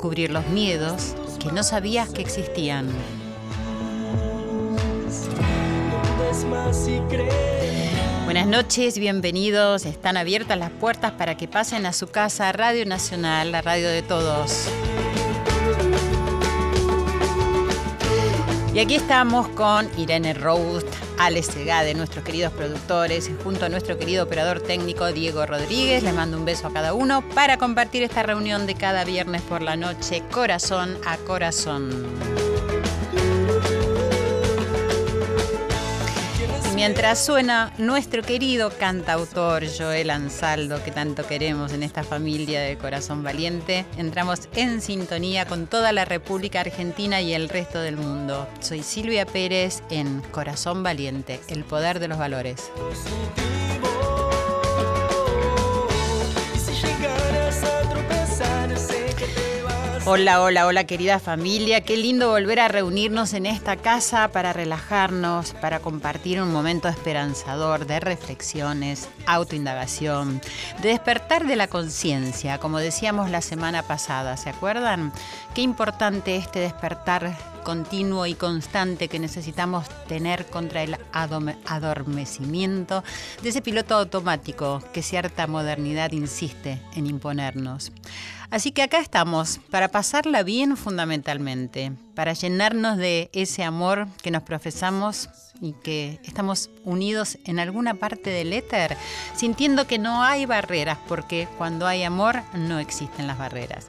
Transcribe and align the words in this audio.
descubrir 0.00 0.30
los 0.30 0.46
miedos 0.46 1.14
que 1.38 1.52
no 1.52 1.62
sabías 1.62 2.08
que 2.08 2.22
existían. 2.22 2.88
Buenas 8.24 8.46
noches, 8.46 8.98
bienvenidos. 8.98 9.84
Están 9.84 10.16
abiertas 10.16 10.56
las 10.56 10.70
puertas 10.70 11.12
para 11.12 11.36
que 11.36 11.48
pasen 11.48 11.84
a 11.84 11.92
su 11.92 12.06
casa 12.06 12.50
Radio 12.50 12.86
Nacional, 12.86 13.52
la 13.52 13.60
radio 13.60 13.90
de 13.90 14.00
todos. 14.00 14.70
Y 18.80 18.84
aquí 18.84 18.94
estamos 18.94 19.46
con 19.48 19.90
Irene 19.98 20.32
Roust, 20.32 20.88
Alex 21.18 21.48
Segade, 21.48 21.92
nuestros 21.92 22.24
queridos 22.24 22.50
productores, 22.50 23.30
junto 23.44 23.66
a 23.66 23.68
nuestro 23.68 23.98
querido 23.98 24.24
operador 24.24 24.62
técnico 24.62 25.12
Diego 25.12 25.44
Rodríguez. 25.44 26.02
Les 26.02 26.14
mando 26.14 26.38
un 26.38 26.46
beso 26.46 26.66
a 26.66 26.72
cada 26.72 26.94
uno 26.94 27.22
para 27.34 27.58
compartir 27.58 28.02
esta 28.02 28.22
reunión 28.22 28.66
de 28.66 28.76
cada 28.76 29.04
viernes 29.04 29.42
por 29.42 29.60
la 29.60 29.76
noche, 29.76 30.22
corazón 30.32 30.96
a 31.04 31.18
corazón. 31.18 32.49
Mientras 36.80 37.22
suena 37.22 37.74
nuestro 37.76 38.22
querido 38.22 38.70
cantautor 38.70 39.64
Joel 39.66 40.08
Ansaldo, 40.08 40.82
que 40.82 40.90
tanto 40.90 41.26
queremos 41.26 41.74
en 41.74 41.82
esta 41.82 42.02
familia 42.02 42.62
de 42.62 42.78
Corazón 42.78 43.22
Valiente, 43.22 43.84
entramos 43.98 44.48
en 44.54 44.80
sintonía 44.80 45.44
con 45.44 45.66
toda 45.66 45.92
la 45.92 46.06
República 46.06 46.60
Argentina 46.60 47.20
y 47.20 47.34
el 47.34 47.50
resto 47.50 47.80
del 47.80 47.98
mundo. 47.98 48.48
Soy 48.60 48.82
Silvia 48.82 49.26
Pérez 49.26 49.82
en 49.90 50.22
Corazón 50.30 50.82
Valiente, 50.82 51.38
el 51.48 51.64
poder 51.64 52.00
de 52.00 52.08
los 52.08 52.16
valores. 52.16 52.72
Hola, 60.12 60.42
hola, 60.42 60.66
hola 60.66 60.88
querida 60.88 61.20
familia. 61.20 61.82
Qué 61.82 61.96
lindo 61.96 62.30
volver 62.30 62.58
a 62.58 62.66
reunirnos 62.66 63.32
en 63.32 63.46
esta 63.46 63.76
casa 63.76 64.26
para 64.32 64.52
relajarnos, 64.52 65.52
para 65.60 65.78
compartir 65.78 66.42
un 66.42 66.52
momento 66.52 66.88
esperanzador 66.88 67.86
de 67.86 68.00
reflexiones, 68.00 69.08
autoindagación, 69.26 70.40
de 70.82 70.88
despertar 70.88 71.46
de 71.46 71.54
la 71.54 71.68
conciencia, 71.68 72.58
como 72.58 72.80
decíamos 72.80 73.30
la 73.30 73.40
semana 73.40 73.84
pasada, 73.84 74.36
¿se 74.36 74.50
acuerdan? 74.50 75.12
Qué 75.54 75.62
importante 75.62 76.34
este 76.34 76.58
despertar 76.58 77.36
continuo 77.62 78.26
y 78.26 78.34
constante 78.34 79.06
que 79.06 79.20
necesitamos 79.20 79.88
tener 80.08 80.46
contra 80.46 80.82
el 80.82 80.96
adormecimiento 81.12 83.04
de 83.42 83.50
ese 83.50 83.62
piloto 83.62 83.94
automático 83.94 84.82
que 84.92 85.02
cierta 85.02 85.46
modernidad 85.46 86.10
insiste 86.10 86.82
en 86.96 87.06
imponernos. 87.06 87.92
Así 88.50 88.72
que 88.72 88.82
acá 88.82 88.98
estamos, 88.98 89.60
para 89.70 89.88
pasarla 89.88 90.42
bien 90.42 90.76
fundamentalmente, 90.76 91.92
para 92.16 92.32
llenarnos 92.32 92.96
de 92.96 93.30
ese 93.32 93.62
amor 93.62 94.08
que 94.22 94.32
nos 94.32 94.42
profesamos 94.42 95.28
y 95.60 95.72
que 95.72 96.18
estamos 96.24 96.68
unidos 96.84 97.38
en 97.44 97.60
alguna 97.60 97.94
parte 97.94 98.30
del 98.30 98.52
éter, 98.52 98.96
sintiendo 99.36 99.86
que 99.86 99.98
no 99.98 100.24
hay 100.24 100.46
barreras, 100.46 100.98
porque 101.06 101.46
cuando 101.58 101.86
hay 101.86 102.02
amor 102.02 102.42
no 102.54 102.80
existen 102.80 103.28
las 103.28 103.38
barreras. 103.38 103.86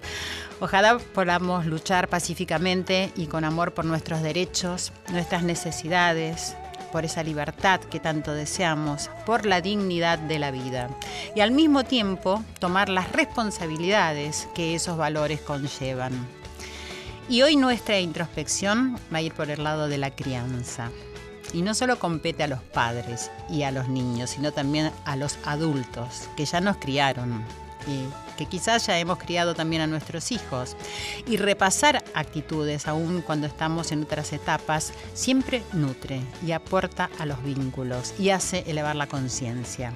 Ojalá 0.60 1.00
podamos 1.00 1.66
luchar 1.66 2.08
pacíficamente 2.08 3.12
y 3.16 3.26
con 3.26 3.46
amor 3.46 3.74
por 3.74 3.86
nuestros 3.86 4.22
derechos, 4.22 4.94
nuestras 5.12 5.42
necesidades, 5.42 6.56
por 6.91 7.06
esa 7.06 7.24
libertad 7.24 7.79
que 7.79 8.00
tanto 8.00 8.34
deseamos, 8.34 9.09
por 9.25 9.46
la 9.46 9.62
dignidad 9.62 10.19
de 10.19 10.40
la 10.40 10.52
vida. 10.52 10.90
Y 11.35 11.41
al 11.41 11.52
mismo 11.52 11.84
tiempo 11.84 12.44
tomar 12.59 12.90
las 12.90 13.12
responsabilidades 13.12 14.47
que 14.53 14.75
esos 14.75 14.97
valores 14.97 15.41
conllevan. 15.41 16.28
Y 17.30 17.44
hoy 17.44 17.56
nuestra 17.56 18.00
introspección 18.00 19.00
va 19.13 19.19
a 19.19 19.22
ir 19.22 19.34
por 19.34 19.50
el 19.50 19.63
lado 19.63 19.88
de 19.88 19.97
la 19.97 20.12
crianza. 20.12 20.91
Y 21.53 21.62
no 21.62 21.74
solo 21.74 22.00
compete 22.00 22.44
a 22.44 22.47
los 22.47 22.62
padres 22.62 23.31
y 23.50 23.63
a 23.63 23.72
los 23.72 23.90
niños, 23.90 24.31
sino 24.31 24.51
también 24.51 24.91
a 25.06 25.16
los 25.16 25.38
adultos 25.46 26.30
que 26.35 26.46
ya 26.46 26.62
nos 26.62 26.78
criaron 26.78 27.44
y 27.88 28.06
que 28.41 28.47
quizás 28.47 28.88
ya 28.88 28.97
hemos 28.97 29.19
criado 29.19 29.53
también 29.53 29.84
a 29.84 29.88
nuestros 29.88 30.31
hijos. 30.31 30.75
Y 31.28 31.38
repasar 31.38 32.03
actitudes, 32.16 32.88
aun 32.88 33.22
cuando 33.22 33.46
estamos 33.46 33.91
en 33.91 34.02
otras 34.02 34.34
etapas, 34.34 34.94
siempre 35.13 35.62
nutre 35.74 36.22
y 36.44 36.51
aporta 36.51 37.12
a 37.19 37.28
los 37.28 37.44
vínculos 37.44 38.16
y 38.18 38.31
hace 38.31 38.63
elevar 38.66 38.96
la 38.96 39.06
conciencia. 39.06 39.94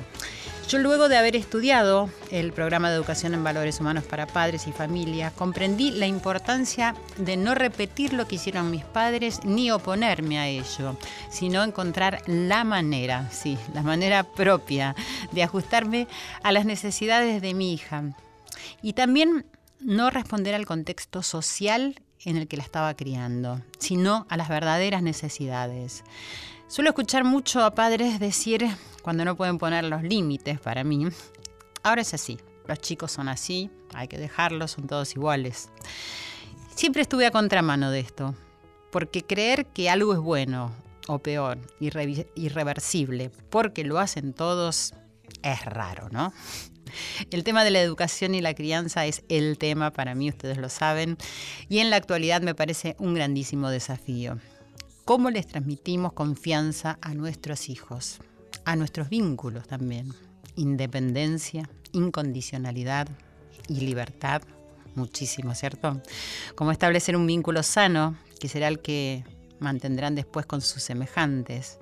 Yo 0.69 0.77
luego 0.77 1.09
de 1.09 1.17
haber 1.17 1.35
estudiado 1.35 2.09
el 2.31 2.51
programa 2.51 2.89
de 2.89 2.95
educación 2.95 3.33
en 3.33 3.43
valores 3.43 3.79
humanos 3.79 4.03
para 4.03 4.27
padres 4.27 4.67
y 4.67 4.71
familias, 4.71 5.33
comprendí 5.33 5.91
la 5.91 6.05
importancia 6.05 6.95
de 7.17 7.37
no 7.37 7.55
repetir 7.55 8.13
lo 8.13 8.27
que 8.27 8.35
hicieron 8.35 8.71
mis 8.71 8.83
padres 8.83 9.41
ni 9.43 9.71
oponerme 9.71 10.39
a 10.39 10.47
ello, 10.47 10.97
sino 11.29 11.63
encontrar 11.63 12.21
la 12.25 12.63
manera, 12.63 13.29
sí, 13.31 13.57
la 13.73 13.83
manera 13.83 14.23
propia 14.23 14.95
de 15.31 15.43
ajustarme 15.43 16.07
a 16.41 16.51
las 16.51 16.65
necesidades 16.65 17.43
de 17.43 17.53
mi 17.53 17.73
hija. 17.73 18.03
Y 18.81 18.93
también 18.93 19.45
no 19.79 20.09
responder 20.09 20.55
al 20.55 20.65
contexto 20.65 21.21
social 21.23 22.01
en 22.23 22.37
el 22.37 22.47
que 22.47 22.57
la 22.57 22.63
estaba 22.63 22.95
criando, 22.95 23.61
sino 23.77 24.25
a 24.29 24.37
las 24.37 24.49
verdaderas 24.49 25.03
necesidades. 25.03 26.03
Suelo 26.67 26.89
escuchar 26.89 27.23
mucho 27.23 27.63
a 27.63 27.75
padres 27.75 28.19
decir, 28.19 28.67
cuando 29.03 29.23
no 29.25 29.35
pueden 29.35 29.57
poner 29.59 29.83
los 29.83 30.01
límites 30.01 30.59
para 30.59 30.83
mí, 30.83 31.07
ahora 31.83 32.01
es 32.01 32.13
así, 32.15 32.39
los 32.67 32.79
chicos 32.79 33.11
son 33.11 33.29
así, 33.29 33.69
hay 33.93 34.07
que 34.07 34.17
dejarlos, 34.17 34.71
son 34.71 34.87
todos 34.87 35.13
iguales. 35.15 35.69
Siempre 36.73 37.03
estuve 37.03 37.27
a 37.27 37.31
contramano 37.31 37.91
de 37.91 37.99
esto, 37.99 38.33
porque 38.91 39.23
creer 39.23 39.67
que 39.67 39.89
algo 39.89 40.13
es 40.13 40.19
bueno 40.19 40.71
o 41.07 41.19
peor, 41.19 41.59
irre- 41.79 42.27
irreversible, 42.33 43.29
porque 43.51 43.83
lo 43.83 43.99
hacen 43.99 44.33
todos, 44.33 44.95
es 45.43 45.63
raro, 45.65 46.09
¿no? 46.09 46.33
El 47.31 47.43
tema 47.43 47.63
de 47.63 47.71
la 47.71 47.81
educación 47.81 48.35
y 48.35 48.41
la 48.41 48.53
crianza 48.53 49.05
es 49.05 49.23
el 49.29 49.57
tema 49.57 49.91
para 49.91 50.15
mí, 50.15 50.29
ustedes 50.29 50.57
lo 50.57 50.69
saben, 50.69 51.17
y 51.69 51.79
en 51.79 51.89
la 51.89 51.97
actualidad 51.97 52.41
me 52.41 52.55
parece 52.55 52.95
un 52.99 53.13
grandísimo 53.13 53.69
desafío. 53.69 54.39
¿Cómo 55.05 55.29
les 55.29 55.45
transmitimos 55.45 56.13
confianza 56.13 56.97
a 57.01 57.13
nuestros 57.13 57.69
hijos? 57.69 58.19
A 58.65 58.75
nuestros 58.75 59.09
vínculos 59.09 59.67
también. 59.67 60.13
Independencia, 60.55 61.69
incondicionalidad 61.91 63.07
y 63.67 63.81
libertad. 63.81 64.41
Muchísimo, 64.95 65.53
¿cierto? 65.53 66.01
Cómo 66.55 66.71
establecer 66.71 67.15
un 67.15 67.27
vínculo 67.27 67.61
sano, 67.61 68.17
que 68.39 68.47
será 68.47 68.67
el 68.67 68.79
que 68.79 69.23
mantendrán 69.59 70.15
después 70.15 70.45
con 70.45 70.61
sus 70.61 70.81
semejantes. 70.81 71.77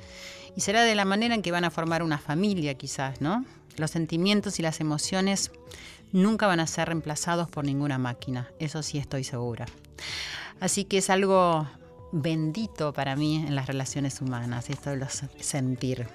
Y 0.55 0.61
será 0.61 0.83
de 0.83 0.95
la 0.95 1.05
manera 1.05 1.33
en 1.33 1.41
que 1.41 1.51
van 1.51 1.63
a 1.63 1.71
formar 1.71 2.03
una 2.03 2.17
familia, 2.17 2.73
quizás, 2.75 3.21
¿no? 3.21 3.45
Los 3.77 3.91
sentimientos 3.91 4.59
y 4.59 4.61
las 4.61 4.79
emociones 4.79 5.51
nunca 6.11 6.47
van 6.47 6.59
a 6.59 6.67
ser 6.67 6.87
reemplazados 6.87 7.49
por 7.49 7.65
ninguna 7.65 7.97
máquina, 7.97 8.51
eso 8.59 8.83
sí 8.83 8.97
estoy 8.97 9.23
segura. 9.23 9.65
Así 10.59 10.85
que 10.85 10.99
es 10.99 11.09
algo 11.09 11.67
bendito 12.11 12.93
para 12.93 13.15
mí 13.15 13.37
en 13.37 13.55
las 13.55 13.67
relaciones 13.67 14.21
humanas, 14.21 14.69
esto 14.69 14.91
de 14.91 14.97
los 14.97 15.23
sentir. 15.39 16.07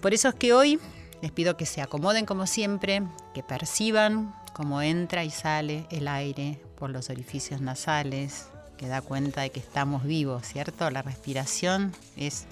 Por 0.00 0.14
eso 0.14 0.28
es 0.28 0.34
que 0.36 0.52
hoy 0.52 0.78
les 1.20 1.32
pido 1.32 1.56
que 1.56 1.66
se 1.66 1.82
acomoden 1.82 2.24
como 2.24 2.46
siempre, 2.46 3.02
que 3.34 3.42
perciban 3.42 4.34
cómo 4.52 4.82
entra 4.82 5.24
y 5.24 5.30
sale 5.30 5.86
el 5.90 6.08
aire 6.08 6.60
por 6.78 6.90
los 6.90 7.10
orificios 7.10 7.60
nasales, 7.60 8.46
que 8.82 8.88
da 8.88 9.00
cuenta 9.00 9.42
de 9.42 9.50
que 9.50 9.60
estamos 9.60 10.02
vivos, 10.02 10.44
¿cierto? 10.44 10.90
La 10.90 11.02
respiración 11.02 11.92
es 12.16 12.48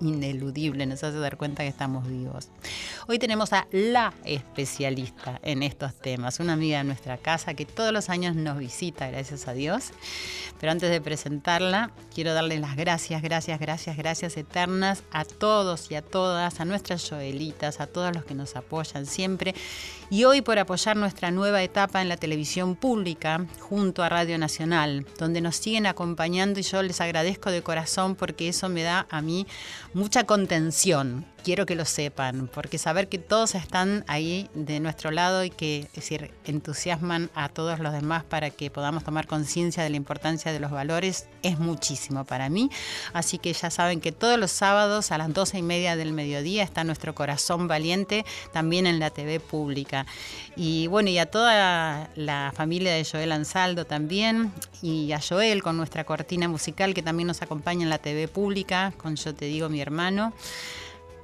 ineludible, 0.00 0.84
nos 0.84 1.04
hace 1.04 1.16
dar 1.16 1.36
cuenta 1.36 1.62
que 1.62 1.68
estamos 1.68 2.08
vivos. 2.08 2.48
Hoy 3.06 3.20
tenemos 3.20 3.52
a 3.52 3.68
la 3.70 4.12
especialista 4.24 5.38
en 5.44 5.62
estos 5.62 5.94
temas, 5.94 6.40
una 6.40 6.54
amiga 6.54 6.78
de 6.78 6.84
nuestra 6.84 7.18
casa 7.18 7.54
que 7.54 7.66
todos 7.66 7.92
los 7.92 8.08
años 8.08 8.34
nos 8.34 8.58
visita, 8.58 9.08
gracias 9.08 9.46
a 9.46 9.52
Dios. 9.52 9.92
Pero 10.58 10.72
antes 10.72 10.90
de 10.90 11.00
presentarla, 11.00 11.92
quiero 12.12 12.34
darle 12.34 12.58
las 12.58 12.74
gracias, 12.74 13.22
gracias, 13.22 13.60
gracias, 13.60 13.96
gracias 13.96 14.36
eternas 14.36 15.04
a 15.12 15.24
todos 15.24 15.88
y 15.92 15.94
a 15.94 16.02
todas, 16.02 16.58
a 16.58 16.64
nuestras 16.64 17.08
Joelitas, 17.08 17.78
a 17.80 17.86
todos 17.86 18.12
los 18.12 18.24
que 18.24 18.34
nos 18.34 18.56
apoyan 18.56 19.06
siempre. 19.06 19.54
Y 20.10 20.24
hoy 20.24 20.40
por 20.40 20.58
apoyar 20.58 20.96
nuestra 20.96 21.30
nueva 21.30 21.62
etapa 21.62 22.02
en 22.02 22.08
la 22.08 22.16
televisión 22.16 22.74
pública 22.74 23.46
junto 23.60 24.02
a 24.02 24.08
Radio 24.08 24.36
Nacional, 24.36 25.06
donde 25.18 25.27
nos 25.28 25.56
siguen 25.56 25.86
acompañando 25.86 26.60
y 26.60 26.62
yo 26.62 26.82
les 26.82 27.00
agradezco 27.00 27.50
de 27.50 27.62
corazón 27.62 28.14
porque 28.14 28.48
eso 28.48 28.68
me 28.68 28.82
da 28.82 29.06
a 29.10 29.22
mí 29.22 29.46
mucha 29.98 30.24
contención 30.24 31.26
quiero 31.48 31.66
que 31.66 31.76
lo 31.76 31.84
sepan, 31.86 32.50
porque 32.52 32.76
saber 32.76 33.08
que 33.08 33.16
todos 33.16 33.54
están 33.54 34.04
ahí 34.06 34.50
de 34.54 34.80
nuestro 34.80 35.10
lado 35.10 35.44
y 35.44 35.50
que 35.50 35.88
entusiasman 36.44 37.30
a 37.34 37.48
todos 37.48 37.78
los 37.78 37.92
demás 37.92 38.22
para 38.24 38.50
que 38.50 38.70
podamos 38.70 39.02
tomar 39.04 39.26
conciencia 39.26 39.82
de 39.82 39.90
la 39.90 39.96
importancia 39.96 40.52
de 40.52 40.60
los 40.60 40.70
valores 40.70 41.26
es 41.42 41.58
muchísimo 41.58 42.24
para 42.24 42.50
mí. 42.50 42.70
Así 43.14 43.38
que 43.38 43.52
ya 43.52 43.70
saben 43.70 44.00
que 44.00 44.12
todos 44.12 44.38
los 44.38 44.50
sábados 44.50 45.10
a 45.10 45.18
las 45.18 45.32
doce 45.32 45.58
y 45.58 45.62
media 45.62 45.96
del 45.96 46.12
mediodía 46.12 46.62
está 46.62 46.84
nuestro 46.84 47.14
corazón 47.14 47.66
valiente 47.66 48.26
también 48.52 48.86
en 48.86 48.98
la 48.98 49.08
TV 49.08 49.40
pública. 49.40 50.04
Y 50.54 50.86
bueno, 50.88 51.08
y 51.08 51.18
a 51.18 51.30
toda 51.30 52.10
la 52.14 52.52
familia 52.54 52.92
de 52.92 53.06
Joel 53.10 53.32
Ansaldo 53.32 53.86
también, 53.86 54.52
y 54.82 55.12
a 55.12 55.20
Joel 55.26 55.62
con 55.62 55.76
nuestra 55.76 56.04
cortina 56.04 56.46
musical 56.46 56.94
que 56.94 57.02
también 57.02 57.26
nos 57.26 57.42
acompaña 57.42 57.84
en 57.84 57.90
la 57.90 57.98
TV 57.98 58.28
pública, 58.28 58.92
con 58.96 59.16
Yo 59.16 59.34
Te 59.34 59.46
Digo 59.46 59.68
Mi 59.68 59.80
Hermano. 59.88 60.34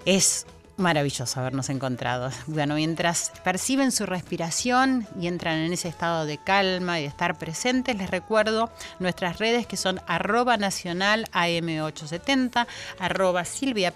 Es 0.06 0.46
Maravilloso 0.76 1.38
habernos 1.38 1.71
encontrado. 1.71 2.31
Bueno, 2.49 2.75
mientras 2.75 3.31
perciben 3.44 3.93
su 3.93 4.06
respiración 4.06 5.06
y 5.21 5.29
entran 5.29 5.59
en 5.59 5.73
ese 5.73 5.87
estado 5.87 6.26
de 6.26 6.38
calma 6.38 6.99
y 6.99 7.03
de 7.03 7.09
estar 7.09 7.38
presentes, 7.38 7.97
les 7.97 8.11
recuerdo 8.11 8.73
nuestras 8.99 9.38
redes 9.38 9.69
que 9.69 9.76
son 9.76 10.00
arroba 10.09 10.56
nacional 10.56 11.26
AM870, 11.32 12.67
arroba 12.99 13.44
Silvia 13.44 13.94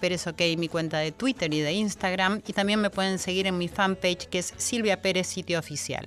mi 0.56 0.68
cuenta 0.68 0.98
de 0.98 1.10
Twitter 1.10 1.52
y 1.52 1.58
de 1.60 1.72
Instagram, 1.72 2.42
y 2.46 2.52
también 2.52 2.80
me 2.80 2.90
pueden 2.90 3.18
seguir 3.18 3.48
en 3.48 3.58
mi 3.58 3.66
fanpage 3.66 4.28
que 4.28 4.38
es 4.38 4.54
Silvia 4.56 5.02
Pérez 5.02 5.26
Sitio 5.26 5.58
Oficial. 5.58 6.06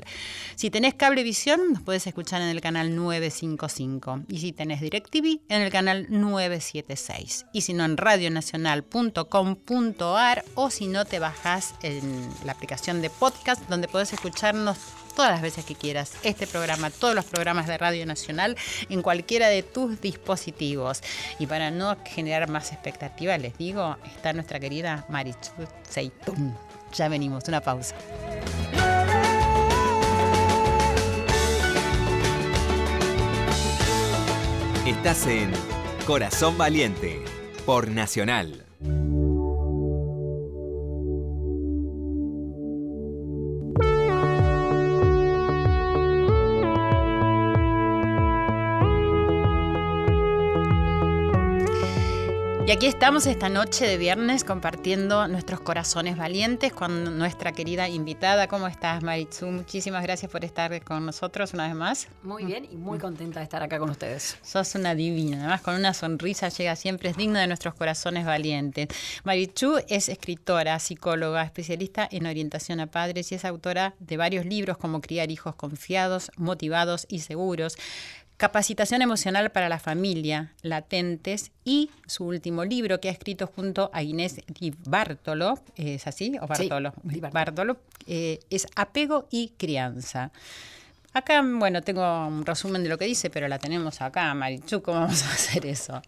Si 0.56 0.70
tenés 0.70 0.94
cablevisión, 0.94 1.74
nos 1.74 1.82
puedes 1.82 2.08
escuchar 2.08 2.42
en 2.42 2.48
el 2.48 2.62
canal 2.62 2.96
955, 2.96 4.22
y 4.30 4.40
si 4.40 4.54
tenés 4.54 4.80
DirecTV, 4.80 5.42
en 5.50 5.62
el 5.62 5.70
canal 5.70 6.08
976, 6.10 7.48
y 7.52 7.60
si 7.62 7.74
no 7.74 7.84
en 7.84 7.98
radionacional.com.ar 7.98 10.46
o 10.56 10.61
si 10.70 10.88
no 10.88 11.06
te 11.06 11.20
bajas 11.20 11.74
en 11.82 12.30
la 12.46 12.52
aplicación 12.52 13.02
de 13.02 13.10
podcast 13.10 13.62
donde 13.68 13.88
puedes 13.88 14.14
escucharnos 14.14 14.78
todas 15.16 15.32
las 15.32 15.42
veces 15.42 15.66
que 15.66 15.76
quieras 15.76 16.14
este 16.24 16.48
programa, 16.48 16.90
todos 16.90 17.16
los 17.16 17.26
programas 17.26 17.68
de 17.68 17.78
Radio 17.78 18.06
Nacional 18.06 18.56
en 18.90 19.02
cualquiera 19.02 19.48
de 19.50 19.64
tus 19.64 20.00
dispositivos. 20.00 21.02
Y 21.40 21.48
para 21.48 21.72
no 21.72 21.98
generar 22.06 22.50
más 22.50 22.72
expectativa, 22.72 23.38
les 23.38 23.58
digo, 23.58 23.98
está 24.06 24.34
nuestra 24.34 24.60
querida 24.60 25.06
Marichu 25.10 25.52
Seitún. 25.90 26.56
Ya 26.94 27.08
venimos, 27.08 27.48
una 27.48 27.62
pausa. 27.62 27.96
Estás 34.86 35.26
en 35.28 35.52
Corazón 36.06 36.58
Valiente 36.58 37.24
por 37.66 37.88
Nacional. 37.88 38.71
Y 52.72 52.74
aquí 52.74 52.86
estamos 52.86 53.28
esta 53.28 53.50
noche 53.50 53.86
de 53.86 53.98
viernes 53.98 54.46
compartiendo 54.46 55.28
nuestros 55.28 55.60
corazones 55.60 56.16
valientes 56.16 56.72
con 56.72 57.18
nuestra 57.18 57.52
querida 57.52 57.90
invitada. 57.90 58.48
¿Cómo 58.48 58.66
estás, 58.66 59.04
Maritzu? 59.04 59.48
Muchísimas 59.48 60.02
gracias 60.04 60.32
por 60.32 60.46
estar 60.46 60.82
con 60.86 61.06
nosotros 61.06 61.54
una 61.54 61.68
vez 61.68 61.76
más. 61.76 62.08
Muy 62.24 62.46
bien 62.46 62.66
y 62.72 62.78
muy 62.78 62.98
contenta 62.98 63.42
de 63.42 63.44
estar 63.44 63.62
acá 63.62 63.78
con 63.78 63.90
ustedes. 63.90 64.38
Sos 64.42 64.74
una 64.76 64.96
divina, 64.96 65.40
además 65.40 65.60
con 65.60 65.76
una 65.76 65.94
sonrisa 65.94 66.48
llega 66.48 66.78
siempre, 66.78 67.10
es 67.10 67.18
digna 67.18 67.42
de 67.42 67.48
nuestros 67.48 67.74
corazones 67.74 68.26
valientes. 68.26 68.88
Maritzu 69.26 69.82
es 69.90 70.08
escritora, 70.08 70.80
psicóloga, 70.80 71.44
especialista 71.44 72.08
en 72.10 72.26
orientación 72.26 72.80
a 72.80 72.88
padres 72.88 73.34
y 73.34 73.36
es 73.36 73.44
autora 73.44 73.96
de 74.00 74.16
varios 74.16 74.46
libros 74.46 74.78
como 74.78 75.02
Criar 75.02 75.30
hijos 75.30 75.56
confiados, 75.56 76.32
motivados 76.38 77.06
y 77.10 77.20
seguros 77.20 77.76
Capacitación 78.42 79.04
emocional 79.04 79.52
para 79.52 79.70
la 79.70 79.78
familia, 79.78 80.52
latentes, 80.64 81.52
y 81.64 81.92
su 82.08 82.26
último 82.26 82.66
libro 82.66 83.00
que 83.00 83.08
ha 83.08 83.12
escrito 83.12 83.46
junto 83.46 83.92
a 83.94 84.02
Inés 84.02 84.38
Di 84.48 84.74
Bartolo, 84.88 85.60
¿es 85.76 86.08
así? 86.08 86.36
¿O 86.42 86.48
Bartolo? 86.48 86.92
Sí, 87.08 87.20
Bartolo, 87.20 87.78
eh, 88.08 88.40
es 88.50 88.66
Apego 88.76 89.28
y 89.30 89.50
Crianza. 89.60 90.32
Acá, 91.14 91.44
bueno, 91.44 91.82
tengo 91.82 92.26
un 92.26 92.46
resumen 92.46 92.84
de 92.84 92.90
lo 92.90 92.98
que 92.98 93.04
dice, 93.04 93.30
pero 93.30 93.50
la 93.50 93.60
tenemos 93.60 94.02
acá, 94.02 94.34
Marichu, 94.34 94.82
¿cómo 94.82 95.02
vamos 95.02 95.24
a 95.24 95.34
hacer 95.34 95.66
eso? 95.66 96.02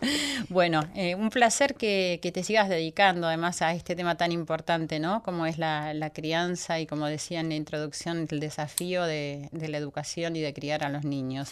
Bueno, 0.47 0.81
eh, 0.95 1.15
un 1.15 1.29
placer 1.29 1.75
que, 1.75 2.19
te 2.33 2.43
sigas 2.43 2.69
dedicando 2.69 3.27
además 3.27 3.61
a 3.61 3.73
este 3.73 3.97
tema 3.97 4.15
tan 4.15 4.31
importante, 4.31 4.99
¿no? 4.99 5.21
Como 5.21 5.45
es 5.45 5.57
la, 5.57 6.11
crianza 6.13 6.79
y 6.79 6.87
como 6.87 7.07
decía 7.07 7.41
en 7.41 7.49
la 7.49 7.55
introducción, 7.55 8.27
el 8.29 8.39
desafío 8.39 9.03
de, 9.03 9.49
de 9.51 9.67
la 9.67 9.77
educación 9.77 10.37
y 10.37 10.41
de 10.41 10.53
criar 10.53 10.85
a 10.85 10.89
los 10.89 11.03
niños. 11.03 11.49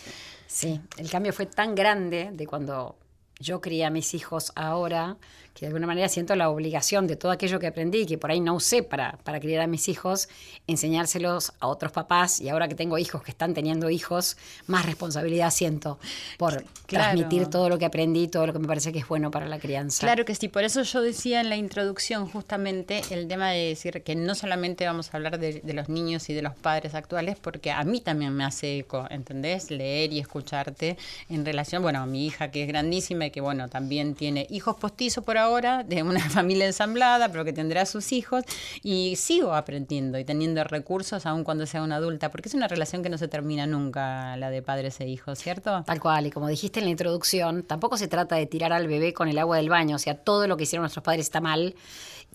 Sí, 0.47 0.79
el 0.97 1.09
cambio 1.09 1.33
fue 1.33 1.45
tan 1.45 1.75
grande 1.75 2.29
de 2.31 2.47
cuando 2.47 2.95
yo 3.41 3.59
crié 3.59 3.85
a 3.85 3.89
mis 3.89 4.13
hijos 4.13 4.53
ahora 4.55 5.17
que 5.53 5.61
de 5.61 5.67
alguna 5.67 5.87
manera 5.87 6.07
siento 6.09 6.35
la 6.35 6.49
obligación 6.49 7.07
de 7.07 7.15
todo 7.15 7.31
aquello 7.31 7.59
que 7.59 7.67
aprendí, 7.67 8.05
que 8.05 8.17
por 8.17 8.31
ahí 8.31 8.39
no 8.39 8.55
usé 8.55 8.83
para, 8.83 9.17
para 9.23 9.39
criar 9.39 9.61
a 9.61 9.67
mis 9.67 9.89
hijos, 9.89 10.29
enseñárselos 10.67 11.53
a 11.59 11.67
otros 11.67 11.91
papás 11.91 12.39
y 12.39 12.49
ahora 12.49 12.67
que 12.67 12.75
tengo 12.75 12.97
hijos 12.97 13.21
que 13.21 13.31
están 13.31 13.53
teniendo 13.53 13.89
hijos, 13.89 14.37
más 14.67 14.85
responsabilidad 14.85 15.51
siento 15.51 15.99
por 16.37 16.63
transmitir 16.87 17.47
todo 17.47 17.69
lo 17.69 17.77
que 17.77 17.85
aprendí, 17.85 18.27
todo 18.27 18.47
lo 18.47 18.53
que 18.53 18.59
me 18.59 18.67
parece 18.67 18.91
que 18.91 18.99
es 18.99 19.07
bueno 19.07 19.31
para 19.31 19.47
la 19.47 19.59
crianza. 19.59 19.99
Claro 19.99 20.25
que 20.25 20.35
sí, 20.35 20.47
por 20.47 20.63
eso 20.63 20.83
yo 20.83 21.01
decía 21.01 21.41
en 21.41 21.49
la 21.49 21.57
introducción 21.57 22.27
justamente 22.27 23.01
el 23.09 23.27
tema 23.27 23.51
de 23.51 23.67
decir 23.67 24.03
que 24.03 24.15
no 24.15 24.35
solamente 24.35 24.85
vamos 24.85 25.13
a 25.13 25.17
hablar 25.17 25.39
de, 25.39 25.61
de 25.61 25.73
los 25.73 25.89
niños 25.89 26.29
y 26.29 26.33
de 26.33 26.41
los 26.41 26.55
padres 26.55 26.95
actuales, 26.95 27.37
porque 27.39 27.71
a 27.71 27.83
mí 27.83 28.01
también 28.01 28.33
me 28.33 28.43
hace 28.43 28.79
eco, 28.79 29.05
¿entendés? 29.09 29.69
Leer 29.71 30.13
y 30.13 30.19
escucharte 30.19 30.97
en 31.29 31.45
relación, 31.45 31.81
bueno, 31.81 31.99
a 31.99 32.05
mi 32.05 32.25
hija 32.25 32.51
que 32.51 32.63
es 32.63 32.67
grandísima 32.67 33.25
y 33.25 33.31
que 33.31 33.41
bueno, 33.41 33.69
también 33.69 34.15
tiene 34.15 34.47
hijos 34.49 34.75
postizos 34.75 35.23
por 35.23 35.37
ahora, 35.41 35.83
de 35.83 36.03
una 36.03 36.19
familia 36.29 36.65
ensamblada, 36.65 37.29
pero 37.29 37.43
que 37.45 37.53
tendrá 37.53 37.85
sus 37.85 38.11
hijos, 38.11 38.43
y 38.81 39.15
sigo 39.17 39.53
aprendiendo 39.53 40.17
y 40.17 40.25
teniendo 40.25 40.63
recursos 40.63 41.25
aún 41.25 41.43
cuando 41.43 41.65
sea 41.65 41.83
una 41.83 41.97
adulta, 41.97 42.31
porque 42.31 42.49
es 42.49 42.55
una 42.55 42.67
relación 42.67 43.03
que 43.03 43.09
no 43.09 43.17
se 43.17 43.27
termina 43.27 43.67
nunca, 43.67 44.37
la 44.37 44.49
de 44.49 44.61
padres 44.61 44.99
e 45.01 45.07
hijos, 45.07 45.39
¿cierto? 45.39 45.83
Tal 45.85 45.99
cual, 45.99 46.27
y 46.27 46.31
como 46.31 46.47
dijiste 46.47 46.79
en 46.79 46.85
la 46.85 46.91
introducción, 46.91 47.63
tampoco 47.63 47.97
se 47.97 48.07
trata 48.07 48.35
de 48.35 48.45
tirar 48.45 48.73
al 48.73 48.87
bebé 48.87 49.13
con 49.13 49.27
el 49.27 49.37
agua 49.37 49.57
del 49.57 49.69
baño, 49.69 49.95
o 49.95 49.99
sea, 49.99 50.15
todo 50.15 50.47
lo 50.47 50.57
que 50.57 50.63
hicieron 50.63 50.83
nuestros 50.83 51.03
padres 51.03 51.25
está 51.25 51.41
mal 51.41 51.75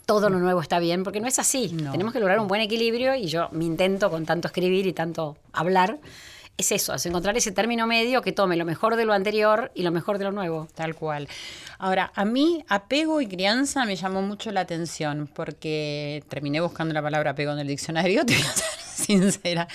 todo 0.06 0.30
lo 0.30 0.38
nuevo 0.38 0.60
está 0.60 0.78
bien, 0.78 1.02
porque 1.02 1.20
no 1.20 1.26
es 1.26 1.40
así. 1.40 1.68
Tenemos 1.90 2.12
que 2.12 2.20
lograr 2.20 2.38
un 2.38 2.46
buen 2.46 2.60
equilibrio 2.60 3.16
y 3.16 3.26
yo 3.26 3.48
me 3.50 3.64
intento 3.64 4.08
con 4.08 4.24
tanto 4.24 4.46
escribir 4.46 4.86
y 4.86 4.92
tanto 4.92 5.36
hablar 5.52 5.98
es 6.58 6.72
eso, 6.72 6.94
es 6.94 7.04
encontrar 7.04 7.36
ese 7.36 7.52
término 7.52 7.86
medio 7.86 8.22
que 8.22 8.32
tome 8.32 8.56
lo 8.56 8.64
mejor 8.64 8.96
de 8.96 9.04
lo 9.04 9.12
anterior 9.12 9.70
y 9.74 9.82
lo 9.82 9.90
mejor 9.90 10.18
de 10.18 10.24
lo 10.24 10.32
nuevo. 10.32 10.68
Tal 10.74 10.94
cual. 10.94 11.28
Ahora, 11.78 12.10
a 12.14 12.24
mí 12.24 12.64
apego 12.68 13.20
y 13.20 13.26
crianza 13.26 13.84
me 13.84 13.96
llamó 13.96 14.22
mucho 14.22 14.50
la 14.52 14.60
atención 14.60 15.28
porque 15.34 16.24
terminé 16.28 16.60
buscando 16.60 16.94
la 16.94 17.02
palabra 17.02 17.32
apego 17.32 17.52
en 17.52 17.58
el 17.58 17.66
diccionario, 17.66 18.22
sincera, 19.06 19.68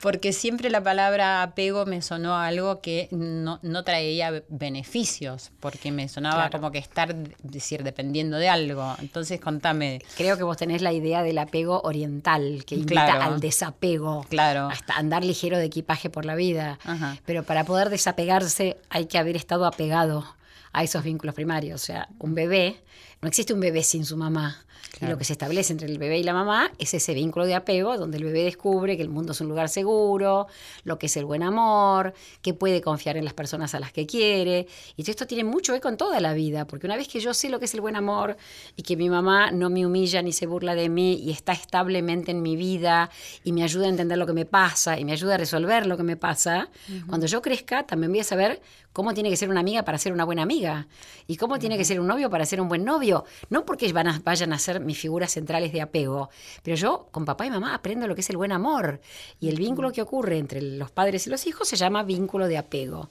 porque 0.00 0.32
siempre 0.32 0.70
la 0.70 0.82
palabra 0.82 1.42
apego 1.42 1.86
me 1.86 2.02
sonó 2.02 2.36
algo 2.36 2.80
que 2.80 3.08
no, 3.10 3.58
traía 3.84 4.42
beneficios, 4.48 5.52
porque 5.60 5.92
me 5.92 6.08
sonaba 6.08 6.50
como 6.50 6.70
que 6.70 6.78
estar, 6.78 7.14
decir, 7.42 7.82
dependiendo 7.82 8.36
de 8.36 8.48
algo. 8.48 8.94
Entonces, 9.00 9.40
contame. 9.40 10.00
Creo 10.16 10.36
que 10.36 10.42
vos 10.42 10.56
tenés 10.56 10.82
la 10.82 10.92
idea 10.92 11.22
del 11.22 11.38
apego 11.38 11.80
oriental, 11.82 12.64
que 12.66 12.74
invita 12.74 13.24
al 13.24 13.40
desapego, 13.40 14.24
claro. 14.28 14.68
hasta 14.70 14.96
andar 14.96 15.24
ligero 15.24 15.58
de 15.58 15.64
equipaje 15.64 16.10
por 16.10 16.24
la 16.24 16.34
vida. 16.34 16.78
Pero 17.24 17.44
para 17.44 17.64
poder 17.64 17.90
desapegarse 17.90 18.76
hay 18.90 19.06
que 19.06 19.18
haber 19.18 19.36
estado 19.36 19.66
apegado 19.66 20.24
a 20.72 20.82
esos 20.82 21.04
vínculos 21.04 21.34
primarios. 21.34 21.80
O 21.82 21.84
sea, 21.84 22.08
un 22.18 22.34
bebé 22.34 22.82
no 23.24 23.28
existe 23.28 23.54
un 23.54 23.60
bebé 23.60 23.82
sin 23.82 24.04
su 24.04 24.18
mamá. 24.18 24.58
Y 25.00 25.06
lo 25.06 25.18
que 25.18 25.24
se 25.24 25.32
establece 25.32 25.72
entre 25.72 25.88
el 25.88 25.98
bebé 25.98 26.18
y 26.18 26.22
la 26.22 26.32
mamá 26.32 26.70
es 26.78 26.94
ese 26.94 27.14
vínculo 27.14 27.46
de 27.46 27.54
apego 27.54 27.98
donde 27.98 28.16
el 28.16 28.24
bebé 28.24 28.44
descubre 28.44 28.96
que 28.96 29.02
el 29.02 29.08
mundo 29.08 29.32
es 29.32 29.40
un 29.40 29.48
lugar 29.48 29.68
seguro, 29.68 30.46
lo 30.84 30.98
que 30.98 31.06
es 31.06 31.16
el 31.16 31.24
buen 31.24 31.42
amor, 31.42 32.14
que 32.42 32.54
puede 32.54 32.80
confiar 32.80 33.16
en 33.16 33.24
las 33.24 33.34
personas 33.34 33.74
a 33.74 33.80
las 33.80 33.92
que 33.92 34.06
quiere. 34.06 34.66
Y 34.96 35.08
esto 35.10 35.26
tiene 35.26 35.44
mucho 35.44 35.74
eco 35.74 35.88
en 35.88 35.96
toda 35.96 36.20
la 36.20 36.32
vida, 36.32 36.66
porque 36.66 36.86
una 36.86 36.96
vez 36.96 37.08
que 37.08 37.20
yo 37.20 37.34
sé 37.34 37.48
lo 37.48 37.58
que 37.58 37.64
es 37.64 37.74
el 37.74 37.80
buen 37.80 37.96
amor 37.96 38.36
y 38.76 38.82
que 38.82 38.96
mi 38.96 39.10
mamá 39.10 39.50
no 39.50 39.68
me 39.68 39.84
humilla 39.84 40.22
ni 40.22 40.32
se 40.32 40.46
burla 40.46 40.74
de 40.74 40.88
mí 40.88 41.14
y 41.14 41.30
está 41.30 41.52
establemente 41.52 42.30
en 42.30 42.42
mi 42.42 42.56
vida 42.56 43.10
y 43.42 43.52
me 43.52 43.62
ayuda 43.62 43.86
a 43.86 43.88
entender 43.88 44.18
lo 44.18 44.26
que 44.26 44.32
me 44.32 44.44
pasa 44.44 44.98
y 44.98 45.04
me 45.04 45.12
ayuda 45.12 45.34
a 45.34 45.38
resolver 45.38 45.86
lo 45.86 45.96
que 45.96 46.02
me 46.02 46.16
pasa, 46.16 46.68
cuando 47.08 47.26
yo 47.26 47.42
crezca 47.42 47.84
también 47.84 48.12
voy 48.12 48.20
a 48.20 48.24
saber 48.24 48.60
cómo 48.92 49.12
tiene 49.12 49.28
que 49.28 49.36
ser 49.36 49.50
una 49.50 49.60
amiga 49.60 49.84
para 49.84 49.98
ser 49.98 50.12
una 50.12 50.24
buena 50.24 50.42
amiga 50.42 50.86
y 51.26 51.36
cómo 51.36 51.58
tiene 51.58 51.76
que 51.76 51.84
ser 51.84 52.00
un 52.00 52.06
novio 52.06 52.30
para 52.30 52.46
ser 52.46 52.60
un 52.60 52.68
buen 52.68 52.84
novio. 52.84 53.24
No 53.50 53.64
porque 53.64 53.92
van 53.92 54.08
a, 54.08 54.20
vayan 54.24 54.52
a 54.52 54.58
ser 54.64 54.80
mis 54.80 54.98
figuras 54.98 55.32
centrales 55.32 55.72
de 55.72 55.80
apego, 55.80 56.30
pero 56.62 56.76
yo 56.76 57.08
con 57.10 57.24
papá 57.24 57.46
y 57.46 57.50
mamá 57.50 57.74
aprendo 57.74 58.06
lo 58.06 58.14
que 58.14 58.22
es 58.22 58.30
el 58.30 58.36
buen 58.36 58.52
amor 58.52 59.00
y 59.40 59.48
el 59.48 59.56
vínculo 59.56 59.92
que 59.92 60.02
ocurre 60.02 60.38
entre 60.38 60.60
los 60.60 60.90
padres 60.90 61.26
y 61.26 61.30
los 61.30 61.46
hijos 61.46 61.68
se 61.68 61.76
llama 61.76 62.02
vínculo 62.02 62.48
de 62.48 62.58
apego 62.58 63.08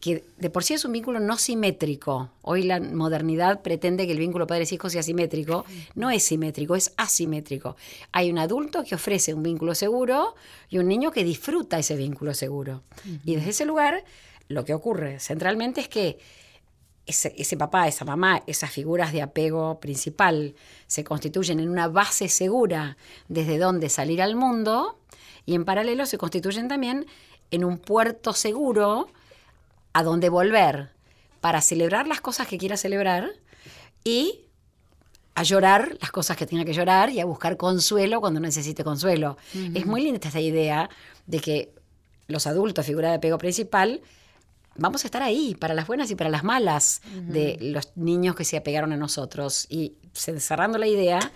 que 0.00 0.24
de 0.36 0.50
por 0.50 0.62
sí 0.62 0.74
es 0.74 0.84
un 0.84 0.92
vínculo 0.92 1.20
no 1.20 1.36
simétrico. 1.36 2.30
Hoy 2.42 2.62
la 2.62 2.80
modernidad 2.80 3.62
pretende 3.62 4.06
que 4.06 4.12
el 4.12 4.18
vínculo 4.18 4.46
padres-hijos 4.46 4.92
sea 4.92 5.02
simétrico. 5.02 5.64
No 5.94 6.10
es 6.10 6.22
simétrico, 6.22 6.76
es 6.76 6.92
asimétrico. 6.96 7.76
Hay 8.12 8.30
un 8.30 8.38
adulto 8.38 8.84
que 8.84 8.94
ofrece 8.94 9.32
un 9.34 9.42
vínculo 9.42 9.74
seguro 9.74 10.34
y 10.68 10.78
un 10.78 10.88
niño 10.88 11.10
que 11.10 11.24
disfruta 11.24 11.78
ese 11.78 11.96
vínculo 11.96 12.34
seguro. 12.34 12.82
Y 13.24 13.36
desde 13.36 13.50
ese 13.50 13.64
lugar 13.64 14.04
lo 14.48 14.64
que 14.64 14.74
ocurre 14.74 15.18
centralmente 15.18 15.80
es 15.80 15.88
que 15.88 16.18
ese, 17.06 17.56
papá, 17.56 17.86
esa 17.86 18.04
mamá, 18.04 18.42
esas 18.46 18.70
figuras 18.70 19.12
de 19.12 19.22
apego 19.22 19.78
principal 19.78 20.54
se 20.86 21.04
constituyen 21.04 21.60
en 21.60 21.68
una 21.68 21.88
base 21.88 22.28
segura 22.28 22.96
desde 23.28 23.58
donde 23.58 23.88
salir 23.88 24.20
al 24.20 24.34
mundo 24.34 24.98
y 25.44 25.54
en 25.54 25.64
paralelo 25.64 26.04
se 26.06 26.18
constituyen 26.18 26.68
también 26.68 27.06
en 27.52 27.64
un 27.64 27.78
puerto 27.78 28.32
seguro 28.32 29.08
a 29.92 30.02
donde 30.02 30.28
volver 30.28 30.90
para 31.40 31.60
celebrar 31.60 32.08
las 32.08 32.20
cosas 32.20 32.48
que 32.48 32.58
quiera 32.58 32.76
celebrar 32.76 33.30
y 34.02 34.40
a 35.36 35.44
llorar 35.44 35.96
las 36.00 36.10
cosas 36.10 36.36
que 36.36 36.46
tenga 36.46 36.64
que 36.64 36.72
llorar 36.72 37.10
y 37.10 37.20
a 37.20 37.24
buscar 37.24 37.56
consuelo 37.56 38.20
cuando 38.20 38.40
necesite 38.40 38.82
consuelo. 38.82 39.36
Es 39.74 39.86
muy 39.86 40.02
linda 40.02 40.18
esta 40.24 40.40
idea 40.40 40.90
de 41.26 41.40
que 41.40 41.74
los 42.26 42.46
adultos, 42.46 42.86
figura 42.86 43.10
de 43.10 43.16
apego 43.16 43.38
principal, 43.38 44.00
vamos 44.78 45.04
a 45.04 45.08
estar 45.08 45.22
ahí 45.22 45.54
para 45.54 45.74
las 45.74 45.86
buenas 45.86 46.10
y 46.10 46.14
para 46.14 46.30
las 46.30 46.44
malas 46.44 47.00
de 47.12 47.58
los 47.60 47.92
niños 47.96 48.34
que 48.34 48.44
se 48.44 48.56
apegaron 48.56 48.92
a 48.92 48.96
nosotros. 48.96 49.66
Y 49.68 49.94
cerrando 50.12 50.78
la 50.78 50.86
idea, 50.86 51.32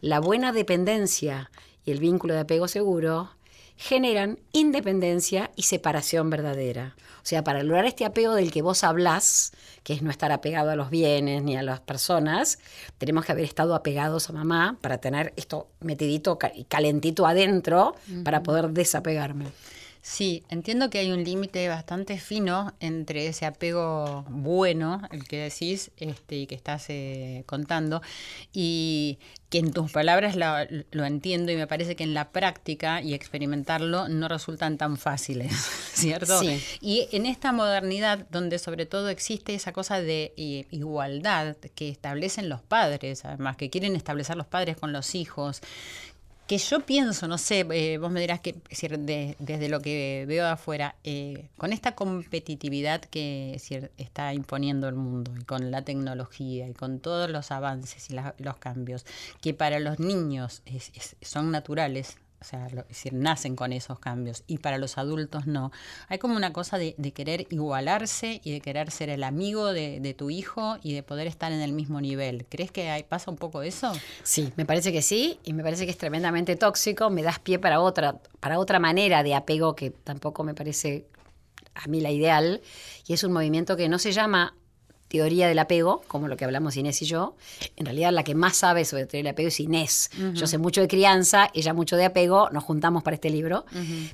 la 0.00 0.20
buena 0.20 0.52
dependencia 0.52 1.50
y 1.84 1.90
el 1.90 2.00
vínculo 2.00 2.34
de 2.34 2.40
apego 2.40 2.68
seguro 2.68 3.30
generan 3.78 4.40
independencia 4.52 5.52
y 5.54 5.62
separación 5.62 6.30
verdadera. 6.30 6.96
O 7.22 7.26
sea, 7.28 7.44
para 7.44 7.62
lograr 7.62 7.84
este 7.84 8.04
apego 8.04 8.34
del 8.34 8.50
que 8.50 8.60
vos 8.60 8.82
hablás, 8.82 9.52
que 9.84 9.92
es 9.92 10.02
no 10.02 10.10
estar 10.10 10.32
apegado 10.32 10.70
a 10.70 10.76
los 10.76 10.90
bienes 10.90 11.44
ni 11.44 11.56
a 11.56 11.62
las 11.62 11.78
personas, 11.78 12.58
tenemos 12.98 13.24
que 13.24 13.32
haber 13.32 13.44
estado 13.44 13.76
apegados 13.76 14.28
a 14.28 14.32
mamá 14.32 14.76
para 14.80 14.98
tener 14.98 15.32
esto 15.36 15.68
metidito 15.80 16.38
y 16.56 16.64
calentito 16.64 17.24
adentro 17.24 17.94
para 18.24 18.42
poder 18.42 18.70
desapegarme. 18.70 19.46
Sí, 20.02 20.44
entiendo 20.48 20.90
que 20.90 20.98
hay 20.98 21.10
un 21.12 21.24
límite 21.24 21.68
bastante 21.68 22.18
fino 22.18 22.74
entre 22.80 23.26
ese 23.26 23.46
apego 23.46 24.24
bueno, 24.28 25.02
el 25.10 25.24
que 25.24 25.38
decís 25.38 25.90
este, 25.96 26.36
y 26.36 26.46
que 26.46 26.54
estás 26.54 26.86
eh, 26.88 27.42
contando, 27.46 28.00
y 28.52 29.18
que 29.50 29.58
en 29.58 29.72
tus 29.72 29.90
palabras 29.90 30.36
lo, 30.36 31.04
entiendo 31.04 31.50
y 31.50 31.56
me 31.56 31.66
parece 31.66 31.96
que 31.96 32.04
en 32.04 32.12
la 32.12 32.30
práctica 32.30 33.00
y 33.00 33.14
experimentarlo 33.14 34.08
no 34.08 34.28
resultan 34.28 34.76
tan 34.76 34.98
fáciles, 34.98 35.52
¿cierto? 35.94 36.38
Sí. 36.40 36.62
Y 36.80 37.08
en 37.12 37.24
esta 37.24 37.52
modernidad 37.52 38.26
donde 38.30 38.58
sobre 38.58 38.84
todo 38.84 39.08
existe 39.08 39.54
esa 39.54 39.72
cosa 39.72 40.02
de 40.02 40.34
eh, 40.36 40.66
igualdad 40.70 41.56
que 41.74 41.88
establecen 41.88 42.50
los 42.50 42.60
padres, 42.60 43.24
además 43.24 43.56
que 43.56 43.70
quieren 43.70 43.96
establecer 43.96 44.36
los 44.36 44.46
padres 44.46 44.76
con 44.76 44.92
los 44.92 45.14
hijos, 45.14 45.62
que 46.48 46.56
yo 46.56 46.80
pienso, 46.80 47.28
no 47.28 47.36
sé, 47.36 47.66
eh, 47.72 47.98
vos 47.98 48.10
me 48.10 48.22
dirás 48.22 48.40
que 48.40 48.54
desde 48.98 49.68
lo 49.68 49.80
que 49.80 50.24
veo 50.26 50.44
de 50.44 50.50
afuera, 50.50 50.96
eh, 51.04 51.50
con 51.58 51.74
esta 51.74 51.94
competitividad 51.94 53.02
que 53.02 53.60
está 53.98 54.32
imponiendo 54.32 54.88
el 54.88 54.94
mundo 54.94 55.30
y 55.38 55.44
con 55.44 55.70
la 55.70 55.82
tecnología 55.82 56.66
y 56.66 56.72
con 56.72 57.00
todos 57.00 57.28
los 57.28 57.50
avances 57.50 58.08
y 58.08 58.16
los 58.42 58.56
cambios, 58.56 59.04
que 59.42 59.52
para 59.52 59.78
los 59.78 60.00
niños 60.00 60.62
son 61.20 61.50
naturales, 61.50 62.16
o 62.40 62.44
sea, 62.44 62.68
decir, 62.88 63.14
nacen 63.14 63.56
con 63.56 63.72
esos 63.72 63.98
cambios 63.98 64.44
y 64.46 64.58
para 64.58 64.78
los 64.78 64.96
adultos 64.96 65.46
no. 65.46 65.72
Hay 66.08 66.18
como 66.18 66.36
una 66.36 66.52
cosa 66.52 66.78
de, 66.78 66.94
querer 67.12 67.46
igualarse 67.50 68.40
y 68.44 68.52
de 68.52 68.60
querer 68.60 68.90
ser 68.90 69.08
el 69.08 69.24
amigo 69.24 69.72
de, 69.72 70.14
tu 70.16 70.30
hijo 70.30 70.78
y 70.82 70.94
de 70.94 71.02
poder 71.02 71.26
estar 71.26 71.52
en 71.52 71.60
el 71.60 71.72
mismo 71.72 72.00
nivel. 72.00 72.46
¿Crees 72.48 72.70
que 72.70 73.04
pasa 73.08 73.30
un 73.30 73.36
poco 73.36 73.62
eso? 73.62 73.92
Sí, 74.22 74.52
me 74.56 74.64
parece 74.64 74.92
que 74.92 75.02
sí 75.02 75.40
y 75.42 75.52
me 75.52 75.62
parece 75.62 75.84
que 75.84 75.90
es 75.90 75.98
tremendamente 75.98 76.56
tóxico. 76.56 77.10
Me 77.10 77.22
das 77.22 77.38
pie 77.40 77.58
para 77.58 77.80
otra, 77.80 78.20
para 78.40 78.58
otra 78.58 78.78
manera 78.78 79.22
de 79.22 79.34
apego 79.34 79.74
que 79.74 79.90
tampoco 79.90 80.44
me 80.44 80.54
parece 80.54 81.06
a 81.74 81.88
mí 81.88 82.00
la 82.00 82.10
ideal 82.10 82.60
y 83.06 83.12
es 83.12 83.24
un 83.24 83.32
movimiento 83.32 83.76
que 83.76 83.88
no 83.88 83.98
se 83.98 84.12
llama 84.12 84.54
teoría 85.08 85.48
del 85.48 85.58
apego, 85.58 86.02
como 86.06 86.28
lo 86.28 86.36
que 86.36 86.44
hablamos 86.44 86.76
Inés 86.76 87.02
y 87.02 87.06
yo. 87.06 87.34
En 87.76 87.86
realidad 87.86 88.12
la 88.12 88.24
que 88.24 88.34
más 88.34 88.56
sabe 88.56 88.84
sobre 88.84 89.06
teoría 89.06 89.24
del 89.24 89.32
apego 89.32 89.48
es 89.48 89.60
Inés. 89.60 90.10
Yo 90.34 90.46
sé 90.46 90.58
mucho 90.58 90.80
de 90.80 90.88
crianza, 90.88 91.50
ella 91.54 91.74
mucho 91.74 91.96
de 91.96 92.04
apego, 92.04 92.50
nos 92.50 92.64
juntamos 92.64 93.02
para 93.02 93.14
este 93.14 93.30
libro, 93.30 93.64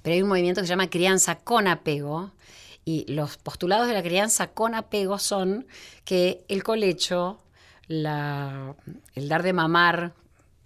pero 0.02 0.14
hay 0.14 0.22
un 0.22 0.28
movimiento 0.28 0.60
que 0.60 0.66
se 0.66 0.72
llama 0.72 0.88
crianza 0.88 1.36
con 1.36 1.66
apego. 1.66 2.32
Y 2.86 3.10
los 3.10 3.38
postulados 3.38 3.88
de 3.88 3.94
la 3.94 4.02
crianza 4.02 4.48
con 4.48 4.74
apego 4.74 5.18
son 5.18 5.66
que 6.04 6.44
el 6.48 6.62
colecho, 6.62 7.38
la, 7.88 8.74
el 9.14 9.28
dar 9.28 9.42
de 9.42 9.52
mamar 9.52 10.12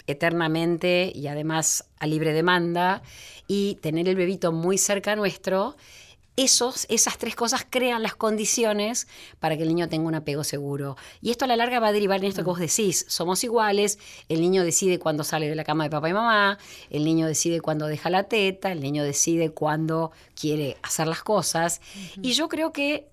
eternamente 0.09 1.13
y 1.15 1.29
además 1.29 1.85
a 1.99 2.07
libre 2.07 2.33
demanda 2.33 3.03
y 3.47 3.77
tener 3.77 4.09
el 4.09 4.17
bebito 4.17 4.53
muy 4.53 4.79
cerca 4.79 5.15
nuestro 5.15 5.77
esos, 6.39 6.87
esas 6.89 7.19
tres 7.19 7.35
cosas 7.35 7.67
crean 7.69 8.01
las 8.01 8.15
condiciones 8.15 9.09
para 9.41 9.57
que 9.57 9.65
el 9.65 9.69
niño 9.69 9.89
tenga 9.89 10.07
un 10.07 10.15
apego 10.15 10.45
seguro. 10.45 10.97
Y 11.21 11.33
esto 11.33 11.45
a 11.45 11.49
la 11.49 11.57
larga 11.57 11.81
va 11.81 11.89
a 11.89 11.93
derivar 11.93 12.21
en 12.21 12.27
esto 12.27 12.43
que 12.43 12.51
vos 12.51 12.61
decís. 12.61 13.05
Somos 13.09 13.43
iguales, 13.43 13.99
el 14.29 14.41
niño 14.41 14.63
decide 14.63 15.01
cuándo 15.01 15.25
sale 15.25 15.49
de 15.49 15.57
la 15.57 15.65
cama 15.65 15.83
de 15.83 15.91
papá 15.91 16.09
y 16.09 16.13
mamá, 16.13 16.59
el 16.91 17.05
niño 17.05 17.27
decide 17.27 17.61
cuándo 17.61 17.89
deja 17.89 18.09
la 18.09 18.23
teta, 18.23 18.71
el 18.71 18.81
niño 18.81 19.03
decide 19.03 19.51
cuándo 19.51 20.13
quiere 20.41 20.77
hacer 20.83 21.09
las 21.09 21.25
cosas. 21.25 21.81
Y 22.23 22.35
yo 22.35 22.49
creo 22.49 22.73
que 22.73 23.09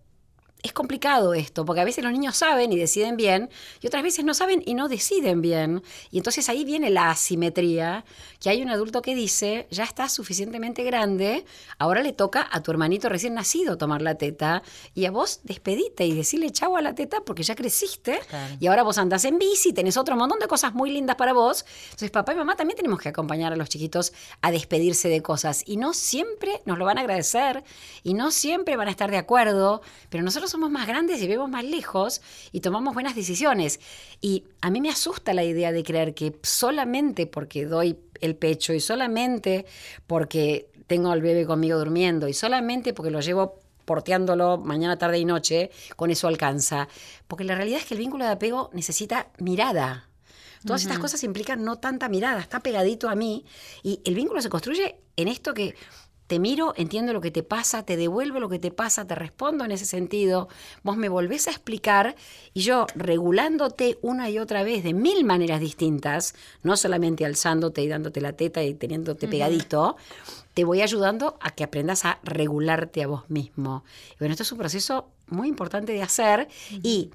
es 0.66 0.74
complicado 0.74 1.36
esto, 1.36 1.64
porque 1.64 1.82
a 1.82 1.86
veces 1.86 2.04
los 2.04 2.12
niños 2.12 2.36
saben 2.36 2.74
y 2.74 2.78
deciden 2.78 3.18
bien, 3.18 3.50
y 3.82 3.88
otras 3.88 4.02
veces 4.02 4.26
no 4.26 4.34
saben 4.34 4.64
y 4.66 4.74
no 4.74 4.88
deciden 4.88 5.40
bien. 5.42 5.84
Y 6.10 6.18
entonces 6.18 6.50
ahí 6.50 6.66
viene 6.66 6.90
la 6.90 7.12
asimetría, 7.12 8.04
que 8.40 8.50
hay 8.50 8.64
un 8.64 8.70
adulto 8.70 9.04
que 9.04 9.14
dice, 9.14 9.68
ya 9.70 9.84
estás 9.84 10.12
suficientemente 10.12 10.84
grande, 10.84 11.46
ahora 11.78 12.02
le 12.02 12.14
toca 12.14 12.48
a 12.52 12.64
tu 12.64 12.72
hermanito 12.72 13.10
recién 13.10 13.36
nacido 13.36 13.78
tomar 13.78 14.02
la 14.02 14.16
teta, 14.16 14.64
y 14.96 15.06
a 15.06 15.12
vos 15.12 15.42
despedite 15.44 16.08
y 16.08 16.16
decirle 16.16 16.50
chau 16.50 16.76
a 16.78 16.82
la 16.82 16.96
teta 16.96 17.22
porque 17.22 17.44
ya 17.44 17.54
creciste, 17.54 18.20
y 18.60 18.66
ahora 18.66 18.82
vos 18.82 18.98
andás 18.98 19.24
en 19.26 19.38
bici, 19.38 19.72
tenés 19.72 19.98
otro 19.98 20.16
montón 20.16 20.40
de 20.40 20.48
cosas 20.48 20.74
muy 20.74 20.90
lindas 20.90 21.16
para 21.16 21.34
vos. 21.34 21.64
Entonces 21.86 22.10
papá 22.10 22.34
y 22.34 22.38
mamá 22.38 22.56
también 22.56 22.76
tenemos 22.76 23.00
que 23.00 23.10
acompañar 23.10 23.54
a 23.54 23.56
los 23.56 23.70
chiquitos 23.70 24.14
a 24.42 24.50
despedirse 24.50 25.10
de 25.10 25.22
cosas, 25.22 25.62
y 25.68 25.78
no 25.78 25.94
siempre 25.94 26.64
nos 26.66 26.80
lo 26.80 26.86
van 26.86 26.98
a 26.98 27.02
agradecer, 27.02 27.64
y 28.02 28.16
no 28.16 28.32
siempre 28.32 28.78
van 28.78 28.88
a 28.88 28.92
estar 28.92 29.12
de 29.12 29.18
acuerdo, 29.18 29.84
pero 30.10 30.24
nosotros 30.24 30.55
somos 30.56 30.72
más 30.72 30.88
grandes 30.88 31.22
y 31.22 31.28
vemos 31.28 31.50
más 31.50 31.66
lejos 31.66 32.22
y 32.54 32.62
tomamos 32.62 32.94
buenas 32.94 33.14
decisiones. 33.14 33.82
Y 34.22 34.46
a 34.62 34.70
mí 34.70 34.80
me 34.80 34.90
asusta 34.90 35.34
la 35.34 35.44
idea 35.44 35.74
de 35.74 35.84
creer 35.84 36.14
que 36.14 36.34
solamente 36.44 37.28
porque 37.28 37.66
doy 37.66 38.00
el 38.22 38.38
pecho 38.38 38.74
y 38.74 38.80
solamente 38.80 39.66
porque 40.08 40.70
tengo 40.88 41.12
al 41.12 41.22
bebé 41.22 41.46
conmigo 41.46 41.78
durmiendo 41.78 42.30
y 42.30 42.34
solamente 42.34 42.94
porque 42.94 43.12
lo 43.12 43.20
llevo 43.20 43.60
porteándolo 43.84 44.58
mañana, 44.58 44.98
tarde 44.98 45.20
y 45.20 45.26
noche, 45.26 45.72
con 45.98 46.10
eso 46.10 46.30
alcanza. 46.30 46.88
Porque 47.28 47.44
la 47.44 47.56
realidad 47.56 47.82
es 47.82 47.86
que 47.86 47.96
el 47.96 48.00
vínculo 48.00 48.24
de 48.24 48.32
apego 48.32 48.70
necesita 48.72 49.28
mirada. 49.40 50.08
Todas 50.66 50.84
estas 50.84 51.00
cosas 51.00 51.22
implican 51.26 51.66
no 51.66 51.80
tanta 51.80 52.08
mirada, 52.08 52.40
está 52.40 52.62
pegadito 52.62 53.10
a 53.10 53.16
mí 53.16 53.46
y 53.84 54.00
el 54.06 54.16
vínculo 54.16 54.42
se 54.42 54.50
construye 54.50 54.96
en 55.18 55.28
esto 55.28 55.54
que 55.54 55.76
te 56.28 56.40
miro, 56.40 56.74
entiendo 56.76 57.14
lo 57.14 57.22
que 57.22 57.32
te 57.32 57.44
pasa, 57.44 57.84
te 57.84 57.98
devuelvo 57.98 58.40
lo 58.40 58.50
que 58.50 58.60
te 58.60 58.72
pasa, 58.72 59.06
te 59.06 59.16
respondo 59.16 59.64
en 59.64 59.72
ese 59.72 59.86
sentido, 59.86 60.50
vos 60.84 60.98
me 60.98 61.10
volvés 61.10 61.48
a 61.48 61.52
explicar 61.52 62.16
y 62.54 62.62
yo 62.62 62.88
regulándote 62.96 64.00
una 64.02 64.30
y 64.30 64.40
otra 64.40 64.64
vez 64.64 64.84
de 64.84 64.94
mil 64.94 65.24
maneras 65.24 65.60
distintas, 65.60 66.34
no 66.64 66.78
solamente 66.78 67.26
alzándote 67.26 67.82
y 67.82 67.88
dándote 67.88 68.22
la 68.22 68.34
teta 68.34 68.64
y 68.64 68.74
teniéndote 68.74 69.28
pegadito, 69.28 69.98
te 70.54 70.64
voy 70.64 70.82
ayudando 70.82 71.38
a 71.42 71.52
que 71.52 71.64
aprendas 71.64 72.06
a 72.06 72.20
regularte 72.24 73.04
a 73.04 73.08
vos 73.08 73.30
mismo. 73.30 73.84
Y 74.14 74.20
bueno, 74.20 74.34
esto 74.34 74.44
es 74.44 74.52
un 74.52 74.58
proceso 74.58 75.10
muy 75.28 75.48
importante 75.48 75.92
de 75.92 76.02
hacer 76.02 76.48
y 76.82 77.12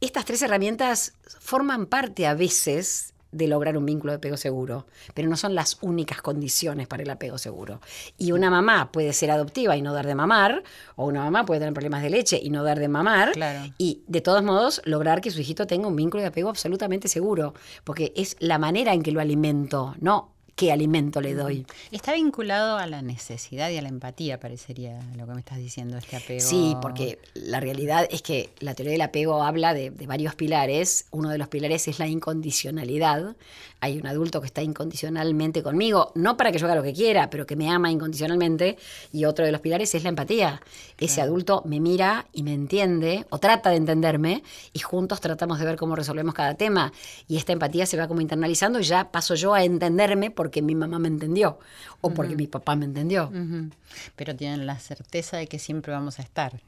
estas 0.00 0.26
tres 0.26 0.42
herramientas 0.42 1.14
forman 1.40 1.86
parte 1.86 2.26
a 2.26 2.34
veces 2.34 3.14
de 3.32 3.46
lograr 3.48 3.76
un 3.76 3.84
vínculo 3.86 4.12
de 4.12 4.16
apego 4.18 4.36
seguro, 4.36 4.86
pero 5.14 5.28
no 5.28 5.36
son 5.36 5.54
las 5.54 5.78
únicas 5.82 6.22
condiciones 6.22 6.86
para 6.86 7.02
el 7.02 7.10
apego 7.10 7.38
seguro. 7.38 7.80
Y 8.16 8.32
una 8.32 8.50
mamá 8.50 8.90
puede 8.92 9.12
ser 9.12 9.30
adoptiva 9.30 9.76
y 9.76 9.82
no 9.82 9.92
dar 9.92 10.06
de 10.06 10.14
mamar, 10.14 10.62
o 10.94 11.06
una 11.06 11.22
mamá 11.24 11.44
puede 11.44 11.60
tener 11.60 11.74
problemas 11.74 12.02
de 12.02 12.10
leche 12.10 12.40
y 12.42 12.50
no 12.50 12.62
dar 12.62 12.78
de 12.78 12.88
mamar, 12.88 13.32
Claro. 13.32 13.72
y 13.78 14.02
de 14.06 14.20
todos 14.20 14.42
modos 14.42 14.80
lograr 14.84 15.20
que 15.20 15.30
su 15.30 15.40
hijito 15.40 15.66
tenga 15.66 15.88
un 15.88 15.96
vínculo 15.96 16.22
de 16.22 16.28
apego 16.28 16.48
absolutamente 16.48 17.08
seguro, 17.08 17.54
porque 17.84 18.12
es 18.16 18.36
la 18.38 18.58
manera 18.58 18.92
en 18.94 19.02
que 19.02 19.12
lo 19.12 19.20
alimento, 19.20 19.94
no 20.00 20.35
qué 20.56 20.72
alimento 20.72 21.20
le 21.20 21.34
doy. 21.34 21.66
Está 21.92 22.14
vinculado 22.14 22.78
a 22.78 22.86
la 22.86 23.02
necesidad 23.02 23.68
y 23.68 23.76
a 23.76 23.82
la 23.82 23.90
empatía, 23.90 24.40
parecería 24.40 24.98
lo 25.14 25.26
que 25.26 25.34
me 25.34 25.40
estás 25.40 25.58
diciendo, 25.58 25.98
este 25.98 26.16
apego. 26.16 26.40
Sí, 26.40 26.74
porque 26.80 27.18
la 27.34 27.60
realidad 27.60 28.08
es 28.10 28.22
que 28.22 28.50
la 28.60 28.74
teoría 28.74 28.92
del 28.92 29.02
apego 29.02 29.42
habla 29.42 29.74
de, 29.74 29.90
de 29.90 30.06
varios 30.06 30.34
pilares. 30.34 31.06
Uno 31.10 31.28
de 31.28 31.36
los 31.36 31.48
pilares 31.48 31.86
es 31.88 31.98
la 31.98 32.08
incondicionalidad. 32.08 33.36
Hay 33.80 33.98
un 33.98 34.06
adulto 34.06 34.40
que 34.40 34.46
está 34.46 34.62
incondicionalmente 34.62 35.62
conmigo, 35.62 36.10
no 36.14 36.38
para 36.38 36.50
que 36.50 36.58
yo 36.58 36.64
haga 36.64 36.74
lo 36.74 36.82
que 36.82 36.94
quiera, 36.94 37.28
pero 37.28 37.46
que 37.46 37.56
me 37.56 37.70
ama 37.70 37.90
incondicionalmente. 37.90 38.78
Y 39.12 39.26
otro 39.26 39.44
de 39.44 39.52
los 39.52 39.60
pilares 39.60 39.94
es 39.94 40.02
la 40.02 40.08
empatía. 40.08 40.62
Ese 40.96 41.20
adulto 41.20 41.62
me 41.66 41.78
mira 41.80 42.26
y 42.32 42.42
me 42.42 42.54
entiende, 42.54 43.26
o 43.28 43.38
trata 43.38 43.68
de 43.68 43.76
entenderme, 43.76 44.42
y 44.72 44.78
juntos 44.78 45.20
tratamos 45.20 45.58
de 45.58 45.66
ver 45.66 45.76
cómo 45.76 45.94
resolvemos 45.94 46.32
cada 46.32 46.54
tema. 46.54 46.94
Y 47.28 47.36
esta 47.36 47.52
empatía 47.52 47.84
se 47.84 47.98
va 47.98 48.08
como 48.08 48.22
internalizando 48.22 48.80
y 48.80 48.84
ya 48.84 49.12
paso 49.12 49.34
yo 49.34 49.52
a 49.52 49.62
entenderme 49.62 50.30
porque 50.46 50.62
mi 50.62 50.76
mamá 50.76 51.00
me 51.00 51.08
entendió, 51.08 51.58
o 52.00 52.10
porque 52.14 52.36
mi 52.36 52.46
papá 52.46 52.76
me 52.76 52.84
entendió. 52.84 53.28
Ujú. 53.30 53.70
Pero 54.14 54.36
tienen 54.36 54.64
la 54.64 54.78
certeza 54.78 55.38
de 55.38 55.48
que 55.48 55.58
siempre 55.58 55.92
vamos 55.92 56.20
a 56.20 56.22
estar. 56.22 56.60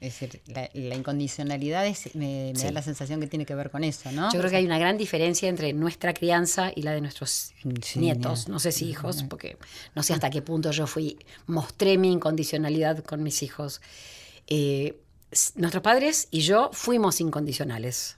Es 0.00 0.18
decir, 0.18 0.40
la, 0.46 0.70
la 0.72 0.94
incondicionalidad 0.94 1.86
es- 1.86 2.14
me, 2.14 2.52
me 2.54 2.58
Sí. 2.58 2.64
da 2.64 2.70
la 2.72 2.80
sensación 2.80 3.20
que 3.20 3.26
tiene 3.26 3.44
que 3.44 3.54
ver 3.54 3.70
con 3.70 3.84
eso, 3.84 4.10
¿no? 4.12 4.32
Yo 4.32 4.38
creo 4.38 4.50
que 4.50 4.56
hay 4.56 4.64
una 4.64 4.78
gran 4.78 4.96
diferencia 4.96 5.46
entre 5.50 5.74
nuestra 5.74 6.14
crianza 6.14 6.72
y 6.74 6.80
la 6.80 6.92
de 6.92 7.02
nuestros 7.02 7.52
Sí, 7.82 7.98
nietos, 7.98 8.48
ni- 8.48 8.52
no 8.54 8.58
sé 8.58 8.72
si 8.72 8.88
hijos, 8.88 9.24
porque 9.28 9.58
no 9.94 10.02
sé 10.02 10.14
hasta 10.14 10.30
qué 10.30 10.40
punto 10.40 10.70
yo 10.70 10.86
fui, 10.86 11.18
mostré 11.46 11.98
mi 11.98 12.10
incondicionalidad 12.10 13.04
con 13.04 13.22
mis 13.22 13.42
hijos. 13.42 13.82
Eh, 14.46 14.96
nuestros 15.56 15.82
padres 15.82 16.28
y 16.30 16.40
yo 16.40 16.70
fuimos 16.72 17.20
incondicionales, 17.20 18.16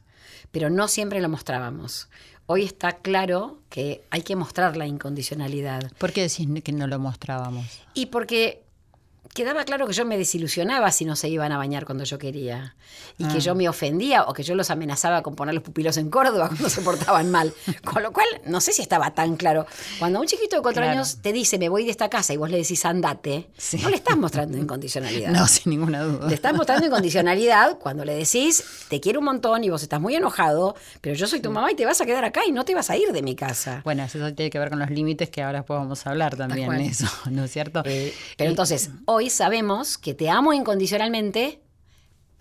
pero 0.52 0.70
no 0.70 0.86
siempre 0.86 1.20
lo 1.20 1.28
mostrábamos. 1.28 2.08
Hoy 2.54 2.64
está 2.64 2.98
claro 2.98 3.60
que 3.70 4.02
hay 4.10 4.20
que 4.20 4.36
mostrar 4.36 4.76
la 4.76 4.86
incondicionalidad. 4.86 5.90
¿Por 5.96 6.12
qué 6.12 6.20
decís 6.20 6.46
que 6.62 6.72
no 6.72 6.86
lo 6.86 6.98
mostrábamos? 6.98 7.64
Y 7.94 8.06
porque 8.06 8.62
quedaba 9.34 9.64
claro 9.64 9.86
que 9.86 9.92
yo 9.94 10.04
me 10.04 10.18
desilusionaba 10.18 10.90
si 10.90 11.04
no 11.04 11.16
se 11.16 11.28
iban 11.28 11.52
a 11.52 11.56
bañar 11.58 11.86
cuando 11.86 12.04
yo 12.04 12.18
quería. 12.18 12.74
Y 13.18 13.26
que 13.28 13.40
yo 13.40 13.54
me 13.54 13.68
ofendía 13.68 14.24
o 14.24 14.32
que 14.34 14.42
yo 14.42 14.54
los 14.54 14.70
amenazaba 14.70 15.22
con 15.22 15.34
poner 15.34 15.54
los 15.54 15.62
pupilos 15.62 15.96
en 15.96 16.10
Córdoba 16.10 16.48
cuando 16.48 16.68
se 16.68 16.80
portaban 16.82 17.30
mal. 17.30 17.52
Con 17.84 18.02
lo 18.02 18.12
cual, 18.12 18.26
no 18.46 18.60
sé 18.60 18.72
si 18.72 18.82
estaba 18.82 19.14
tan 19.14 19.36
claro. 19.36 19.66
Cuando 19.98 20.20
un 20.20 20.26
chiquito 20.26 20.56
de 20.56 20.62
cuatro 20.62 20.82
Claro. 20.82 20.92
años 20.98 21.18
te 21.22 21.32
dice, 21.32 21.58
me 21.58 21.68
voy 21.68 21.84
de 21.84 21.90
esta 21.90 22.08
casa, 22.10 22.32
y 22.34 22.36
vos 22.36 22.50
le 22.50 22.58
decís, 22.58 22.84
andate, 22.84 23.48
Sí. 23.56 23.78
no 23.82 23.90
le 23.90 23.96
estás 23.96 24.16
mostrando 24.16 24.58
incondicionalidad. 24.58 25.30
No, 25.32 25.46
sin 25.46 25.70
ninguna 25.70 26.02
duda. 26.02 26.28
Le 26.28 26.34
estás 26.34 26.52
mostrando 26.54 26.86
incondicionalidad 26.86 27.78
cuando 27.78 28.04
le 28.04 28.14
decís, 28.14 28.64
te 28.88 29.00
quiero 29.00 29.20
un 29.20 29.24
montón 29.26 29.64
y 29.64 29.70
vos 29.70 29.82
estás 29.82 30.00
muy 30.00 30.14
enojado, 30.14 30.74
pero 31.00 31.14
yo 31.14 31.26
soy 31.26 31.40
tu 31.40 31.50
mamá 31.50 31.70
y 31.72 31.74
te 31.74 31.86
vas 31.86 32.00
a 32.00 32.06
quedar 32.06 32.24
acá 32.24 32.42
y 32.46 32.52
no 32.52 32.64
te 32.64 32.74
vas 32.74 32.90
a 32.90 32.96
ir 32.96 33.12
de 33.12 33.22
mi 33.22 33.34
casa. 33.34 33.80
Bueno, 33.84 34.02
eso 34.04 34.18
tiene 34.34 34.50
que 34.50 34.58
ver 34.58 34.68
con 34.70 34.78
los 34.78 34.90
límites 34.90 35.30
que 35.30 35.42
ahora 35.42 35.64
a 35.68 36.10
hablar 36.10 36.36
también 36.36 36.72
eso, 36.72 37.06
¿no 37.30 37.44
es 37.44 37.50
cierto? 37.52 37.82
Eh, 37.84 38.12
pero 38.36 38.50
entonces, 38.50 38.90
hoy 39.12 39.28
sabemos 39.28 39.98
que 39.98 40.14
te 40.14 40.30
amo 40.30 40.52
incondicionalmente, 40.52 41.62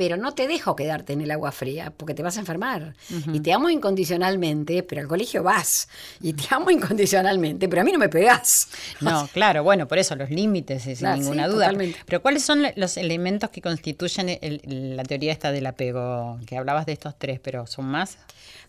pero 0.01 0.17
no 0.17 0.33
te 0.33 0.47
dejo 0.47 0.75
quedarte 0.75 1.13
en 1.13 1.21
el 1.21 1.29
agua 1.29 1.51
fría 1.51 1.93
porque 1.95 2.15
te 2.15 2.23
vas 2.23 2.35
a 2.37 2.39
enfermar. 2.39 2.95
Y 3.31 3.39
te 3.41 3.53
amo 3.53 3.69
incondicionalmente, 3.69 4.81
pero 4.81 5.01
al 5.01 5.07
colegio 5.07 5.43
vas. 5.43 5.87
Y 6.21 6.33
te 6.33 6.43
amo 6.49 6.71
incondicionalmente, 6.71 7.69
pero 7.69 7.83
a 7.83 7.85
mí 7.85 7.91
no 7.91 7.99
me 7.99 8.09
pegás. 8.09 8.67
No, 8.99 9.27
claro, 9.33 9.63
bueno, 9.63 9.87
por 9.87 9.99
eso 9.99 10.15
los 10.15 10.31
límites, 10.31 10.87
eh, 10.87 10.95
sin 10.95 11.05
Claro, 11.05 11.17
ninguna 11.21 11.45
sí, 11.45 11.51
duda. 11.53 11.65
totalmente. 11.67 11.99
Pero 12.07 12.19
¿cuáles 12.23 12.41
son 12.43 12.63
los 12.77 12.97
elementos 12.97 13.51
que 13.51 13.61
constituyen 13.61 14.29
el- 14.29 14.59
el- 14.63 14.97
la 14.97 15.03
teoría 15.03 15.31
esta 15.31 15.51
del 15.51 15.67
apego? 15.67 16.39
Que 16.47 16.57
hablabas 16.57 16.87
de 16.87 16.93
estos 16.93 17.13
tres, 17.19 17.39
pero 17.39 17.67
¿son 17.67 17.85
más? 17.85 18.17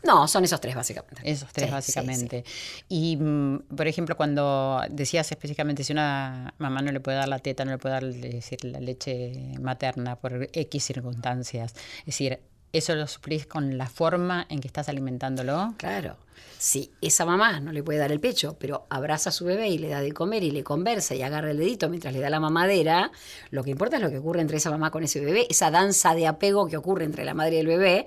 No, 0.05 0.27
son 0.29 0.45
esos 0.45 0.61
tres 0.61 0.75
básicamente. 0.75 1.23
Esos 1.25 1.51
tres, 1.53 1.67
Sí, 1.67 1.69
sí, 1.71 1.73
básicamente. 1.73 2.45
Y, 2.89 3.17
mm, 3.17 3.59
por 3.77 3.87
ejemplo, 3.87 4.17
cuando 4.17 4.83
decías 4.91 5.31
específicamente 5.31 5.85
si 5.85 5.93
una 5.93 6.53
mamá 6.59 6.83
no 6.83 6.91
le 6.93 6.99
puede 7.01 7.17
dar 7.19 7.29
la 7.29 7.39
teta, 7.39 7.65
no 7.65 7.71
le 7.71 7.79
puede 7.79 7.95
dar 7.95 8.05
es 8.05 8.21
decir, 8.21 8.65
la 8.65 8.81
leche 8.81 9.33
materna 9.61 10.17
por 10.17 10.49
X 10.53 10.85
circunstancias, 10.85 11.22
es 11.31 11.75
decir, 12.07 12.41
¿eso 12.73 12.95
lo 12.95 13.07
suplís 13.07 13.47
con 13.47 13.79
la 13.79 13.87
forma 13.87 14.47
en 14.49 14.61
que 14.61 14.69
estás 14.69 14.89
alimentándolo? 14.89 15.75
Claro. 15.77 16.17
Si 16.59 16.93
esa 17.01 17.25
mamá 17.25 17.61
no 17.61 17.73
le 17.73 17.83
puede 17.83 17.99
dar 17.99 18.13
el 18.13 18.21
pecho, 18.21 18.57
pero 18.59 18.87
abraza 18.89 19.31
a 19.31 19.33
su 19.33 19.45
bebé 19.45 19.69
y 19.69 19.79
le 19.79 19.89
da 19.89 20.01
de 20.01 20.13
comer 20.13 20.43
y 20.45 20.51
le 20.51 20.63
conversa 20.63 21.15
y 21.15 21.23
agarra 21.23 21.51
el 21.51 21.59
dedito 21.59 21.89
mientras 21.89 22.15
le 22.15 22.21
da 22.21 22.31
la 22.31 22.41
mamadera, 22.41 23.11
lo 23.51 23.65
que 23.65 23.71
importa 23.71 23.97
es 23.97 24.03
lo 24.03 24.11
que 24.11 24.19
ocurre 24.19 24.41
entre 24.41 24.59
esa 24.59 24.71
mamá 24.71 24.91
con 24.91 25.03
ese 25.03 25.21
bebé, 25.21 25.47
esa 25.51 25.71
danza 25.71 26.15
de 26.15 26.27
apego 26.27 26.69
que 26.69 26.77
ocurre 26.77 27.05
entre 27.05 27.25
la 27.25 27.35
madre 27.35 27.57
y 27.57 27.59
el 27.59 27.67
bebé. 27.67 28.07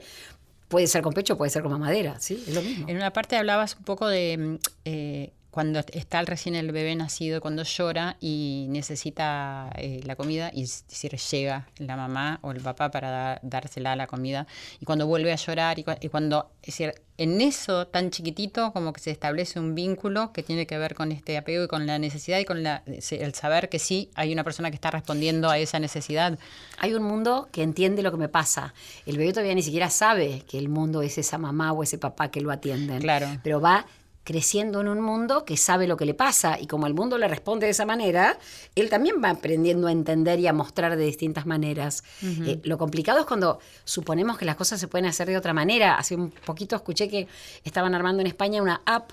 Puede 0.69 0.87
ser 0.87 1.03
con 1.03 1.13
pecho, 1.13 1.37
puede 1.37 1.51
ser 1.51 1.61
con 1.61 1.71
mamadera, 1.71 2.19
¿sí? 2.19 2.43
Es 2.47 2.55
lo 2.55 2.61
mismo. 2.61 2.87
En 2.87 2.95
una 2.97 3.13
parte 3.13 3.37
hablabas 3.37 3.75
un 3.75 3.83
poco 3.83 4.07
de 4.07 4.37
mm, 4.37 4.55
eh, 4.85 5.33
cuando 5.55 5.79
está 5.93 6.21
recién 6.23 6.53
el 6.53 6.73
bebé 6.73 6.93
nacido, 6.97 7.39
cuando 7.39 7.63
llora 7.63 8.17
y 8.19 8.67
necesita 8.69 9.71
eh, 9.77 10.01
la 10.03 10.17
comida, 10.17 10.51
y 10.53 10.63
es 10.63 10.83
decir, 10.89 11.15
llega 11.17 11.65
la 11.77 11.95
mamá 11.95 12.39
o 12.41 12.51
el 12.51 12.59
papá 12.59 12.91
para 12.91 13.09
da- 13.09 13.39
dársela 13.41 13.95
la 13.95 14.05
comida, 14.05 14.47
y 14.81 14.85
cuando 14.85 15.07
vuelve 15.07 15.31
a 15.31 15.37
llorar, 15.37 15.79
y, 15.79 15.83
cua- 15.85 15.97
y 16.01 16.09
cuando, 16.09 16.51
es 16.61 16.77
decir, 16.77 16.93
en 17.17 17.39
eso 17.39 17.87
tan 17.87 18.11
chiquitito 18.11 18.73
como 18.73 18.91
que 18.91 18.99
se 18.99 19.11
establece 19.11 19.57
un 19.57 19.75
vínculo 19.75 20.33
que 20.33 20.43
tiene 20.43 20.67
que 20.67 20.77
ver 20.77 20.93
con 20.93 21.13
este 21.13 21.37
apego 21.37 21.63
y 21.63 21.67
con 21.69 21.87
la 21.87 21.97
necesidad 21.99 22.39
y 22.39 22.43
con 22.43 22.61
la, 22.61 22.83
el 22.85 23.33
saber 23.33 23.69
que 23.69 23.79
sí 23.79 24.09
hay 24.15 24.33
una 24.33 24.43
persona 24.43 24.69
que 24.69 24.75
está 24.75 24.91
respondiendo 24.91 25.49
a 25.49 25.57
esa 25.57 25.79
necesidad. 25.79 26.37
Hay 26.79 26.93
un 26.93 27.03
mundo 27.03 27.47
que 27.53 27.63
entiende 27.63 28.01
lo 28.03 28.11
que 28.11 28.17
me 28.17 28.27
pasa. 28.27 28.73
El 29.05 29.17
bebé 29.17 29.31
todavía 29.31 29.55
ni 29.55 29.63
siquiera 29.63 29.89
sabe 29.89 30.43
que 30.49 30.57
el 30.59 30.67
mundo 30.67 31.01
es 31.01 31.17
esa 31.17 31.37
mamá 31.37 31.71
o 31.71 31.83
ese 31.83 31.97
papá 31.97 32.29
que 32.29 32.41
lo 32.41 32.51
atienden. 32.51 32.99
Claro. 32.99 33.27
Pero 33.41 33.61
va 33.61 33.85
creciendo 34.25 34.81
en 34.81 34.89
un 34.89 34.99
mundo 34.99 35.45
que 35.45 35.55
sabe 35.55 35.87
lo 35.87 35.95
que 35.95 36.05
le 36.05 36.15
pasa 36.15 36.59
y 36.59 36.65
como 36.65 36.87
el 36.87 36.95
mundo 36.95 37.17
le 37.17 37.27
responde 37.27 37.67
de 37.67 37.71
esa 37.71 37.85
manera, 37.85 38.37
él 38.73 38.89
también 38.89 39.21
va 39.23 39.29
aprendiendo 39.29 39.87
a 39.87 39.91
entender 39.91 40.39
y 40.39 40.47
a 40.47 40.53
mostrar 40.53 40.97
de 40.97 41.05
distintas 41.05 41.45
maneras. 41.45 42.03
Eh, 42.23 42.59
lo 42.63 42.79
complicado 42.79 43.19
es 43.19 43.25
cuando 43.25 43.59
suponemos 43.85 44.37
que 44.37 44.45
las 44.45 44.55
cosas 44.55 44.79
se 44.79 44.87
pueden 44.87 45.05
hacer 45.05 45.27
de 45.27 45.37
otra 45.37 45.53
manera. 45.53 45.95
Hace 45.95 46.15
un 46.15 46.31
poquito 46.31 46.75
escuché 46.75 47.07
que 47.07 47.27
estaban 47.63 47.93
armando 47.93 48.21
en 48.21 48.27
España 48.27 48.63
una 48.63 48.81
app 48.85 49.11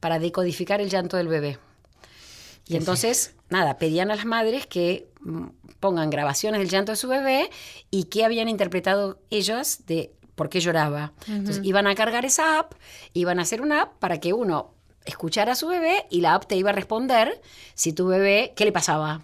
para 0.00 0.18
decodificar 0.18 0.80
el 0.80 0.88
llanto 0.88 1.18
del 1.18 1.28
bebé. 1.28 1.58
Y 2.66 2.76
entonces, 2.76 3.34
nada, 3.50 3.76
pedían 3.76 4.10
a 4.10 4.16
las 4.16 4.24
madres 4.24 4.66
que 4.66 5.06
mm, 5.20 5.48
pongan 5.78 6.08
grabaciones 6.08 6.58
del 6.60 6.70
llanto 6.70 6.92
de 6.92 6.96
su 6.96 7.08
bebé 7.08 7.50
y 7.90 8.04
qué 8.04 8.24
habían 8.24 8.48
interpretado 8.48 9.18
ellas 9.28 9.82
de 9.86 10.14
por 10.34 10.48
qué 10.48 10.60
lloraba. 10.60 11.12
Entonces, 11.28 11.64
iban 11.64 11.86
a 11.86 11.94
cargar 11.94 12.24
esa 12.24 12.58
app, 12.58 12.74
iban 13.12 13.38
a 13.38 13.42
hacer 13.42 13.62
una 13.62 13.82
app 13.82 13.98
para 13.98 14.18
que 14.20 14.32
uno 14.32 14.74
escuchara 15.04 15.52
a 15.52 15.54
su 15.54 15.68
bebé 15.68 16.06
y 16.10 16.20
la 16.20 16.34
app 16.34 16.46
te 16.46 16.56
iba 16.56 16.70
a 16.70 16.72
responder 16.72 17.40
si 17.74 17.92
tu 17.92 18.06
bebé, 18.06 18.52
qué 18.56 18.64
le 18.64 18.72
pasaba. 18.72 19.22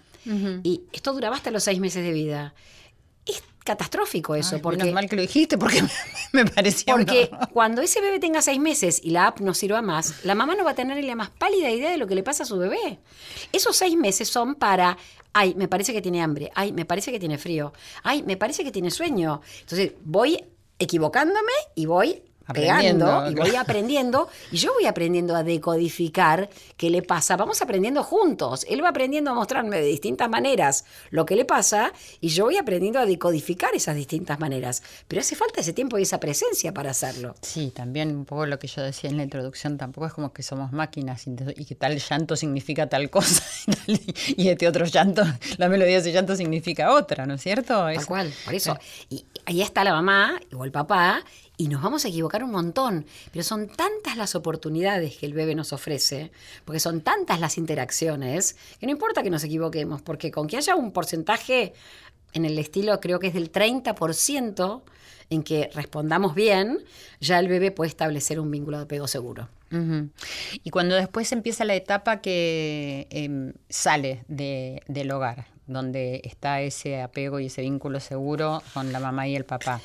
Y 0.63 0.83
esto 0.93 1.13
duraba 1.13 1.35
hasta 1.35 1.49
los 1.49 1.63
seis 1.63 1.79
meses 1.79 2.03
de 2.03 2.11
vida. 2.11 2.53
Es 3.25 3.43
catastrófico 3.63 4.35
eso, 4.35 4.55
Ay, 4.55 4.61
porque... 4.61 4.77
menos 4.77 4.93
mal 4.93 5.09
que 5.09 5.15
lo 5.15 5.21
dijiste 5.23 5.57
porque 5.57 5.81
me, 5.81 5.89
me 6.43 6.45
parecía 6.49 6.93
Porque 6.93 7.31
cuando 7.51 7.81
ese 7.81 8.01
bebé 8.01 8.19
tenga 8.19 8.41
seis 8.41 8.59
meses 8.59 9.01
y 9.03 9.09
la 9.11 9.27
app 9.27 9.39
no 9.39 9.53
sirva 9.53 9.81
más, 9.81 10.23
la 10.23 10.35
mamá 10.35 10.55
no 10.55 10.63
va 10.63 10.71
a 10.71 10.75
tener 10.75 10.97
ni 10.97 11.03
la 11.03 11.15
más 11.15 11.31
pálida 11.31 11.69
idea 11.69 11.89
de 11.89 11.97
lo 11.97 12.07
que 12.07 12.15
le 12.15 12.23
pasa 12.23 12.43
a 12.43 12.45
su 12.45 12.57
bebé. 12.57 12.99
Esos 13.51 13.75
seis 13.75 13.97
meses 13.97 14.29
son 14.29 14.55
para, 14.55 14.97
ay, 15.33 15.55
me 15.55 15.67
parece 15.67 15.91
que 15.91 16.01
tiene 16.01 16.21
hambre, 16.21 16.51
ay, 16.53 16.71
me 16.71 16.85
parece 16.85 17.11
que 17.11 17.19
tiene 17.19 17.37
frío, 17.39 17.73
ay, 18.03 18.21
me 18.23 18.37
parece 18.37 18.63
que 18.63 18.71
tiene 18.71 18.91
sueño. 18.91 19.41
Entonces 19.61 19.93
voy 20.03 20.43
equivocándome 20.81 21.51
y 21.75 21.85
voy 21.85 22.23
pegando 22.53 23.29
y 23.29 23.35
voy 23.35 23.55
aprendiendo 23.55 24.29
y 24.51 24.57
yo 24.57 24.73
voy 24.73 24.85
aprendiendo 24.85 25.35
a 25.35 25.43
decodificar 25.43 26.49
qué 26.77 26.89
le 26.89 27.01
pasa. 27.01 27.37
Vamos 27.37 27.61
aprendiendo 27.61 28.03
juntos. 28.03 28.65
Él 28.69 28.83
va 28.83 28.89
aprendiendo 28.89 29.31
a 29.31 29.33
mostrarme 29.33 29.77
de 29.77 29.85
distintas 29.85 30.29
maneras 30.29 30.85
lo 31.09 31.25
que 31.25 31.35
le 31.35 31.45
pasa 31.45 31.93
y 32.19 32.29
yo 32.29 32.45
voy 32.45 32.57
aprendiendo 32.57 32.99
a 32.99 33.05
decodificar 33.05 33.73
esas 33.75 33.95
distintas 33.95 34.39
maneras. 34.39 34.83
Pero 35.07 35.21
hace 35.21 35.35
falta 35.35 35.61
ese 35.61 35.73
tiempo 35.73 35.97
y 35.97 36.03
esa 36.03 36.19
presencia 36.19 36.73
para 36.73 36.91
hacerlo. 36.91 37.35
Sí, 37.41 37.71
también 37.75 38.15
un 38.15 38.25
poco 38.25 38.45
lo 38.45 38.59
que 38.59 38.67
yo 38.67 38.81
decía 38.81 39.09
en 39.09 39.17
la 39.17 39.23
introducción, 39.23 39.77
tampoco 39.77 40.07
es 40.07 40.13
como 40.13 40.33
que 40.33 40.43
somos 40.43 40.71
máquinas 40.71 41.25
y, 41.27 41.65
que 41.65 41.75
tal 41.75 41.97
llanto 41.97 42.35
significa 42.35 42.87
tal 42.87 43.09
cosa 43.09 43.43
y, 43.87 43.97
tal- 43.97 44.15
y 44.37 44.49
este 44.49 44.67
otro 44.67 44.85
llanto, 44.85 45.23
la 45.57 45.69
melodía 45.69 45.95
de 45.95 46.01
ese 46.01 46.11
llanto 46.11 46.35
significa 46.35 46.93
otra, 46.93 47.25
¿no 47.25 47.35
es 47.35 47.41
cierto? 47.41 47.73
Tal 47.73 48.05
cual, 48.05 48.33
por 48.45 48.53
eso. 48.53 48.77
Y 49.09 49.25
ahí 49.45 49.61
está 49.61 49.83
la 49.83 49.93
mamá 49.93 50.39
o 50.55 50.65
el 50.65 50.71
papá 50.71 51.23
y 51.61 51.67
nos 51.67 51.83
vamos 51.83 52.05
a 52.05 52.07
equivocar 52.07 52.43
un 52.43 52.49
montón, 52.51 53.05
pero 53.31 53.43
son 53.43 53.67
tantas 53.67 54.17
las 54.17 54.33
oportunidades 54.33 55.17
que 55.17 55.27
el 55.27 55.33
bebé 55.33 55.53
nos 55.53 55.73
ofrece, 55.73 56.31
porque 56.65 56.79
son 56.79 57.01
tantas 57.01 57.39
las 57.39 57.59
interacciones, 57.59 58.55
que 58.79 58.87
no 58.87 58.91
importa 58.91 59.21
que 59.21 59.29
nos 59.29 59.43
equivoquemos, 59.43 60.01
porque 60.01 60.31
con 60.31 60.47
que 60.47 60.57
haya 60.57 60.75
un 60.75 60.91
porcentaje 60.91 61.73
en 62.33 62.45
el 62.45 62.57
estilo, 62.57 62.99
creo 62.99 63.19
que 63.19 63.27
es 63.27 63.33
del 63.35 63.51
30%, 63.51 64.81
en 65.29 65.43
que 65.43 65.69
respondamos 65.75 66.33
bien, 66.33 66.79
ya 67.19 67.37
el 67.39 67.47
bebé 67.47 67.69
puede 67.71 67.89
establecer 67.89 68.39
un 68.39 68.49
vínculo 68.49 68.77
de 68.77 68.83
apego 68.85 69.07
seguro. 69.07 69.47
Y 70.63 70.69
cuando 70.71 70.95
después 70.95 71.31
empieza 71.31 71.63
la 71.63 71.75
etapa 71.75 72.21
que 72.21 73.07
em, 73.11 73.53
sale 73.69 74.23
de- 74.27 74.81
del 74.87 75.11
hogar, 75.11 75.47
donde 75.73 76.21
está 76.23 76.61
ese 76.61 77.01
apego 77.01 77.39
y 77.39 77.47
ese 77.47 77.61
vínculo 77.61 77.99
seguro 77.99 78.61
con 78.73 78.91
la 78.91 78.99
mamá 78.99 79.27
y 79.27 79.35
el 79.35 79.45
papá, 79.45 79.81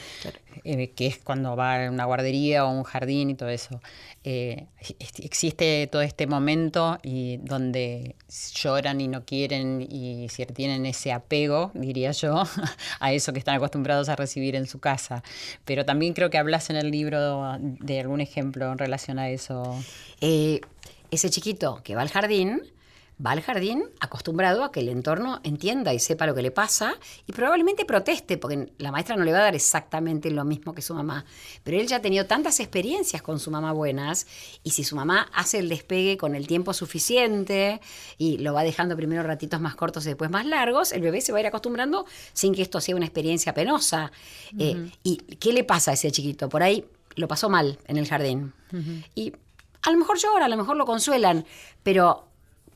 eh, 0.64 0.90
que 0.90 1.06
es 1.06 1.18
cuando 1.18 1.56
va 1.56 1.84
a 1.86 1.90
una 1.90 2.04
guardería 2.04 2.64
o 2.64 2.70
un 2.70 2.82
jardín 2.82 3.30
y 3.30 3.34
todo 3.34 3.48
eso. 3.48 3.80
Eh, 4.24 4.66
ex- 4.80 5.20
existe 5.20 5.86
todo 5.86 6.02
este 6.02 6.26
momento 6.26 6.98
y 7.02 7.36
donde 7.38 8.16
lloran 8.54 9.00
y 9.00 9.08
no 9.08 9.24
quieren 9.24 9.80
y 9.88 10.28
si 10.28 10.44
tienen 10.46 10.86
ese 10.86 11.12
apego, 11.12 11.70
diría 11.74 12.10
yo, 12.12 12.42
a 13.00 13.12
eso 13.12 13.32
que 13.32 13.38
están 13.38 13.54
acostumbrados 13.56 14.08
a 14.08 14.16
recibir 14.16 14.56
en 14.56 14.66
su 14.66 14.80
casa. 14.80 15.22
Pero 15.64 15.84
también 15.84 16.12
creo 16.14 16.30
que 16.30 16.38
hablas 16.38 16.70
en 16.70 16.76
el 16.76 16.90
libro 16.90 17.56
de 17.60 18.00
algún 18.00 18.20
ejemplo 18.20 18.70
en 18.72 18.78
relación 18.78 19.18
a 19.18 19.28
eso. 19.30 19.78
Eh, 20.20 20.60
ese 21.10 21.30
chiquito 21.30 21.80
que 21.84 21.94
va 21.94 22.02
al 22.02 22.08
jardín, 22.10 22.62
va 23.24 23.30
al 23.30 23.40
jardín 23.40 23.84
acostumbrado 24.00 24.62
a 24.62 24.72
que 24.72 24.80
el 24.80 24.88
entorno 24.88 25.40
entienda 25.42 25.94
y 25.94 25.98
sepa 25.98 26.26
lo 26.26 26.34
que 26.34 26.42
le 26.42 26.50
pasa 26.50 26.94
y 27.26 27.32
probablemente 27.32 27.84
proteste, 27.84 28.36
porque 28.36 28.72
la 28.78 28.92
maestra 28.92 29.16
no 29.16 29.24
le 29.24 29.32
va 29.32 29.38
a 29.38 29.42
dar 29.42 29.54
exactamente 29.54 30.30
lo 30.30 30.44
mismo 30.44 30.74
que 30.74 30.82
su 30.82 30.94
mamá. 30.94 31.24
Pero 31.64 31.80
él 31.80 31.86
ya 31.86 31.96
ha 31.96 32.02
tenido 32.02 32.26
tantas 32.26 32.60
experiencias 32.60 33.22
con 33.22 33.40
su 33.40 33.50
mamá 33.50 33.72
buenas 33.72 34.26
y 34.62 34.70
si 34.70 34.84
su 34.84 34.96
mamá 34.96 35.28
hace 35.32 35.58
el 35.58 35.68
despegue 35.68 36.16
con 36.16 36.34
el 36.34 36.46
tiempo 36.46 36.74
suficiente 36.74 37.80
y 38.18 38.38
lo 38.38 38.52
va 38.52 38.62
dejando 38.62 38.96
primero 38.96 39.22
ratitos 39.22 39.60
más 39.60 39.74
cortos 39.74 40.04
y 40.04 40.08
después 40.08 40.30
más 40.30 40.44
largos, 40.44 40.92
el 40.92 41.00
bebé 41.00 41.20
se 41.20 41.32
va 41.32 41.38
a 41.38 41.40
ir 41.40 41.46
acostumbrando 41.46 42.04
sin 42.32 42.54
que 42.54 42.62
esto 42.62 42.80
sea 42.80 42.96
una 42.96 43.06
experiencia 43.06 43.54
penosa. 43.54 44.12
Eh, 44.58 44.90
¿Y 45.02 45.16
qué 45.16 45.52
le 45.52 45.64
pasa 45.64 45.92
a 45.92 45.94
ese 45.94 46.10
chiquito? 46.10 46.48
Por 46.48 46.62
ahí 46.62 46.84
lo 47.14 47.28
pasó 47.28 47.48
mal 47.48 47.78
en 47.86 47.96
el 47.96 48.06
jardín. 48.06 48.52
Y 49.14 49.32
a 49.82 49.90
lo 49.90 49.98
mejor 49.98 50.18
llora, 50.18 50.46
a 50.46 50.48
lo 50.48 50.56
mejor 50.56 50.76
lo 50.76 50.84
consuelan, 50.84 51.46
pero 51.82 52.25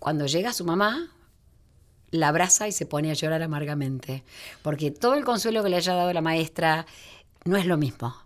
cuando 0.00 0.26
llega 0.26 0.52
su 0.52 0.64
mamá, 0.64 1.10
la 2.10 2.28
abraza 2.28 2.66
y 2.66 2.72
se 2.72 2.86
pone 2.86 3.10
a 3.10 3.14
llorar 3.14 3.42
amargamente, 3.42 4.24
porque 4.62 4.90
todo 4.90 5.14
el 5.14 5.24
consuelo 5.24 5.62
que 5.62 5.68
le 5.68 5.76
haya 5.76 5.94
dado 5.94 6.12
la 6.12 6.22
maestra 6.22 6.86
no 7.44 7.56
es 7.56 7.66
lo 7.66 7.76
mismo. 7.76 8.16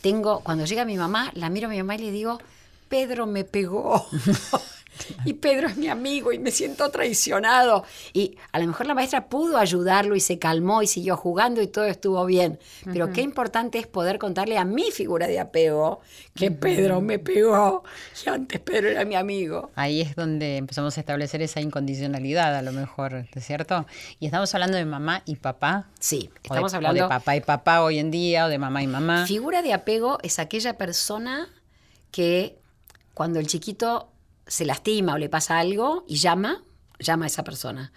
Tengo, 0.00 0.40
cuando 0.40 0.64
llega 0.64 0.84
mi 0.84 0.96
mamá, 0.96 1.30
la 1.34 1.50
miro 1.50 1.68
a 1.68 1.70
mi 1.70 1.76
mamá 1.76 1.94
y 1.94 1.98
le 1.98 2.10
digo, 2.10 2.40
Pedro 2.88 3.26
me 3.26 3.44
pegó. 3.44 4.04
Y 5.24 5.34
Pedro 5.34 5.68
es 5.68 5.76
mi 5.76 5.88
amigo 5.88 6.32
y 6.32 6.38
me 6.38 6.50
siento 6.50 6.90
traicionado. 6.90 7.84
Y 8.12 8.36
a 8.52 8.58
lo 8.58 8.66
mejor 8.66 8.86
la 8.86 8.94
maestra 8.94 9.28
pudo 9.28 9.56
ayudarlo 9.58 10.14
y 10.16 10.20
se 10.20 10.38
calmó 10.38 10.82
y 10.82 10.86
siguió 10.86 11.16
jugando 11.16 11.62
y 11.62 11.66
todo 11.66 11.84
estuvo 11.86 12.24
bien. 12.26 12.58
Pero 12.92 13.12
qué 13.12 13.20
importante 13.22 13.78
es 13.78 13.86
poder 13.86 14.18
contarle 14.18 14.58
a 14.58 14.64
mi 14.64 14.90
figura 14.90 15.26
de 15.26 15.40
apego 15.40 16.00
que 16.34 16.50
Pedro 16.50 17.00
me 17.00 17.18
pegó 17.18 17.82
y 18.24 18.28
antes 18.28 18.60
Pedro 18.60 18.88
era 18.88 19.04
mi 19.04 19.14
amigo. 19.16 19.70
Ahí 19.74 20.00
es 20.00 20.14
donde 20.16 20.56
empezamos 20.56 20.96
a 20.96 21.00
establecer 21.00 21.40
esa 21.42 21.60
incondicionalidad, 21.60 22.54
a 22.56 22.62
lo 22.62 22.72
mejor, 22.72 23.12
¿no 23.12 23.26
es 23.34 23.46
cierto? 23.46 23.86
Y 24.18 24.26
estamos 24.26 24.54
hablando 24.54 24.76
de 24.76 24.84
mamá 24.84 25.22
y 25.24 25.36
papá. 25.36 25.88
Sí, 25.98 26.28
o 26.30 26.32
de- 26.34 26.40
estamos 26.44 26.72
o 26.72 26.76
hablando 26.76 27.02
de 27.02 27.08
papá 27.08 27.36
y 27.36 27.40
papá 27.40 27.82
hoy 27.82 27.98
en 27.98 28.10
día, 28.10 28.46
o 28.46 28.48
de 28.48 28.58
mamá 28.58 28.82
y 28.82 28.86
mamá. 28.86 29.26
Figura 29.26 29.62
de 29.62 29.72
apego 29.72 30.18
es 30.22 30.38
aquella 30.38 30.76
persona 30.76 31.48
que 32.10 32.58
cuando 33.14 33.38
el 33.38 33.46
chiquito 33.46 34.08
se 34.50 34.64
lastima 34.64 35.14
o 35.14 35.18
le 35.18 35.28
pasa 35.28 35.58
algo 35.58 36.04
y 36.08 36.16
llama, 36.16 36.62
llama 36.98 37.24
a 37.24 37.28
esa 37.28 37.44
persona. 37.44 37.92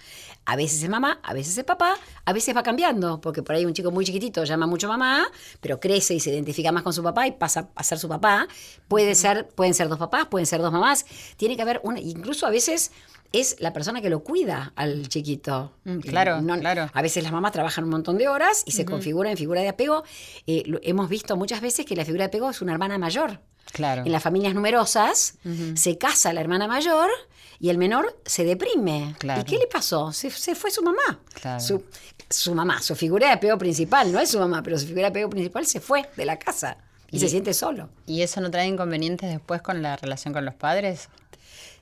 A 0.45 0.55
veces 0.55 0.83
es 0.83 0.89
mamá, 0.89 1.19
a 1.23 1.33
veces 1.33 1.57
es 1.57 1.63
papá, 1.63 1.95
a 2.25 2.33
veces 2.33 2.55
va 2.55 2.63
cambiando, 2.63 3.19
porque 3.21 3.41
por 3.43 3.55
ahí 3.55 3.65
un 3.65 3.73
chico 3.73 3.91
muy 3.91 4.05
chiquitito 4.05 4.43
llama 4.43 4.67
mucho 4.67 4.87
mamá, 4.87 5.25
pero 5.61 5.79
crece 5.79 6.13
y 6.13 6.19
se 6.19 6.29
identifica 6.31 6.71
más 6.71 6.83
con 6.83 6.93
su 6.93 7.01
papá 7.01 7.25
y 7.27 7.31
pasa 7.31 7.69
a 7.75 7.83
ser 7.83 7.97
su 7.97 8.07
papá. 8.07 8.47
Puede 8.87 9.15
ser, 9.15 9.47
pueden 9.49 9.73
ser 9.73 9.87
dos 9.89 9.97
papás, 9.99 10.27
pueden 10.27 10.45
ser 10.45 10.61
dos 10.61 10.71
mamás. 10.71 11.05
Tiene 11.37 11.55
que 11.55 11.61
haber 11.61 11.79
una, 11.83 11.99
incluso 11.99 12.45
a 12.45 12.49
veces 12.49 12.91
es 13.31 13.55
la 13.59 13.73
persona 13.73 13.99
que 14.01 14.09
lo 14.11 14.23
cuida 14.23 14.73
al 14.75 15.07
chiquito. 15.09 15.73
Mm, 15.85 15.99
claro, 15.99 16.41
No- 16.41 16.59
claro. 16.59 16.89
A 16.93 17.01
veces 17.01 17.23
las 17.23 17.31
mamás 17.31 17.51
trabajan 17.51 17.85
un 17.85 17.89
montón 17.89 18.17
de 18.19 18.27
horas 18.27 18.63
y 18.67 18.71
se 18.73 18.85
configura 18.85 19.31
en 19.31 19.37
figura 19.37 19.61
de 19.61 19.69
apego. 19.69 20.03
Eh, 20.45 20.63
lo- 20.67 20.79
hemos 20.83 21.09
visto 21.09 21.35
muchas 21.35 21.59
veces 21.61 21.85
que 21.85 21.95
la 21.95 22.05
figura 22.05 22.23
de 22.25 22.27
apego 22.27 22.49
es 22.51 22.61
una 22.61 22.73
hermana 22.73 22.97
mayor. 22.99 23.39
Claro. 23.71 24.03
En 24.05 24.11
las 24.11 24.21
familias 24.21 24.53
numerosas 24.53 25.35
se 25.75 25.97
casa 25.97 26.31
la 26.33 26.41
hermana 26.41 26.67
mayor 26.67 27.09
y 27.59 27.69
el 27.69 27.77
menor 27.77 28.19
se 28.25 28.43
deprime. 28.43 29.15
Claro. 29.19 29.41
¿Y 29.41 29.45
qué 29.45 29.57
le 29.57 29.67
pasó? 29.67 30.11
Se, 30.11 30.29
se 30.29 30.53
fue 30.53 30.69
su 30.69 30.83
mamá. 30.83 31.19
Claro. 31.33 31.59
Su, 31.59 31.83
su 32.29 32.53
mamá, 32.53 32.81
su 32.81 32.95
figura 32.95 33.27
de 33.27 33.33
apego 33.33 33.57
principal, 33.57 34.11
no 34.11 34.19
es 34.19 34.29
su 34.29 34.39
mamá, 34.39 34.61
pero 34.63 34.77
su 34.77 34.85
figura 34.85 35.03
de 35.03 35.07
apego 35.09 35.29
principal 35.29 35.65
se 35.65 35.79
fue 35.79 36.07
de 36.17 36.25
la 36.25 36.37
casa 36.37 36.77
y, 37.09 37.17
Y- 37.17 37.19
se 37.19 37.29
siente 37.29 37.53
solo. 37.53 37.89
¿Y 38.05 38.21
eso 38.21 38.41
no 38.41 38.51
trae 38.51 38.67
inconvenientes 38.67 39.29
después 39.31 39.61
con 39.61 39.81
la 39.81 39.95
relación 39.95 40.33
con 40.33 40.45
los 40.45 40.53
padres? 40.55 41.09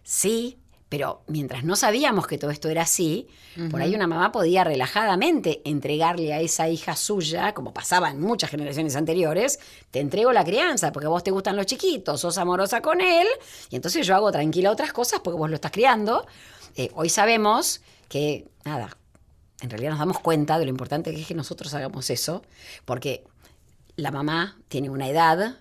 Sí, 0.04 0.58
pero 0.92 1.22
mientras 1.28 1.64
no 1.64 1.78
sabíamos 1.78 2.28
que 2.28 2.38
todo 2.38 2.52
esto 2.52 2.68
era 2.68 2.82
así, 2.82 3.30
por 3.70 3.82
ahí 3.82 3.96
una 3.96 4.08
mamá 4.08 4.34
podía 4.34 4.66
relajadamente 4.66 5.62
entregarle 5.64 6.34
a 6.34 6.42
esa 6.42 6.68
hija 6.68 6.98
suya, 6.98 7.54
como 7.54 7.74
pasaba 7.74 8.10
en 8.10 8.20
muchas 8.20 8.50
generaciones 8.50 8.98
anteriores, 8.98 9.62
te 9.90 10.02
entrego 10.02 10.34
la 10.34 10.44
crianza 10.44 10.92
porque 10.92 11.06
a 11.06 11.10
vos 11.10 11.24
te 11.24 11.32
gustan 11.32 11.56
los 11.56 11.66
chiquitos, 11.66 12.20
sos 12.20 12.38
amorosa 12.38 12.82
con 12.82 13.00
él, 13.00 13.26
y 13.70 13.78
entonces 13.78 14.06
yo 14.06 14.16
hago 14.16 14.34
tranquila 14.34 14.70
otras 14.70 14.92
cosas 14.92 15.22
porque 15.22 15.38
vos 15.38 15.50
lo 15.50 15.56
estás 15.56 15.72
criando. 15.72 16.28
Eh, 16.76 16.92
hoy 16.94 17.08
sabemos 17.08 17.80
que, 18.10 18.50
nada, 18.66 18.98
en 19.62 19.70
realidad 19.70 19.92
nos 19.92 20.00
damos 20.00 20.20
cuenta 20.20 20.60
de 20.60 20.66
lo 20.66 20.72
importante 20.72 21.16
que 21.16 21.22
es 21.22 21.28
que 21.28 21.36
nosotros 21.36 21.74
hagamos 21.74 22.10
eso, 22.10 22.42
porque 22.84 23.24
la 23.96 24.12
mamá 24.12 24.58
tiene 24.68 24.90
una 24.90 25.08
edad, 25.08 25.56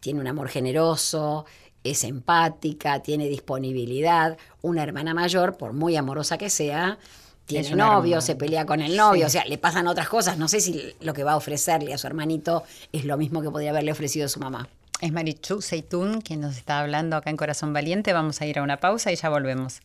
tiene 0.00 0.20
un 0.20 0.26
amor 0.26 0.50
generoso, 0.50 1.46
es 1.84 2.02
empática, 2.04 3.00
tiene 3.00 3.28
disponibilidad. 3.28 4.36
Una 4.62 4.82
hermana 4.82 5.14
mayor, 5.14 5.56
por 5.56 5.72
muy 5.72 5.96
amorosa 5.96 6.38
que 6.38 6.50
sea, 6.50 6.98
tiene 7.46 7.68
Es 7.68 7.76
novio, 7.76 8.04
hermana. 8.14 8.20
se 8.22 8.36
pelea 8.36 8.64
con 8.66 8.80
el 8.80 8.96
novio, 8.96 9.22
Sí. 9.28 9.36
o 9.38 9.40
sea, 9.40 9.44
le 9.44 9.58
pasan 9.58 9.86
otras 9.86 10.08
cosas. 10.08 10.38
No 10.38 10.48
sé 10.48 10.60
si 10.60 10.94
lo 11.00 11.12
que 11.14 11.24
va 11.24 11.32
a 11.32 11.36
ofrecerle 11.36 11.92
a 11.94 11.98
su 11.98 12.06
hermanito 12.06 12.64
es 12.92 13.04
lo 13.04 13.16
mismo 13.18 13.42
que 13.42 13.50
podría 13.50 13.70
haberle 13.70 13.92
ofrecido 13.92 14.28
su 14.28 14.40
mamá. 14.40 14.66
Es 15.00 15.12
Marichu 15.12 15.60
Seitún 15.60 16.22
quien 16.22 16.40
nos 16.40 16.56
está 16.56 16.80
hablando 16.80 17.16
acá 17.16 17.28
en 17.28 17.36
Corazón 17.36 17.72
Valiente. 17.74 18.12
Vamos 18.14 18.40
a 18.40 18.46
ir 18.46 18.58
a 18.58 18.62
una 18.62 18.78
pausa 18.78 19.12
y 19.12 19.16
ya 19.16 19.28
volvemos. 19.28 19.80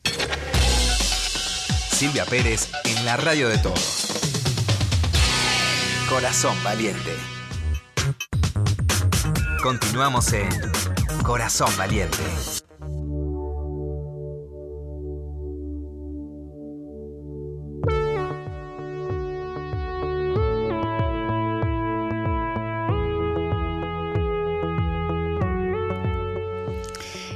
Silvia 1.92 2.24
Pérez 2.26 2.70
en 2.86 3.04
la 3.06 3.18
radio 3.18 3.50
de 3.50 3.58
todos. 3.58 4.08
Corazón 6.10 6.56
Valiente. 6.64 7.12
Continuamos 9.62 10.32
en 10.32 10.69
Corazón 11.30 11.70
Valiente. 11.78 12.18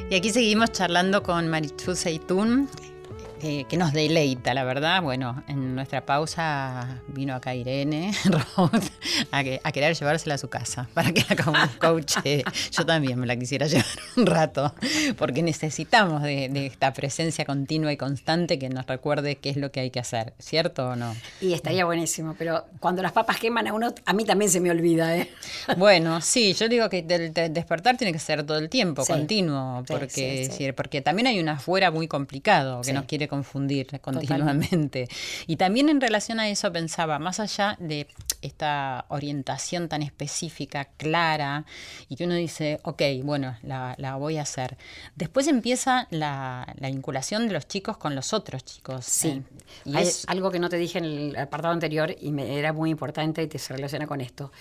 Y 0.09 0.15
aquí 0.15 0.31
seguimos 0.31 0.71
charlando 0.71 1.21
con 1.21 1.47
Marichu 1.47 1.95
Seitún, 1.95 2.67
eh, 3.43 3.65
que 3.67 3.77
nos 3.77 3.93
deleita, 3.93 4.53
la 4.53 4.63
verdad. 4.63 5.01
Bueno, 5.01 5.43
en 5.47 5.75
nuestra 5.75 6.05
pausa 6.05 7.01
vino 7.07 7.35
acá 7.35 7.53
Irene 7.53 8.11
Roth 8.25 8.83
a, 9.31 9.43
que- 9.43 9.59
a 9.63 9.71
querer 9.71 9.95
llevársela 9.95 10.35
a 10.35 10.37
su 10.37 10.49
casa 10.49 10.87
para 10.93 11.11
que 11.11 11.23
la 11.29 11.35
co- 11.43 11.53
coache. 11.79 12.43
Yo 12.71 12.85
también 12.85 13.19
me 13.19 13.27
la 13.27 13.35
quisiera 13.35 13.67
llevar 13.67 13.85
un 14.17 14.25
rato, 14.25 14.73
porque 15.17 15.43
necesitamos 15.43 16.21
de, 16.23 16.49
de 16.49 16.65
esta 16.67 16.93
presencia 16.93 17.45
continua 17.45 17.91
y 17.91 17.97
constante 17.97 18.57
que 18.57 18.69
nos 18.69 18.85
recuerde 18.87 19.35
qué 19.37 19.49
es 19.49 19.57
lo 19.57 19.71
que 19.71 19.81
hay 19.81 19.91
que 19.91 19.99
hacer, 19.99 20.33
¿cierto 20.39 20.89
o 20.89 20.95
no? 20.95 21.15
Y 21.41 21.53
estaría 21.53 21.85
buenísimo, 21.85 22.35
pero 22.37 22.65
cuando 22.79 23.01
las 23.01 23.11
papas 23.11 23.37
queman 23.39 23.67
a 23.67 23.73
uno, 23.73 23.93
a 24.05 24.13
mí 24.13 24.25
también 24.25 24.49
se 24.49 24.59
me 24.59 24.71
olvida, 24.71 25.17
¿eh? 25.17 25.29
Bueno, 25.77 26.21
sí, 26.21 26.53
yo 26.53 26.69
digo 26.69 26.89
que 26.89 26.99
el, 27.07 27.33
despertar 27.53 27.97
tiene 27.97 28.13
que 28.13 28.19
ser 28.19 28.43
todo 28.45 28.57
el 28.57 28.69
tiempo, 28.69 29.03
Sí. 29.03 29.11
continuo, 29.13 29.83
porque, 29.87 30.45
sí, 30.45 30.45
sí. 30.45 30.65
sí, 30.67 30.71
porque 30.71 31.01
también 31.01 31.27
hay 31.27 31.39
un 31.39 31.49
afuera 31.49 31.91
muy 31.91 32.07
complicado 32.07 32.81
que 32.81 32.93
nos 32.93 33.05
quiere 33.05 33.27
confundir 33.33 33.99
continuamente. 33.99 35.07
Y 35.47 35.55
también 35.55 35.89
en 35.89 35.99
relación 35.99 36.39
a 36.39 36.49
eso 36.49 36.71
pensaba, 36.71 37.17
más 37.17 37.39
allá 37.39 37.75
de 37.79 38.07
esta 38.43 39.05
orientación 39.09 39.89
tan 39.89 40.03
específica, 40.03 40.85
clara, 40.97 41.65
y 42.09 42.15
que 42.15 42.25
uno 42.25 42.35
dice, 42.35 42.79
ok, 42.83 43.01
bueno, 43.23 43.57
la, 43.63 43.95
la 43.97 44.17
voy 44.17 44.37
a 44.37 44.43
hacer. 44.43 44.77
Después 45.15 45.47
empieza 45.47 46.07
la, 46.11 46.71
la, 46.79 46.89
vinculación 46.89 47.47
de 47.47 47.53
los 47.53 47.67
chicos 47.67 47.97
con 47.97 48.13
los 48.13 48.33
otros 48.33 48.63
chicos. 48.63 49.05
Sí. 49.05 49.29
Eh, 49.29 49.43
y 49.85 49.95
Hay 49.95 50.03
es 50.03 50.25
algo 50.27 50.51
que 50.51 50.59
no 50.59 50.69
te 50.69 50.77
dije 50.77 50.99
en 50.99 51.05
el 51.05 51.35
apartado 51.35 51.73
anterior 51.73 52.15
y 52.21 52.31
me 52.31 52.59
era 52.59 52.71
muy 52.71 52.91
importante 52.91 53.41
y 53.41 53.47
te 53.47 53.57
se 53.57 53.73
relaciona 53.73 54.05
con 54.05 54.21
esto. 54.21 54.51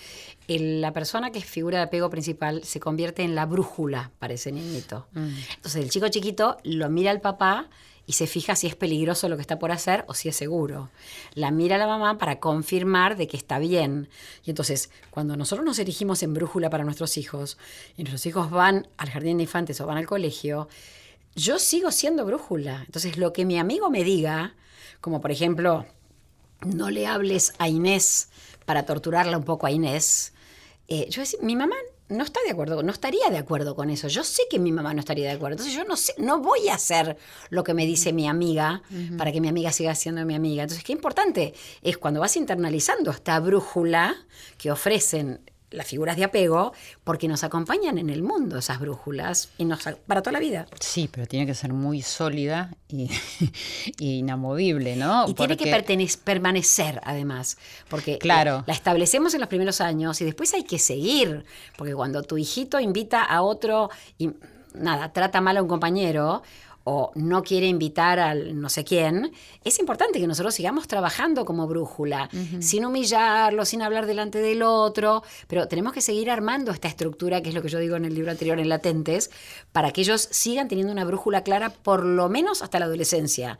El, 0.47 0.81
la 0.81 0.93
persona 0.93 1.31
que 1.31 1.39
es 1.39 1.45
figura 1.45 1.77
de 1.77 1.83
apego 1.83 2.09
principal 2.09 2.63
se 2.63 2.79
convierte 2.79 3.21
en 3.21 3.35
la 3.35 3.45
brújula 3.45 4.09
para 4.17 4.33
ese 4.33 4.51
niñito. 4.51 5.05
Mm. 5.11 5.29
Entonces 5.57 5.83
el 5.83 5.91
chico 5.91 6.07
chiquito 6.07 6.57
lo 6.63 6.89
mira 6.89 7.11
al 7.11 7.21
papá 7.21 7.69
y 8.05 8.13
se 8.13 8.27
fija 8.27 8.55
si 8.55 8.67
es 8.67 8.75
peligroso 8.75 9.29
lo 9.29 9.35
que 9.37 9.41
está 9.41 9.59
por 9.59 9.71
hacer 9.71 10.03
o 10.07 10.13
si 10.13 10.27
es 10.27 10.35
seguro. 10.35 10.89
La 11.33 11.51
mira 11.51 11.77
la 11.77 11.87
mamá 11.87 12.17
para 12.17 12.39
confirmar 12.39 13.15
de 13.15 13.27
que 13.27 13.37
está 13.37 13.59
bien. 13.59 14.09
Y 14.43 14.49
entonces, 14.49 14.89
cuando 15.09 15.37
nosotros 15.37 15.65
nos 15.65 15.79
erigimos 15.79 16.21
en 16.21 16.33
brújula 16.33 16.69
para 16.69 16.83
nuestros 16.83 17.17
hijos 17.17 17.57
y 17.95 18.03
nuestros 18.03 18.25
hijos 18.25 18.51
van 18.51 18.87
al 18.97 19.09
jardín 19.09 19.37
de 19.37 19.43
infantes 19.43 19.79
o 19.79 19.85
van 19.85 19.97
al 19.97 20.05
colegio, 20.05 20.67
yo 21.35 21.59
sigo 21.59 21.91
siendo 21.91 22.25
brújula. 22.25 22.83
Entonces, 22.85 23.17
lo 23.17 23.31
que 23.31 23.45
mi 23.45 23.57
amigo 23.57 23.89
me 23.89 24.03
diga, 24.03 24.53
como 24.99 25.21
por 25.21 25.31
ejemplo, 25.31 25.85
no 26.61 26.89
le 26.89 27.07
hables 27.07 27.53
a 27.57 27.69
Inés 27.69 28.29
para 28.65 28.85
torturarla 28.85 29.37
un 29.37 29.43
poco 29.43 29.65
a 29.65 29.71
Inés, 29.71 30.33
eh, 30.89 31.07
yo 31.09 31.21
decía, 31.21 31.39
mi 31.41 31.55
mamá 31.55 31.75
no 32.13 32.23
está 32.23 32.39
de 32.45 32.51
acuerdo, 32.51 32.81
no 32.83 32.91
estaría 32.91 33.29
de 33.29 33.37
acuerdo 33.37 33.75
con 33.75 33.89
eso. 33.89 34.07
Yo 34.07 34.23
sé 34.23 34.43
que 34.49 34.59
mi 34.59 34.71
mamá 34.71 34.93
no 34.93 34.99
estaría 34.99 35.27
de 35.27 35.33
acuerdo. 35.33 35.53
Entonces 35.53 35.75
yo 35.75 35.83
no 35.83 35.97
sé, 35.97 36.13
no 36.17 36.39
voy 36.39 36.69
a 36.69 36.75
hacer 36.75 37.17
lo 37.49 37.63
que 37.63 37.73
me 37.73 37.85
dice 37.85 38.13
mi 38.13 38.27
amiga 38.27 38.81
para 39.17 39.31
que 39.31 39.41
mi 39.41 39.47
amiga 39.47 39.71
siga 39.71 39.95
siendo 39.95 40.25
mi 40.25 40.35
amiga. 40.35 40.63
Entonces, 40.63 40.83
qué 40.83 40.93
importante 40.93 41.53
es 41.81 41.97
cuando 41.97 42.19
vas 42.19 42.37
internalizando 42.37 43.11
esta 43.11 43.39
brújula 43.39 44.15
que 44.57 44.71
ofrecen 44.71 45.41
las 45.73 45.87
figuras 45.87 46.15
de 46.15 46.23
apego 46.23 46.73
porque 47.03 47.27
nos 47.27 47.43
acompañan 47.43 47.97
en 47.97 48.09
el 48.09 48.23
mundo 48.23 48.57
esas 48.57 48.79
brújulas 48.79 49.49
y 49.57 49.65
nos 49.65 49.83
para 50.07 50.21
toda 50.21 50.33
la 50.33 50.39
vida. 50.39 50.67
Sí, 50.79 51.09
pero 51.11 51.27
tiene 51.27 51.45
que 51.45 51.53
ser 51.53 51.73
muy 51.73 52.01
sólida 52.01 52.75
y, 52.87 53.09
inamovible, 53.99 54.95
¿no? 54.95 55.27
Y 55.27 55.33
tiene 55.33 55.57
que 55.57 55.71
permanecer 56.23 57.01
además, 57.03 57.57
porque 57.89 58.17
claro. 58.17 58.63
la, 58.67 58.73
establecemos 58.73 59.33
en 59.33 59.41
los 59.41 59.49
primeros 59.49 59.81
años 59.81 60.21
y 60.21 60.25
después 60.25 60.53
hay 60.53 60.63
que 60.63 60.79
seguir, 60.79 61.45
porque 61.77 61.93
cuando 61.93 62.23
tu 62.23 62.37
hijito 62.37 62.79
invita 62.79 63.23
a 63.23 63.41
otro 63.41 63.89
y 64.17 64.31
nada, 64.73 65.11
trata 65.11 65.41
mal 65.41 65.57
a 65.57 65.61
un 65.61 65.67
compañero 65.67 66.43
o 66.85 67.11
no 67.15 67.43
quiere 67.43 67.67
invitar 67.67 68.19
al 68.19 68.59
no 68.59 68.69
sé 68.69 68.83
quién, 68.83 69.31
es 69.63 69.79
importante 69.79 70.19
que 70.19 70.27
nosotros 70.27 70.53
sigamos 70.53 70.87
trabajando 70.87 71.45
como 71.45 71.67
brújula, 71.67 72.29
sin 72.59 72.85
humillarlo, 72.85 73.65
sin 73.65 73.81
hablar 73.81 74.05
delante 74.05 74.39
del 74.39 74.63
otro, 74.63 75.23
pero 75.47 75.67
tenemos 75.67 75.93
que 75.93 76.01
seguir 76.01 76.29
armando 76.29 76.71
esta 76.71 76.87
estructura, 76.87 77.41
que 77.41 77.49
es 77.49 77.55
lo 77.55 77.61
que 77.61 77.69
yo 77.69 77.79
digo 77.79 77.95
en 77.95 78.05
el 78.05 78.13
libro 78.13 78.31
anterior, 78.31 78.59
en 78.59 78.69
Latentes, 78.69 79.31
para 79.71 79.91
que 79.91 80.01
ellos 80.01 80.27
sigan 80.31 80.67
teniendo 80.67 80.91
una 80.91 81.05
brújula 81.05 81.43
clara 81.43 81.69
por 81.69 82.03
lo 82.03 82.27
menos 82.29 82.61
hasta 82.61 82.79
la 82.79 82.85
adolescencia. 82.85 83.59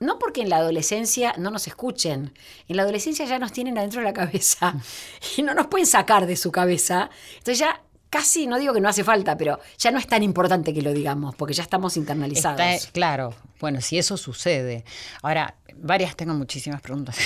No 0.00 0.18
porque 0.18 0.40
en 0.40 0.48
la 0.48 0.56
adolescencia 0.56 1.34
no 1.36 1.50
nos 1.50 1.66
escuchen, 1.66 2.32
en 2.68 2.76
la 2.76 2.82
adolescencia 2.82 3.26
ya 3.26 3.38
nos 3.38 3.52
tienen 3.52 3.76
adentro 3.76 4.00
de 4.00 4.06
la 4.06 4.14
cabeza 4.14 4.74
y 5.36 5.42
no 5.42 5.54
nos 5.54 5.66
pueden 5.66 5.86
sacar 5.86 6.26
de 6.26 6.36
su 6.36 6.50
cabeza. 6.50 7.10
Entonces 7.36 7.58
ya 7.58 7.82
casi, 8.10 8.46
no 8.46 8.58
digo 8.58 8.74
que 8.74 8.80
no 8.80 8.88
hace 8.88 9.04
falta, 9.04 9.36
pero 9.36 9.58
ya 9.78 9.90
no 9.92 9.98
es 9.98 10.06
tan 10.06 10.22
importante 10.22 10.74
que 10.74 10.82
lo 10.82 10.92
digamos, 10.92 11.34
porque 11.36 11.54
ya 11.54 11.62
estamos 11.62 11.96
internalizados. 11.96 12.88
claro, 12.92 13.32
bueno, 13.60 13.80
si 13.80 13.98
eso 13.98 14.16
sucede. 14.16 14.84
Ahora, 15.22 15.54
varias, 15.76 16.16
tengo 16.16 16.34
muchísimas 16.34 16.80
preguntas. 16.80 17.16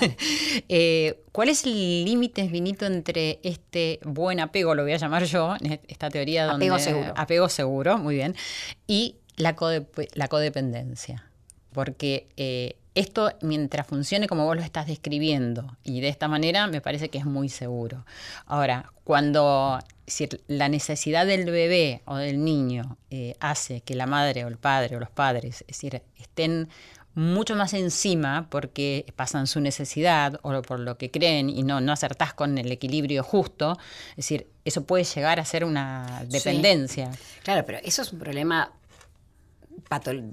eh, 0.68 1.22
¿Cuál 1.32 1.48
es 1.48 1.64
el 1.64 2.04
límite, 2.04 2.48
Vinito, 2.48 2.86
entre 2.86 3.38
este 3.42 4.00
buen 4.04 4.40
apego, 4.40 4.74
lo 4.74 4.82
voy 4.82 4.92
a 4.92 4.96
llamar 4.96 5.24
yo, 5.24 5.54
esta 5.86 6.10
teoría 6.10 6.46
donde... 6.46 6.66
Apego 6.66 6.78
seguro. 6.78 7.14
Apego 7.16 7.48
seguro, 7.48 7.98
muy 7.98 8.16
bien. 8.16 8.34
Y 8.86 9.16
la, 9.36 9.54
la 10.14 10.28
codependencia. 10.28 11.30
Porque... 11.72 12.26
Eh, 12.36 12.76
esto, 12.96 13.30
mientras 13.42 13.86
funcione 13.86 14.26
como 14.26 14.46
vos 14.46 14.56
lo 14.56 14.62
estás 14.62 14.86
describiendo, 14.86 15.76
y 15.84 16.00
de 16.00 16.08
esta 16.08 16.28
manera, 16.28 16.66
me 16.66 16.80
parece 16.80 17.10
que 17.10 17.18
es 17.18 17.26
muy 17.26 17.50
seguro. 17.50 18.06
Ahora, 18.46 18.90
cuando 19.04 19.78
la 20.46 20.68
necesidad 20.68 21.26
del 21.26 21.50
bebé 21.50 22.02
o 22.04 22.16
del 22.16 22.44
niño 22.44 22.96
eh, 23.10 23.36
hace 23.40 23.80
que 23.80 23.94
la 23.94 24.06
madre 24.06 24.44
o 24.44 24.48
el 24.48 24.56
padre 24.56 24.96
o 24.96 25.00
los 25.00 25.10
padres, 25.10 25.62
es 25.62 25.78
decir, 25.78 26.02
estén 26.18 26.68
mucho 27.14 27.56
más 27.56 27.72
encima 27.72 28.46
porque 28.50 29.06
pasan 29.16 29.46
su 29.46 29.58
necesidad 29.60 30.38
o 30.42 30.60
por 30.62 30.80
lo 30.80 30.98
que 30.98 31.10
creen 31.10 31.48
y 31.48 31.62
no, 31.62 31.80
no 31.80 31.92
acertás 31.92 32.34
con 32.34 32.58
el 32.58 32.70
equilibrio 32.70 33.22
justo, 33.22 33.78
es 34.10 34.16
decir, 34.16 34.46
eso 34.64 34.84
puede 34.84 35.04
llegar 35.04 35.40
a 35.40 35.44
ser 35.44 35.64
una 35.64 36.24
dependencia. 36.28 37.10
Claro, 37.42 37.64
pero 37.64 37.78
eso 37.82 38.02
es 38.02 38.12
un 38.12 38.18
problema 38.18 38.70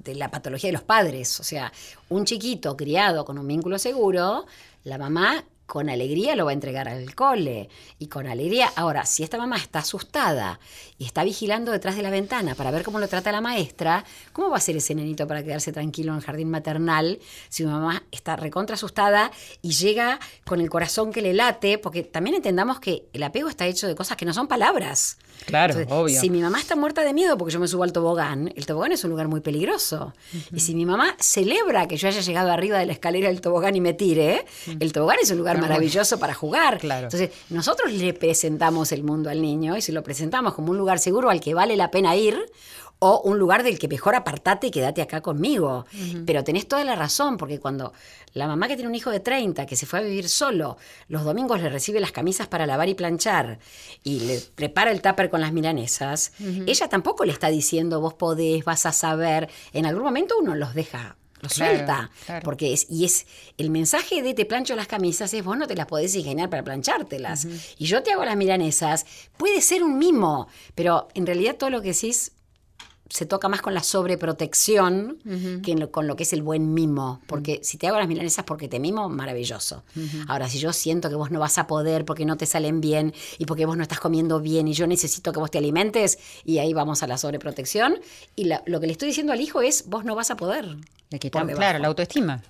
de 0.03 0.15
la 0.15 0.29
patología 0.29 0.69
de 0.69 0.73
los 0.73 0.83
padres. 0.83 1.39
O 1.39 1.43
sea, 1.43 1.71
un 2.09 2.25
chiquito 2.25 2.75
criado 2.75 3.23
con 3.23 3.37
un 3.37 3.47
vínculo 3.47 3.79
seguro, 3.79 4.45
la 4.83 4.97
mamá 4.97 5.45
con 5.65 5.89
alegría 5.89 6.35
lo 6.35 6.45
va 6.45 6.51
a 6.51 6.53
entregar 6.53 6.87
al 6.87 7.15
cole 7.15 7.69
y 7.99 8.07
con 8.07 8.27
alegría. 8.27 8.71
Ahora, 8.75 9.05
si 9.05 9.23
esta 9.23 9.37
mamá 9.37 9.57
está 9.57 9.79
asustada 9.79 10.59
y 10.97 11.05
está 11.05 11.23
vigilando 11.23 11.71
detrás 11.71 11.95
de 11.95 12.03
la 12.03 12.09
ventana 12.09 12.55
para 12.55 12.71
ver 12.71 12.83
cómo 12.83 12.99
lo 12.99 13.07
trata 13.07 13.31
la 13.31 13.41
maestra, 13.41 14.03
¿cómo 14.33 14.49
va 14.49 14.57
a 14.57 14.61
ser 14.61 14.77
ese 14.77 14.95
nenito 14.95 15.27
para 15.27 15.43
quedarse 15.43 15.71
tranquilo 15.71 16.11
en 16.11 16.17
el 16.17 16.23
jardín 16.23 16.49
maternal 16.49 17.19
si 17.49 17.65
mi 17.65 17.71
mamá 17.71 18.03
está 18.11 18.35
recontra 18.35 18.75
asustada 18.75 19.31
y 19.61 19.71
llega 19.71 20.19
con 20.45 20.61
el 20.61 20.69
corazón 20.69 21.11
que 21.11 21.21
le 21.21 21.33
late? 21.33 21.77
Porque 21.77 22.03
también 22.03 22.35
entendamos 22.35 22.79
que 22.79 23.07
el 23.13 23.23
apego 23.23 23.49
está 23.49 23.65
hecho 23.65 23.87
de 23.87 23.95
cosas 23.95 24.17
que 24.17 24.25
no 24.25 24.33
son 24.33 24.47
palabras. 24.47 25.17
Claro, 25.45 25.75
obvio. 25.89 26.19
Si 26.19 26.29
mi 26.29 26.41
mamá 26.41 26.59
está 26.59 26.75
muerta 26.75 27.03
de 27.03 27.13
miedo 27.13 27.37
porque 27.37 27.53
yo 27.53 27.59
me 27.59 27.67
subo 27.67 27.83
al 27.83 27.91
tobogán, 27.91 28.53
el 28.55 28.65
tobogán 28.65 28.91
es 28.91 29.03
un 29.03 29.09
lugar 29.09 29.27
muy 29.27 29.41
peligroso. 29.41 30.13
Y 30.53 30.59
si 30.59 30.75
mi 30.75 30.85
mamá 30.85 31.15
celebra 31.19 31.87
que 31.87 31.97
yo 31.97 32.07
haya 32.07 32.21
llegado 32.21 32.51
arriba 32.51 32.77
de 32.77 32.85
la 32.85 32.93
escalera 32.93 33.27
del 33.27 33.41
tobogán 33.41 33.75
y 33.75 33.81
me 33.81 33.93
tire, 33.93 34.45
el 34.79 34.93
tobogán 34.93 35.17
es 35.21 35.31
un 35.31 35.37
lugar 35.37 35.59
maravilloso 35.59 36.19
para 36.19 36.33
jugar. 36.33 36.79
Claro. 36.79 37.05
Entonces, 37.05 37.31
nosotros 37.49 37.91
le 37.91 38.13
presentamos 38.13 38.91
el 38.91 39.03
mundo 39.03 39.29
al 39.29 39.41
niño 39.41 39.77
y 39.77 39.81
si 39.81 39.91
lo 39.91 40.03
presentamos 40.03 40.53
como 40.53 40.71
un 40.71 40.77
lugar 40.77 40.99
seguro 40.99 41.29
al 41.29 41.41
que 41.41 41.53
vale 41.53 41.75
la 41.75 41.91
pena 41.91 42.15
ir, 42.15 42.39
o 43.05 43.19
un 43.19 43.37
lugar 43.37 43.63
del 43.63 43.79
que 43.79 43.89
mejor 43.89 44.15
apartate 44.15 44.67
y 44.67 44.71
quédate 44.71 45.01
acá 45.01 45.19
conmigo. 45.19 45.85
Pero 46.25 46.45
tenés 46.45 46.69
toda 46.69 46.85
la 46.85 46.95
razón, 46.95 47.35
porque 47.35 47.59
cuando 47.59 47.91
la 48.33 48.47
mamá 48.47 48.69
que 48.69 48.75
tiene 48.75 48.87
un 48.87 48.95
hijo 48.95 49.11
de 49.11 49.19
30, 49.19 49.65
que 49.65 49.75
se 49.75 49.85
fue 49.85 49.99
a 49.99 50.01
vivir 50.03 50.29
solo, 50.29 50.77
los 51.09 51.25
domingos 51.25 51.61
le 51.61 51.67
recibe 51.67 51.99
las 51.99 52.13
camisas 52.13 52.47
para 52.47 52.65
lavar 52.65 52.87
y 52.87 52.93
planchar 52.93 53.59
y 54.05 54.21
le 54.21 54.39
prepara 54.39 54.89
el 54.91 55.01
tupper 55.01 55.29
con 55.29 55.41
las 55.41 55.51
milanesas, 55.51 56.31
ella 56.65 56.87
tampoco 56.87 57.25
le 57.25 57.33
está 57.33 57.49
diciendo 57.49 57.99
vos 57.99 58.13
podés, 58.13 58.63
vas 58.63 58.85
a 58.85 58.93
saber. 58.93 59.49
En 59.73 59.85
algún 59.85 60.03
momento 60.03 60.35
uno 60.39 60.55
los 60.55 60.73
deja 60.73 61.17
lo 61.43 61.49
suelta. 61.49 62.09
Porque 62.43 62.73
es, 62.73 62.87
y 62.89 63.03
es 63.03 63.27
el 63.57 63.69
mensaje 63.69 64.21
de 64.21 64.33
te 64.33 64.45
plancho 64.45 64.75
las 64.75 64.87
camisas 64.87 65.33
es 65.33 65.43
vos 65.43 65.57
no 65.57 65.67
te 65.67 65.75
las 65.75 65.87
podés 65.87 66.15
ingeniar 66.15 66.49
para 66.49 66.63
planchártelas. 66.63 67.47
Y 67.77 67.85
yo 67.85 68.01
te 68.01 68.13
hago 68.13 68.23
las 68.23 68.37
milanesas, 68.37 69.05
puede 69.35 69.61
ser 69.61 69.83
un 69.83 69.97
mimo, 69.97 70.47
pero 70.73 71.09
en 71.13 71.25
realidad 71.25 71.57
todo 71.57 71.69
lo 71.69 71.81
que 71.81 71.89
decís 71.89 72.31
se 73.13 73.27
toca 73.27 73.47
más 73.47 73.61
con 73.61 73.75
la 73.75 73.83
sobreprotección 73.83 75.19
que 75.61 75.87
con 75.91 76.07
lo 76.07 76.15
que 76.15 76.23
es 76.23 76.33
el 76.33 76.41
buen 76.41 76.73
mimo. 76.73 77.21
Porque 77.27 77.59
si 77.61 77.77
te 77.77 77.87
hago 77.87 77.99
las 77.99 78.07
milanesas 78.07 78.43
porque 78.43 78.67
te 78.67 78.79
mimo, 78.79 79.07
maravilloso. 79.07 79.83
Ahora, 80.27 80.49
si 80.49 80.57
yo 80.57 80.73
siento 80.73 81.09
que 81.09 81.15
vos 81.15 81.29
no 81.29 81.39
vas 81.39 81.59
a 81.59 81.67
poder 81.67 82.05
porque 82.05 82.25
no 82.25 82.37
te 82.37 82.47
salen 82.47 82.81
bien 82.81 83.13
y 83.37 83.45
porque 83.45 83.67
vos 83.67 83.77
no 83.77 83.83
estás 83.83 83.99
comiendo 83.99 84.39
bien 84.39 84.67
y 84.67 84.73
yo 84.73 84.87
necesito 84.87 85.31
que 85.31 85.39
vos 85.39 85.51
te 85.51 85.59
alimentes, 85.59 86.17
y 86.43 86.57
ahí 86.57 86.73
vamos 86.73 87.03
a 87.03 87.07
la 87.07 87.19
sobreprotección. 87.19 87.99
Y 88.35 88.45
lo 88.45 88.79
que 88.79 88.87
le 88.87 88.93
estoy 88.93 89.09
diciendo 89.09 89.31
al 89.31 89.41
hijo 89.41 89.61
es, 89.61 89.87
vos 89.87 90.05
no 90.05 90.15
vas 90.15 90.31
a 90.31 90.35
poder. 90.35 90.75
claro, 91.55 91.77
la 91.77 91.89
autoestima. 91.89 92.41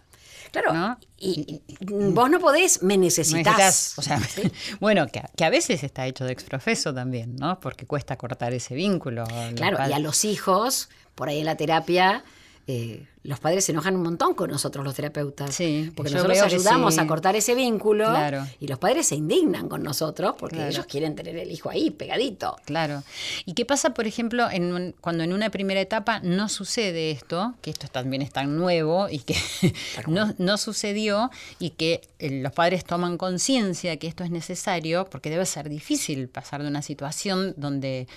Claro, 0.53 0.99
y, 1.17 1.63
vos 1.81 2.29
no 2.29 2.39
podés, 2.39 2.83
me 2.83 2.95
necesitas. 2.95 3.97
o 3.97 4.03
sea, 4.03 4.21
bueno, 4.79 5.07
que, 5.07 5.43
a 5.43 5.49
veces 5.49 5.83
está 5.83 6.05
hecho 6.05 6.25
de 6.25 6.31
exprofeso 6.31 6.93
también, 6.93 7.35
¿no? 7.37 7.59
Porque 7.59 7.87
cuesta 7.87 8.17
cortar 8.17 8.53
ese 8.53 8.75
vínculo. 8.75 9.23
Claro, 9.55 9.79
y 9.89 9.93
a 9.93 9.99
los 9.99 10.23
hijos, 10.25 10.89
por 11.15 11.27
ahí 11.27 11.39
en 11.39 11.45
la 11.45 11.57
terapia, 11.57 12.23
eh, 12.67 13.07
los 13.23 13.39
padres 13.39 13.63
se 13.63 13.71
enojan 13.71 13.95
un 13.95 14.03
montón 14.03 14.33
con 14.33 14.49
nosotros 14.49 14.83
los 14.83 14.95
terapeutas. 14.95 15.55
Sí, 15.55 15.91
porque 15.95 16.11
nosotros 16.11 16.41
ayudamos 16.41 16.97
a 16.97 17.07
cortar 17.07 17.37
ese 17.37 17.55
vínculo 17.55 18.13
y 18.59 18.67
los 18.67 18.77
padres 18.79 19.07
se 19.07 19.15
indignan 19.15 19.69
con 19.69 19.81
nosotros 19.81 20.35
porque 20.37 20.67
ellos 20.67 20.85
quieren 20.87 21.15
tener 21.15 21.37
el 21.37 21.49
hijo 21.49 21.69
ahí 21.69 21.89
pegadito. 21.89 22.57
Claro. 22.65 23.03
¿Y 23.45 23.53
qué 23.53 23.65
pasa, 23.65 23.93
por 23.93 24.07
ejemplo, 24.07 24.49
en 24.51 24.93
cuando 24.99 25.23
en 25.23 25.31
una 25.31 25.49
primera 25.49 25.79
etapa 25.79 26.19
no 26.19 26.49
sucede 26.49 27.11
esto, 27.11 27.55
que 27.61 27.69
esto 27.69 27.87
también 27.87 28.21
es 28.21 28.31
tan 28.31 28.57
nuevo 28.57 29.07
y 29.09 29.19
que 29.19 29.37
no, 30.07 30.33
no, 30.37 30.57
sucedió 30.57 31.31
y 31.59 31.71
que 31.71 32.01
eh, 32.19 32.41
los 32.41 32.51
padres 32.51 32.83
toman 32.83 33.17
conciencia 33.17 33.97
que 33.97 34.07
esto 34.07 34.23
es 34.23 34.31
necesario 34.31 35.05
porque 35.09 35.29
debe 35.29 35.45
ser 35.45 35.69
difícil 35.69 36.27
pasar 36.27 36.61
de 36.61 36.67
una 36.67 36.81
situación 36.81 37.53
donde 37.55 38.07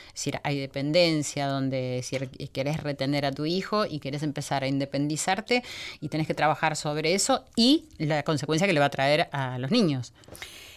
hay 0.42 0.58
dependencia, 0.58 1.46
donde 1.46 2.00
si 2.02 2.18
querés 2.48 2.82
retener 2.82 3.24
a 3.24 3.32
tu 3.32 3.46
hijo 3.46 3.86
y 3.86 4.00
querés 4.00 4.22
empezar 4.22 4.64
a 4.64 4.66
independizar 4.66 4.95
independizarte 4.96 5.62
y 6.00 6.08
tenés 6.08 6.26
que 6.26 6.34
trabajar 6.34 6.76
sobre 6.76 7.14
eso 7.14 7.44
y 7.54 7.84
la 7.98 8.22
consecuencia 8.22 8.66
que 8.66 8.72
le 8.72 8.80
va 8.80 8.86
a 8.86 8.90
traer 8.90 9.28
a 9.32 9.58
los 9.58 9.70
niños. 9.70 10.12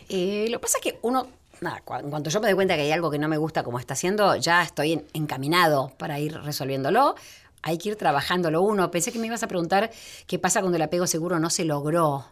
Eh, 0.10 0.48
lo 0.50 0.60
que 0.60 0.62
pasa 0.64 0.78
es 0.80 0.84
que 0.84 1.00
uno, 1.02 1.28
nada, 1.62 1.82
en 2.02 2.10
cuanto 2.10 2.30
yo 2.30 2.40
me 2.42 2.48
doy 2.48 2.56
cuenta 2.56 2.76
que 2.76 2.82
hay 2.82 2.92
algo 2.92 3.10
que 3.12 3.20
no 3.20 3.28
me 3.28 3.38
gusta 3.38 3.64
como 3.64 3.80
está 3.80 3.94
haciendo, 3.94 4.36
ya 4.36 4.62
estoy 4.64 4.94
en- 4.94 5.06
encaminado 5.14 5.92
para 5.98 6.20
ir 6.20 6.34
resolviéndolo. 6.42 7.16
Hay 7.62 7.78
que 7.78 7.90
ir 7.90 7.96
trabajándolo 7.96 8.62
uno. 8.62 8.90
Pensé 8.90 9.12
que 9.12 9.20
me 9.20 9.28
ibas 9.28 9.44
a 9.44 9.48
preguntar 9.48 9.92
qué 10.28 10.40
pasa 10.40 10.62
cuando 10.62 10.78
el 10.78 10.82
apego 10.82 11.08
seguro 11.08 11.40
no 11.40 11.50
se 11.50 11.66
logró. 11.66 12.26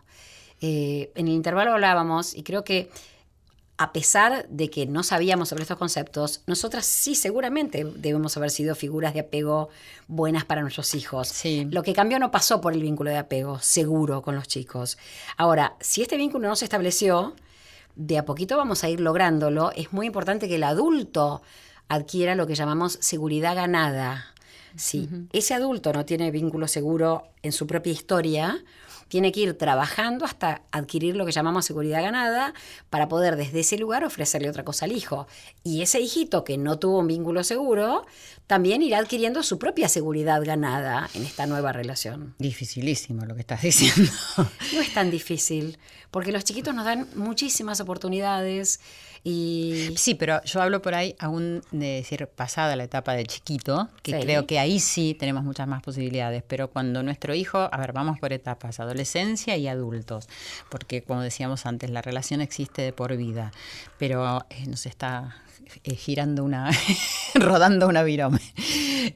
Eh, 0.61 1.11
en 1.15 1.27
el 1.27 1.33
intervalo 1.33 1.73
hablábamos 1.73 2.33
y 2.33 2.43
creo 2.43 2.63
que 2.63 2.89
a 3.77 3.93
pesar 3.93 4.47
de 4.49 4.69
que 4.69 4.87
no 4.87 5.03
sabíamos 5.03 5.49
sobre 5.49 5.61
estos 5.61 5.77
conceptos, 5.77 6.41
nosotras 6.47 6.85
sí 6.85 7.13
seguramente 7.13 7.85
debemos 7.95 8.35
haber 8.35 8.49
sido 8.49 8.73
figuras 8.73 9.13
de 9.13 9.19
apego 9.19 9.69
buenas 10.07 10.45
para 10.45 10.61
nuestros 10.61 10.95
hijos. 10.95 11.27
Sí. 11.27 11.67
Lo 11.69 11.83
que 11.83 11.93
cambió 11.93 12.17
no 12.17 12.31
pasó 12.31 12.59
por 12.59 12.73
el 12.73 12.81
vínculo 12.81 13.11
de 13.11 13.17
apego, 13.17 13.59
seguro, 13.59 14.23
con 14.23 14.35
los 14.35 14.47
chicos. 14.47 14.97
Ahora, 15.37 15.75
si 15.79 16.01
este 16.01 16.17
vínculo 16.17 16.47
no 16.47 16.55
se 16.55 16.65
estableció, 16.65 17.35
de 17.97 18.17
a 18.17 18.25
poquito 18.25 18.57
vamos 18.57 18.83
a 18.83 18.89
ir 18.89 18.99
lográndolo. 18.99 19.71
Es 19.75 19.91
muy 19.91 20.05
importante 20.05 20.47
que 20.47 20.55
el 20.55 20.63
adulto 20.63 21.41
adquiera 21.87 22.35
lo 22.35 22.47
que 22.47 22.55
llamamos 22.55 22.97
seguridad 23.01 23.55
ganada. 23.55 24.33
Si 24.75 25.09
ese 25.33 25.55
adulto 25.55 25.91
no 25.91 26.05
tiene 26.05 26.29
vínculo 26.29 26.67
seguro 26.67 27.29
en 27.41 27.51
su 27.51 27.65
propia 27.65 27.91
historia, 27.91 28.63
tiene 29.07 29.31
que 29.31 29.41
ir 29.41 29.57
trabajando 29.57 30.25
hasta 30.25 30.61
adquirir 30.71 31.15
lo 31.15 31.25
que 31.25 31.31
llamamos 31.31 31.65
seguridad 31.65 32.01
ganada 32.01 32.53
para 32.89 33.07
poder 33.07 33.35
desde 33.35 33.61
ese 33.61 33.77
lugar 33.77 34.03
ofrecerle 34.03 34.49
otra 34.49 34.63
cosa 34.63 34.85
al 34.85 34.91
hijo. 34.91 35.27
Y 35.63 35.81
ese 35.81 35.99
hijito 35.99 36.43
que 36.43 36.57
no 36.57 36.79
tuvo 36.79 36.99
un 36.99 37.07
vínculo 37.07 37.43
seguro, 37.43 38.05
también 38.47 38.81
irá 38.81 38.99
adquiriendo 38.99 39.43
su 39.43 39.59
propia 39.59 39.89
seguridad 39.89 40.43
ganada 40.43 41.09
en 41.13 41.23
esta 41.23 41.45
nueva 41.45 41.73
relación. 41.73 42.35
Dificilísimo 42.39 43.25
lo 43.25 43.35
que 43.35 43.41
estás 43.41 43.61
diciendo. 43.61 44.11
No 44.73 44.81
es 44.81 44.93
tan 44.93 45.11
difícil, 45.11 45.77
porque 46.11 46.31
los 46.31 46.43
chiquitos 46.43 46.73
nos 46.73 46.85
dan 46.85 47.07
muchísimas 47.15 47.79
oportunidades 47.79 48.79
y 49.23 49.93
Sí, 49.97 50.15
pero 50.15 50.43
yo 50.43 50.61
hablo 50.61 50.81
por 50.81 50.93
ahí 50.95 51.15
aún 51.19 51.61
de 51.71 51.87
decir 51.95 52.27
pasada 52.27 52.75
la 52.75 52.83
etapa 52.83 53.13
de 53.13 53.25
chiquito, 53.25 53.89
que 54.03 54.13
Sí. 54.13 54.19
creo 54.21 54.45
que 54.47 54.59
ahí 54.59 54.79
sí 54.79 55.15
tenemos 55.19 55.43
muchas 55.43 55.67
más 55.67 55.81
posibilidades, 55.83 56.43
pero 56.47 56.69
cuando 56.69 57.03
nuestro 57.03 57.33
hijo, 57.33 57.69
a 57.71 57.77
ver, 57.77 57.93
vamos 57.93 58.19
por 58.19 58.33
etapas, 58.33 58.79
adolescencia 58.79 59.57
y 59.57 59.67
adultos, 59.67 60.27
porque 60.69 61.01
como 61.03 61.21
decíamos 61.21 61.65
antes, 61.65 61.89
la 61.89 62.01
relación 62.01 62.41
existe 62.41 62.81
de 62.81 62.93
por 62.93 63.15
vida, 63.17 63.51
pero 63.97 64.45
eh, 64.49 64.65
nos 64.67 64.85
está 64.85 65.35
eh, 65.83 65.95
girando 65.95 66.43
una, 66.43 66.69
rodando 67.35 67.87
una 67.87 68.03
virome. 68.03 68.39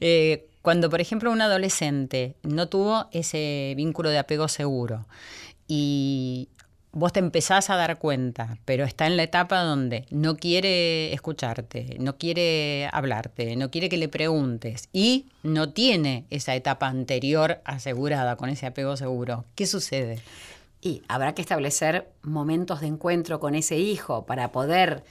Eh, 0.00 0.46
cuando, 0.62 0.90
por 0.90 1.00
ejemplo, 1.00 1.30
un 1.32 1.40
adolescente 1.42 2.36
no 2.42 2.68
tuvo 2.68 3.08
ese 3.12 3.74
vínculo 3.76 4.10
de 4.10 4.18
apego 4.18 4.46
seguro 4.48 5.06
y 5.66 6.48
vos 6.92 7.12
te 7.12 7.20
empezás 7.20 7.70
a 7.70 7.76
dar 7.76 7.98
cuenta, 7.98 8.58
pero 8.64 8.84
está 8.84 9.06
en 9.06 9.16
la 9.16 9.22
etapa 9.22 9.62
donde 9.62 10.06
no 10.10 10.36
quiere 10.36 11.12
escucharte, 11.14 11.96
no 11.98 12.18
quiere 12.18 12.88
hablarte, 12.92 13.56
no 13.56 13.70
quiere 13.70 13.88
que 13.88 13.96
le 13.96 14.08
preguntes 14.08 14.88
y 14.92 15.26
no 15.42 15.70
tiene 15.70 16.26
esa 16.30 16.54
etapa 16.54 16.88
anterior 16.88 17.60
asegurada 17.64 18.36
con 18.36 18.50
ese 18.50 18.66
apego 18.66 18.96
seguro. 18.96 19.46
¿Qué 19.54 19.66
sucede? 19.66 20.20
Y 20.82 21.02
habrá 21.08 21.34
que 21.34 21.42
establecer 21.42 22.10
momentos 22.22 22.80
de 22.80 22.88
encuentro 22.88 23.40
con 23.40 23.54
ese 23.54 23.78
hijo 23.78 24.26
para 24.26 24.52
poder 24.52 25.02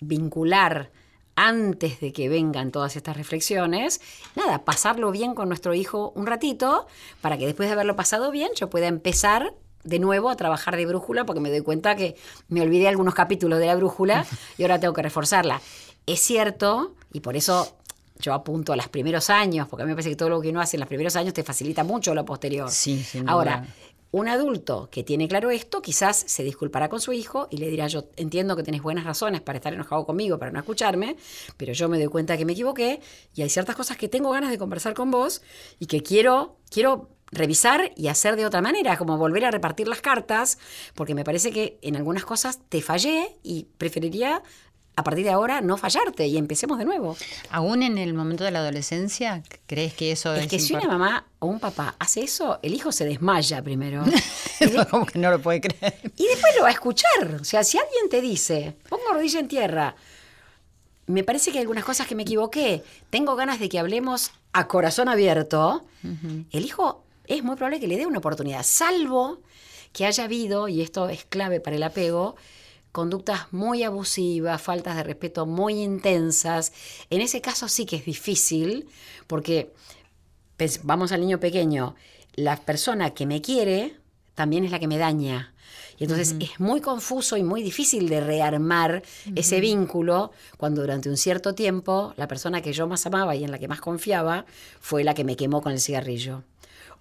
vincular 0.00 0.90
antes 1.36 2.00
de 2.00 2.12
que 2.12 2.28
vengan 2.28 2.72
todas 2.72 2.96
estas 2.96 3.16
reflexiones, 3.16 4.00
nada, 4.34 4.64
pasarlo 4.64 5.12
bien 5.12 5.34
con 5.34 5.48
nuestro 5.48 5.72
hijo 5.74 6.12
un 6.16 6.26
ratito 6.26 6.86
para 7.20 7.38
que 7.38 7.46
después 7.46 7.68
de 7.68 7.74
haberlo 7.74 7.94
pasado 7.94 8.32
bien 8.32 8.50
yo 8.56 8.70
pueda 8.70 8.88
empezar 8.88 9.54
de 9.88 9.98
nuevo 9.98 10.30
a 10.30 10.36
trabajar 10.36 10.76
de 10.76 10.86
brújula 10.86 11.24
porque 11.24 11.40
me 11.40 11.50
doy 11.50 11.62
cuenta 11.62 11.96
que 11.96 12.16
me 12.48 12.60
olvidé 12.60 12.88
algunos 12.88 13.14
capítulos 13.14 13.58
de 13.58 13.66
la 13.66 13.74
brújula 13.74 14.26
y 14.56 14.62
ahora 14.62 14.78
tengo 14.78 14.94
que 14.94 15.02
reforzarla. 15.02 15.60
Es 16.06 16.20
cierto, 16.20 16.94
y 17.12 17.20
por 17.20 17.36
eso 17.36 17.76
yo 18.20 18.34
apunto 18.34 18.72
a 18.72 18.76
los 18.76 18.88
primeros 18.88 19.30
años, 19.30 19.68
porque 19.68 19.82
a 19.82 19.86
mí 19.86 19.90
me 19.90 19.94
parece 19.94 20.10
que 20.10 20.16
todo 20.16 20.28
lo 20.28 20.40
que 20.40 20.50
uno 20.50 20.60
hace 20.60 20.76
en 20.76 20.80
los 20.80 20.88
primeros 20.88 21.16
años 21.16 21.34
te 21.34 21.42
facilita 21.42 21.84
mucho 21.84 22.14
lo 22.14 22.24
posterior. 22.24 22.70
Sí, 22.70 23.02
sin 23.02 23.22
duda. 23.22 23.32
Ahora, 23.32 23.66
un 24.10 24.26
adulto 24.28 24.88
que 24.90 25.04
tiene 25.04 25.28
claro 25.28 25.50
esto, 25.50 25.82
quizás 25.82 26.24
se 26.26 26.42
disculpará 26.42 26.88
con 26.88 27.00
su 27.00 27.12
hijo 27.12 27.46
y 27.50 27.58
le 27.58 27.68
dirá, 27.68 27.86
yo 27.88 28.04
entiendo 28.16 28.56
que 28.56 28.62
tenés 28.62 28.82
buenas 28.82 29.04
razones 29.04 29.42
para 29.42 29.58
estar 29.58 29.72
enojado 29.74 30.06
conmigo, 30.06 30.38
para 30.38 30.50
no 30.50 30.58
escucharme, 30.58 31.16
pero 31.56 31.72
yo 31.74 31.88
me 31.88 31.98
doy 31.98 32.08
cuenta 32.08 32.36
que 32.36 32.44
me 32.44 32.52
equivoqué 32.52 33.00
y 33.34 33.42
hay 33.42 33.50
ciertas 33.50 33.76
cosas 33.76 33.96
que 33.96 34.08
tengo 34.08 34.30
ganas 34.30 34.50
de 34.50 34.58
conversar 34.58 34.94
con 34.94 35.10
vos 35.10 35.42
y 35.78 35.86
que 35.86 36.02
quiero, 36.02 36.56
quiero 36.70 37.10
revisar 37.30 37.92
y 37.96 38.08
hacer 38.08 38.36
de 38.36 38.46
otra 38.46 38.60
manera, 38.60 38.96
como 38.96 39.16
volver 39.18 39.44
a 39.44 39.50
repartir 39.50 39.88
las 39.88 40.00
cartas, 40.00 40.58
porque 40.94 41.14
me 41.14 41.24
parece 41.24 41.50
que 41.50 41.78
en 41.82 41.96
algunas 41.96 42.24
cosas 42.24 42.60
te 42.68 42.82
fallé 42.82 43.36
y 43.42 43.66
preferiría 43.78 44.42
a 44.98 45.04
partir 45.04 45.24
de 45.24 45.30
ahora 45.30 45.60
no 45.60 45.76
fallarte 45.76 46.26
y 46.26 46.36
empecemos 46.36 46.76
de 46.76 46.84
nuevo. 46.84 47.16
Aún 47.50 47.84
en 47.84 47.98
el 47.98 48.14
momento 48.14 48.42
de 48.42 48.50
la 48.50 48.58
adolescencia, 48.58 49.44
¿crees 49.68 49.94
que 49.94 50.10
eso 50.10 50.34
es, 50.34 50.42
Es 50.42 50.48
que 50.48 50.58
si 50.58 50.74
una 50.74 50.88
mamá 50.88 51.28
o 51.38 51.46
un 51.46 51.60
papá 51.60 51.94
hace 52.00 52.22
eso, 52.22 52.58
el 52.62 52.74
hijo 52.74 52.90
se 52.90 53.04
desmaya 53.04 53.62
primero. 53.62 54.02
Como 54.90 55.06
que 55.06 55.20
no 55.20 55.30
lo 55.30 55.40
puede 55.40 55.60
creer. 55.60 55.94
Y 56.16 56.26
después 56.26 56.52
lo 56.56 56.62
va 56.62 56.68
a 56.68 56.72
escuchar. 56.72 57.36
O 57.40 57.44
sea, 57.44 57.62
si 57.62 57.78
alguien 57.78 58.08
te 58.10 58.20
dice, 58.20 58.74
pongo 58.88 59.12
rodilla 59.12 59.38
en 59.38 59.46
tierra, 59.46 59.94
me 61.06 61.22
parece 61.22 61.52
que 61.52 61.58
hay 61.58 61.62
algunas 61.62 61.84
cosas 61.84 62.08
que 62.08 62.16
me 62.16 62.22
equivoqué, 62.22 62.82
tengo 63.10 63.36
ganas 63.36 63.60
de 63.60 63.68
que 63.68 63.78
hablemos 63.78 64.32
a 64.52 64.66
corazón 64.66 65.08
abierto, 65.08 65.84
el 66.50 66.64
hijo 66.64 67.04
es 67.28 67.44
muy 67.44 67.56
probable 67.56 67.80
que 67.80 67.86
le 67.86 67.96
dé 67.96 68.06
una 68.06 68.18
oportunidad, 68.18 68.62
salvo 68.64 69.40
que 69.92 70.06
haya 70.06 70.24
habido, 70.24 70.68
y 70.68 70.82
esto 70.82 71.08
es 71.08 71.24
clave 71.24 71.60
para 71.60 71.76
el 71.76 71.82
apego, 71.82 72.36
conductas 72.92 73.52
muy 73.52 73.82
abusivas, 73.82 74.60
faltas 74.60 74.96
de 74.96 75.02
respeto 75.02 75.46
muy 75.46 75.82
intensas. 75.82 76.72
En 77.10 77.20
ese 77.20 77.40
caso 77.40 77.68
sí 77.68 77.86
que 77.86 77.96
es 77.96 78.04
difícil, 78.04 78.88
porque 79.26 79.72
pens- 80.58 80.80
vamos 80.82 81.12
al 81.12 81.20
niño 81.20 81.38
pequeño, 81.38 81.94
la 82.34 82.56
persona 82.56 83.10
que 83.10 83.26
me 83.26 83.40
quiere 83.40 83.96
también 84.34 84.64
es 84.64 84.70
la 84.70 84.78
que 84.78 84.88
me 84.88 84.98
daña. 84.98 85.54
Y 85.98 86.04
entonces 86.04 86.36
es 86.38 86.60
muy 86.60 86.80
confuso 86.80 87.36
y 87.36 87.42
muy 87.42 87.60
difícil 87.60 88.08
de 88.08 88.20
rearmar 88.20 89.02
ese 89.34 89.60
vínculo 89.60 90.30
cuando 90.56 90.80
durante 90.82 91.08
un 91.08 91.16
cierto 91.16 91.56
tiempo 91.56 92.14
la 92.16 92.28
persona 92.28 92.62
que 92.62 92.72
yo 92.72 92.86
más 92.86 93.04
amaba 93.06 93.34
y 93.34 93.42
en 93.42 93.50
la 93.50 93.58
que 93.58 93.66
más 93.66 93.80
confiaba 93.80 94.46
fue 94.80 95.02
la 95.02 95.14
que 95.14 95.24
me 95.24 95.34
quemó 95.36 95.60
con 95.60 95.72
el 95.72 95.80
cigarrillo. 95.80 96.44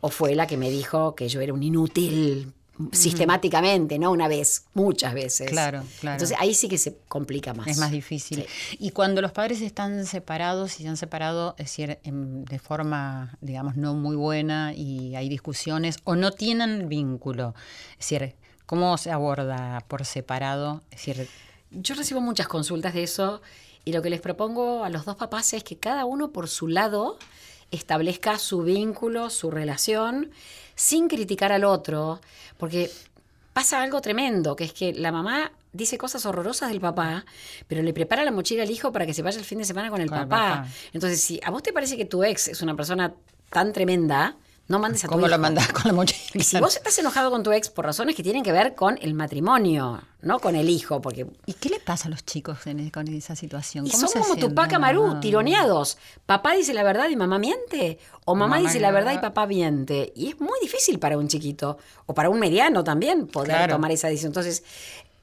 O 0.02 0.10
fue 0.10 0.36
la 0.36 0.48
que 0.48 0.58
me 0.58 0.70
dijo 0.70 1.16
que 1.16 1.28
yo 1.30 1.42
era 1.42 1.54
un 1.54 1.64
inútil 1.64 2.54
sistemáticamente, 2.92 3.98
no 3.98 4.12
una 4.12 4.28
vez, 4.28 4.66
muchas 4.74 5.14
veces. 5.14 5.50
Claro, 5.50 5.84
claro. 6.00 6.16
Entonces 6.16 6.38
ahí 6.40 6.54
sí 6.54 6.68
que 6.70 6.78
se 6.78 6.98
complica 7.08 7.54
más. 7.54 7.68
Es 7.68 7.78
más 7.78 7.92
difícil. 7.92 8.46
Y 8.80 8.92
cuando 8.92 9.22
los 9.22 9.32
padres 9.32 9.62
están 9.62 10.06
separados 10.06 10.80
y 10.80 10.84
se 10.84 10.90
han 10.90 10.98
separado, 10.98 11.56
es 11.58 11.66
decir, 11.66 11.98
en- 12.04 12.46
de 12.46 12.60
forma, 12.60 13.36
digamos, 13.42 13.78
no 13.78 13.94
muy 13.96 14.16
buena 14.16 14.74
y 14.76 15.16
hay 15.16 15.30
discusiones 15.30 15.98
o 16.04 16.16
no 16.16 16.32
tienen 16.32 16.88
vínculo, 16.90 17.56
es 18.00 18.10
decir, 18.10 18.36
¿cómo 18.66 18.98
se 18.98 19.12
aborda 19.12 19.84
por 19.88 20.06
separado? 20.06 20.82
Es 20.92 21.06
decir, 21.06 21.28
Yo 21.70 21.96
recibo 21.96 22.22
muchas 22.22 22.48
consultas 22.48 22.94
de 22.94 23.04
eso 23.04 23.42
y 23.84 23.92
lo 23.92 24.02
que 24.02 24.10
les 24.10 24.22
propongo 24.22 24.86
a 24.86 24.90
los 24.90 25.04
dos 25.04 25.18
papás 25.18 25.52
es 25.54 25.66
que 25.66 25.78
cada 25.78 26.06
uno 26.06 26.32
por 26.32 26.48
su 26.48 26.70
lado 26.70 27.18
establezca 27.72 28.38
su 28.40 28.62
vínculo, 28.64 29.30
su 29.30 29.52
relación, 29.52 30.32
sin 30.76 31.08
criticar 31.08 31.52
al 31.52 31.64
otro, 31.64 32.22
porque 32.58 32.92
pasa 33.54 33.82
algo 33.82 34.02
tremendo, 34.02 34.56
que 34.56 34.66
es 34.66 34.74
que 34.74 34.94
la 34.94 35.12
mamá 35.12 35.52
dice 35.74 35.98
cosas 35.98 36.26
horrorosas 36.26 36.70
del 36.70 36.80
papá, 36.80 37.26
pero 37.68 37.82
le 37.82 37.94
prepara 37.94 38.24
la 38.24 38.32
mochila 38.32 38.64
al 38.64 38.72
hijo 38.72 38.92
para 38.92 39.06
que 39.06 39.14
se 39.14 39.22
vaya 39.22 39.40
el 39.40 39.46
fin 39.46 39.58
de 39.58 39.66
semana 39.66 39.90
con 39.90 40.02
el 40.02 40.10
Con 40.10 40.20
el 40.20 40.28
papá. 40.28 40.68
Entonces, 40.94 41.22
si 41.22 41.40
a 41.44 41.52
vos 41.52 41.64
te 41.64 41.74
parece 41.74 41.98
que 41.98 42.06
tu 42.06 42.24
ex 42.24 42.48
es 42.48 42.62
una 42.62 42.76
persona 42.76 43.14
tan 43.50 43.74
tremenda, 43.74 44.36
no 44.68 44.80
mandes 44.80 45.04
a 45.04 45.08
tu 45.08 45.14
¿cómo 45.14 45.28
lo 45.28 45.34
hijo. 45.34 45.42
mandás 45.42 45.68
con 45.74 45.84
la 45.86 45.94
mochila? 45.94 46.44
Si 46.44 46.60
vos 46.60 46.76
estás 46.76 46.98
enojado 47.00 47.32
con 47.32 47.42
tu 47.44 47.52
ex 47.52 47.70
por 47.70 47.86
razones 47.86 48.16
que 48.16 48.24
tienen 48.24 48.44
que 48.44 48.52
ver 48.52 48.76
con 48.76 48.98
el 49.02 49.14
matrimonio, 49.14 50.02
no 50.22 50.40
con 50.40 50.56
el 50.56 50.70
hijo, 50.70 51.02
porque 51.02 51.26
¿Y 51.46 51.54
qué 51.54 51.70
le 51.70 51.80
pasa 51.80 52.08
a 52.08 52.12
los 52.12 52.26
chicos 52.26 52.68
en- 52.68 52.90
con 52.90 53.08
esa 53.08 53.36
situación? 53.36 53.88
y 53.88 53.92
¿Cómo 53.92 54.08
son 54.08 54.24
se 54.24 54.30
como? 54.30 54.36
Tupac 54.36 54.74
Amaru, 54.74 55.06
Ah. 55.16 55.20
tironeados. 55.22 55.98
Papá 56.26 56.54
dice 56.54 56.74
la 56.74 56.84
verdad 56.84 57.08
y 57.10 57.16
mamá 57.16 57.40
miente. 57.40 58.00
O 58.26 58.36
mamá, 58.36 58.58
Mamá 58.58 58.68
dice 58.68 58.80
la 58.80 58.92
verdad 58.92 59.14
y 59.14 59.16
papá- 59.16 59.30
papá 59.30 59.48
miente. 59.48 60.12
Y 60.16 60.30
es 60.30 60.40
muy 60.40 60.60
difícil 60.62 61.00
para 61.00 61.18
un 61.18 61.28
chiquito. 61.28 61.78
O 62.06 62.14
para 62.14 62.30
un 62.30 62.40
mediano 62.40 62.84
también 62.84 63.28
poder 63.28 63.50
Claro. 63.56 63.76
tomar 63.76 63.92
esa 63.92 64.08
decisión. 64.10 64.30
Entonces, 64.32 64.64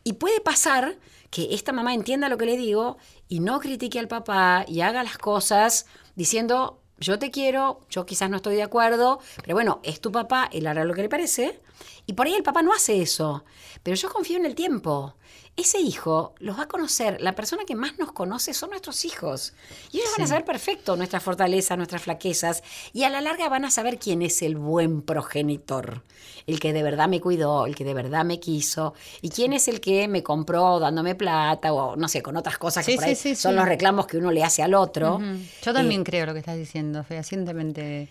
y 0.04 0.14
puede 0.14 0.40
pasar 0.40 0.96
que 1.30 1.52
esta 1.54 1.72
mamá 1.72 1.92
entienda 1.92 2.28
lo 2.28 2.38
que 2.38 2.46
le 2.46 2.56
digo 2.56 2.96
y 3.28 3.40
no 3.40 3.58
critique 3.60 3.98
al 3.98 4.06
papá 4.08 4.64
y 4.68 4.80
haga 4.82 5.02
las 5.02 5.18
cosas 5.18 5.86
diciendo, 6.14 6.78
yo 7.04 7.18
te 7.18 7.30
quiero, 7.30 7.80
yo 7.90 8.06
quizás 8.06 8.30
no 8.30 8.36
estoy 8.36 8.56
de 8.56 8.62
acuerdo, 8.62 9.20
pero 9.42 9.54
bueno, 9.54 9.80
es 9.82 10.00
tu 10.00 10.10
papá, 10.10 10.48
él 10.52 10.66
hará 10.66 10.84
lo 10.84 10.94
que 10.94 11.02
le 11.02 11.08
parece. 11.08 11.60
Y 12.06 12.14
por 12.14 12.26
ahí 12.26 12.34
el 12.34 12.42
papá 12.42 12.62
no 12.62 12.72
hace 12.72 13.00
eso. 13.00 13.44
Pero 13.82 13.96
yo 13.96 14.10
confío 14.10 14.38
en 14.38 14.46
el 14.46 14.54
tiempo. 14.54 15.14
Ese 15.56 15.78
hijo 15.78 16.34
los 16.40 16.58
va 16.58 16.64
a 16.64 16.68
conocer. 16.68 17.20
La 17.20 17.34
persona 17.34 17.64
que 17.64 17.76
más 17.76 17.96
nos 17.98 18.12
conoce 18.12 18.54
son 18.54 18.70
nuestros 18.70 19.04
hijos. 19.04 19.54
Y 19.92 19.98
ellos 19.98 20.10
van 20.16 20.24
a 20.24 20.28
saber 20.28 20.44
perfecto 20.44 20.96
nuestras 20.96 21.22
fortalezas, 21.22 21.76
nuestras 21.76 22.02
flaquezas. 22.02 22.62
Y 22.92 23.04
a 23.04 23.10
la 23.10 23.20
larga 23.20 23.48
van 23.48 23.64
a 23.64 23.70
saber 23.70 23.98
quién 23.98 24.22
es 24.22 24.42
el 24.42 24.56
buen 24.56 25.02
progenitor. 25.02 26.02
El 26.46 26.58
que 26.58 26.72
de 26.72 26.82
verdad 26.82 27.08
me 27.08 27.20
cuidó, 27.20 27.66
el 27.66 27.76
que 27.76 27.84
de 27.84 27.94
verdad 27.94 28.24
me 28.24 28.40
quiso. 28.40 28.94
Y 29.22 29.30
quién 29.30 29.52
es 29.52 29.68
el 29.68 29.80
que 29.80 30.08
me 30.08 30.24
compró 30.24 30.80
dándome 30.80 31.14
plata 31.14 31.72
o 31.72 31.94
no 31.94 32.08
sé, 32.08 32.20
con 32.20 32.36
otras 32.36 32.58
cosas 32.58 32.84
que 32.84 32.92
Sí, 32.92 32.96
por 32.96 33.04
ahí 33.04 33.14
sí, 33.14 33.34
sí, 33.34 33.36
son 33.36 33.54
los 33.54 33.64
reclamos 33.64 34.06
que 34.06 34.16
uno 34.18 34.32
le 34.32 34.42
hace 34.42 34.62
al 34.62 34.74
otro. 34.74 35.20
Yo 35.62 35.72
también 35.72 36.02
creo 36.02 36.26
lo 36.26 36.32
que 36.32 36.40
estás 36.40 36.56
diciendo, 36.56 37.04
fehacientemente. 37.04 38.08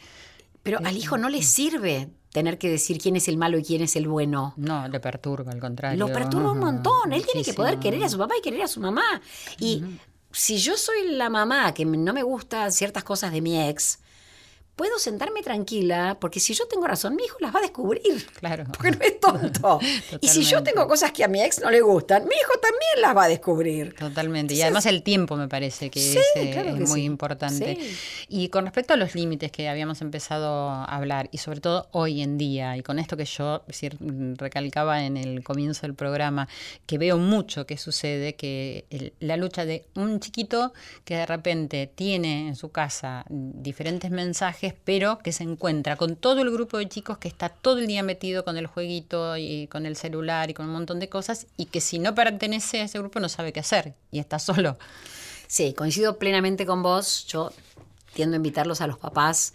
Pero 0.63 0.79
al 0.81 0.95
hijo 0.95 1.17
no 1.17 1.27
le 1.27 1.43
sirve 1.43 2.09
tener 2.33 2.57
que 2.57 2.69
decir 2.69 2.97
quién 2.97 3.15
es 3.15 3.27
el 3.27 3.37
malo 3.37 3.57
y 3.59 3.63
quién 3.63 3.81
es 3.83 3.95
el 3.95 4.07
bueno. 4.07 4.53
No, 4.57 4.87
le 4.87 4.99
perturba, 4.99 5.51
al 5.51 5.59
contrario. 5.59 5.99
Lo 5.99 6.11
perturba 6.11 6.51
un 6.51 6.59
montón. 6.59 7.13
Él 7.13 7.23
tiene 7.25 7.45
que 7.45 7.53
poder 7.53 7.79
querer 7.79 8.03
a 8.03 8.09
su 8.09 8.17
papá 8.17 8.33
y 8.37 8.41
querer 8.41 8.63
a 8.63 8.67
su 8.67 8.81
mamá. 8.81 9.21
Y 9.59 9.83
si 10.31 10.57
yo 10.57 10.75
soy 10.75 11.11
la 11.11 11.29
mamá 11.29 11.73
que 11.75 11.85
no 11.85 12.11
me 12.11 12.23
gustan 12.23 12.71
ciertas 12.71 13.03
cosas 13.03 13.31
de 13.31 13.41
mi 13.41 13.61
ex, 13.61 13.99
puedo 14.75 14.97
sentarme 14.97 15.41
tranquila, 15.43 16.17
porque 16.19 16.39
si 16.39 16.53
yo 16.53 16.67
tengo 16.67 16.87
razón, 16.87 17.15
mi 17.15 17.23
hijo 17.23 17.37
las 17.39 17.53
va 17.53 17.59
a 17.59 17.61
descubrir. 17.61 18.25
Claro. 18.39 18.65
Porque 18.75 18.91
no 18.91 19.01
es 19.01 19.19
tonto. 19.19 19.79
y 20.21 20.27
si 20.27 20.43
yo 20.43 20.63
tengo 20.63 20.87
cosas 20.87 21.11
que 21.11 21.23
a 21.23 21.27
mi 21.27 21.41
ex 21.43 21.61
no 21.61 21.69
le 21.69 21.81
gustan, 21.81 22.23
mi 22.27 22.35
hijo 22.35 22.53
también 22.59 23.01
las 23.01 23.15
va 23.15 23.25
a 23.25 23.27
descubrir. 23.27 23.93
Totalmente. 23.95 24.53
Y 24.55 24.61
además 24.61 24.85
el 24.87 25.03
tiempo 25.03 25.35
me 25.35 25.47
parece 25.47 25.89
que 25.91 25.99
Sí, 25.99 26.17
es, 26.17 26.25
eh, 26.35 26.51
claro 26.51 26.69
es 26.69 26.75
que 26.75 26.85
muy 26.85 27.01
sí. 27.01 27.05
importante. 27.05 27.77
Sí. 27.79 27.97
Y 28.29 28.49
con 28.49 28.65
respecto 28.65 28.93
a 28.93 28.97
los 28.97 29.13
límites 29.15 29.51
que 29.51 29.69
habíamos 29.69 30.01
empezado 30.01 30.69
a 30.69 30.85
hablar, 30.85 31.29
y 31.31 31.37
sobre 31.37 31.59
todo 31.61 31.87
hoy 31.91 32.21
en 32.21 32.37
día, 32.37 32.75
y 32.77 32.81
con 32.83 32.97
esto 32.99 33.15
que 33.17 33.25
yo 33.25 33.63
recalcaba 34.37 35.03
en 35.05 35.17
el 35.17 35.43
comienzo 35.43 35.81
del 35.83 35.93
programa, 35.95 36.47
que 36.85 36.97
veo 36.97 37.17
mucho 37.17 37.65
que 37.65 37.77
sucede, 37.77 38.35
que 38.35 38.85
el- 38.89 39.13
la 39.19 39.37
lucha 39.37 39.65
de 39.65 39.85
un 39.95 40.19
chiquito 40.19 40.73
que 41.05 41.15
de 41.15 41.25
repente 41.25 41.91
tiene 41.93 42.47
en 42.47 42.55
su 42.55 42.69
casa 42.71 43.25
diferentes 43.29 44.11
mensajes, 44.11 44.62
pero 44.71 45.19
que 45.19 45.33
se 45.33 45.43
encuentra 45.43 45.97
con 45.97 46.15
todo 46.15 46.41
el 46.41 46.51
grupo 46.51 46.77
de 46.77 46.87
chicos 46.87 47.17
que 47.17 47.27
está 47.27 47.49
todo 47.49 47.79
el 47.79 47.87
día 47.87 48.03
metido 48.03 48.45
con 48.45 48.57
el 48.57 48.67
jueguito 48.67 49.35
y 49.35 49.67
con 49.67 49.85
el 49.85 49.97
celular 49.97 50.49
y 50.49 50.53
con 50.53 50.67
un 50.67 50.71
montón 50.71 50.99
de 50.99 51.09
cosas, 51.09 51.47
y 51.57 51.65
que 51.65 51.81
si 51.81 51.99
no 51.99 52.15
pertenece 52.15 52.79
a 52.79 52.83
ese 52.85 52.99
grupo 52.99 53.19
no 53.19 53.27
sabe 53.27 53.51
qué 53.51 53.59
hacer 53.59 53.95
y 54.11 54.19
está 54.19 54.39
solo. 54.39 54.77
Sí, 55.47 55.73
coincido 55.73 56.17
plenamente 56.17 56.65
con 56.65 56.81
vos. 56.81 57.25
Yo 57.27 57.51
tiendo 58.13 58.35
a 58.35 58.37
invitarlos 58.37 58.79
a 58.81 58.87
los 58.87 58.97
papás 58.97 59.53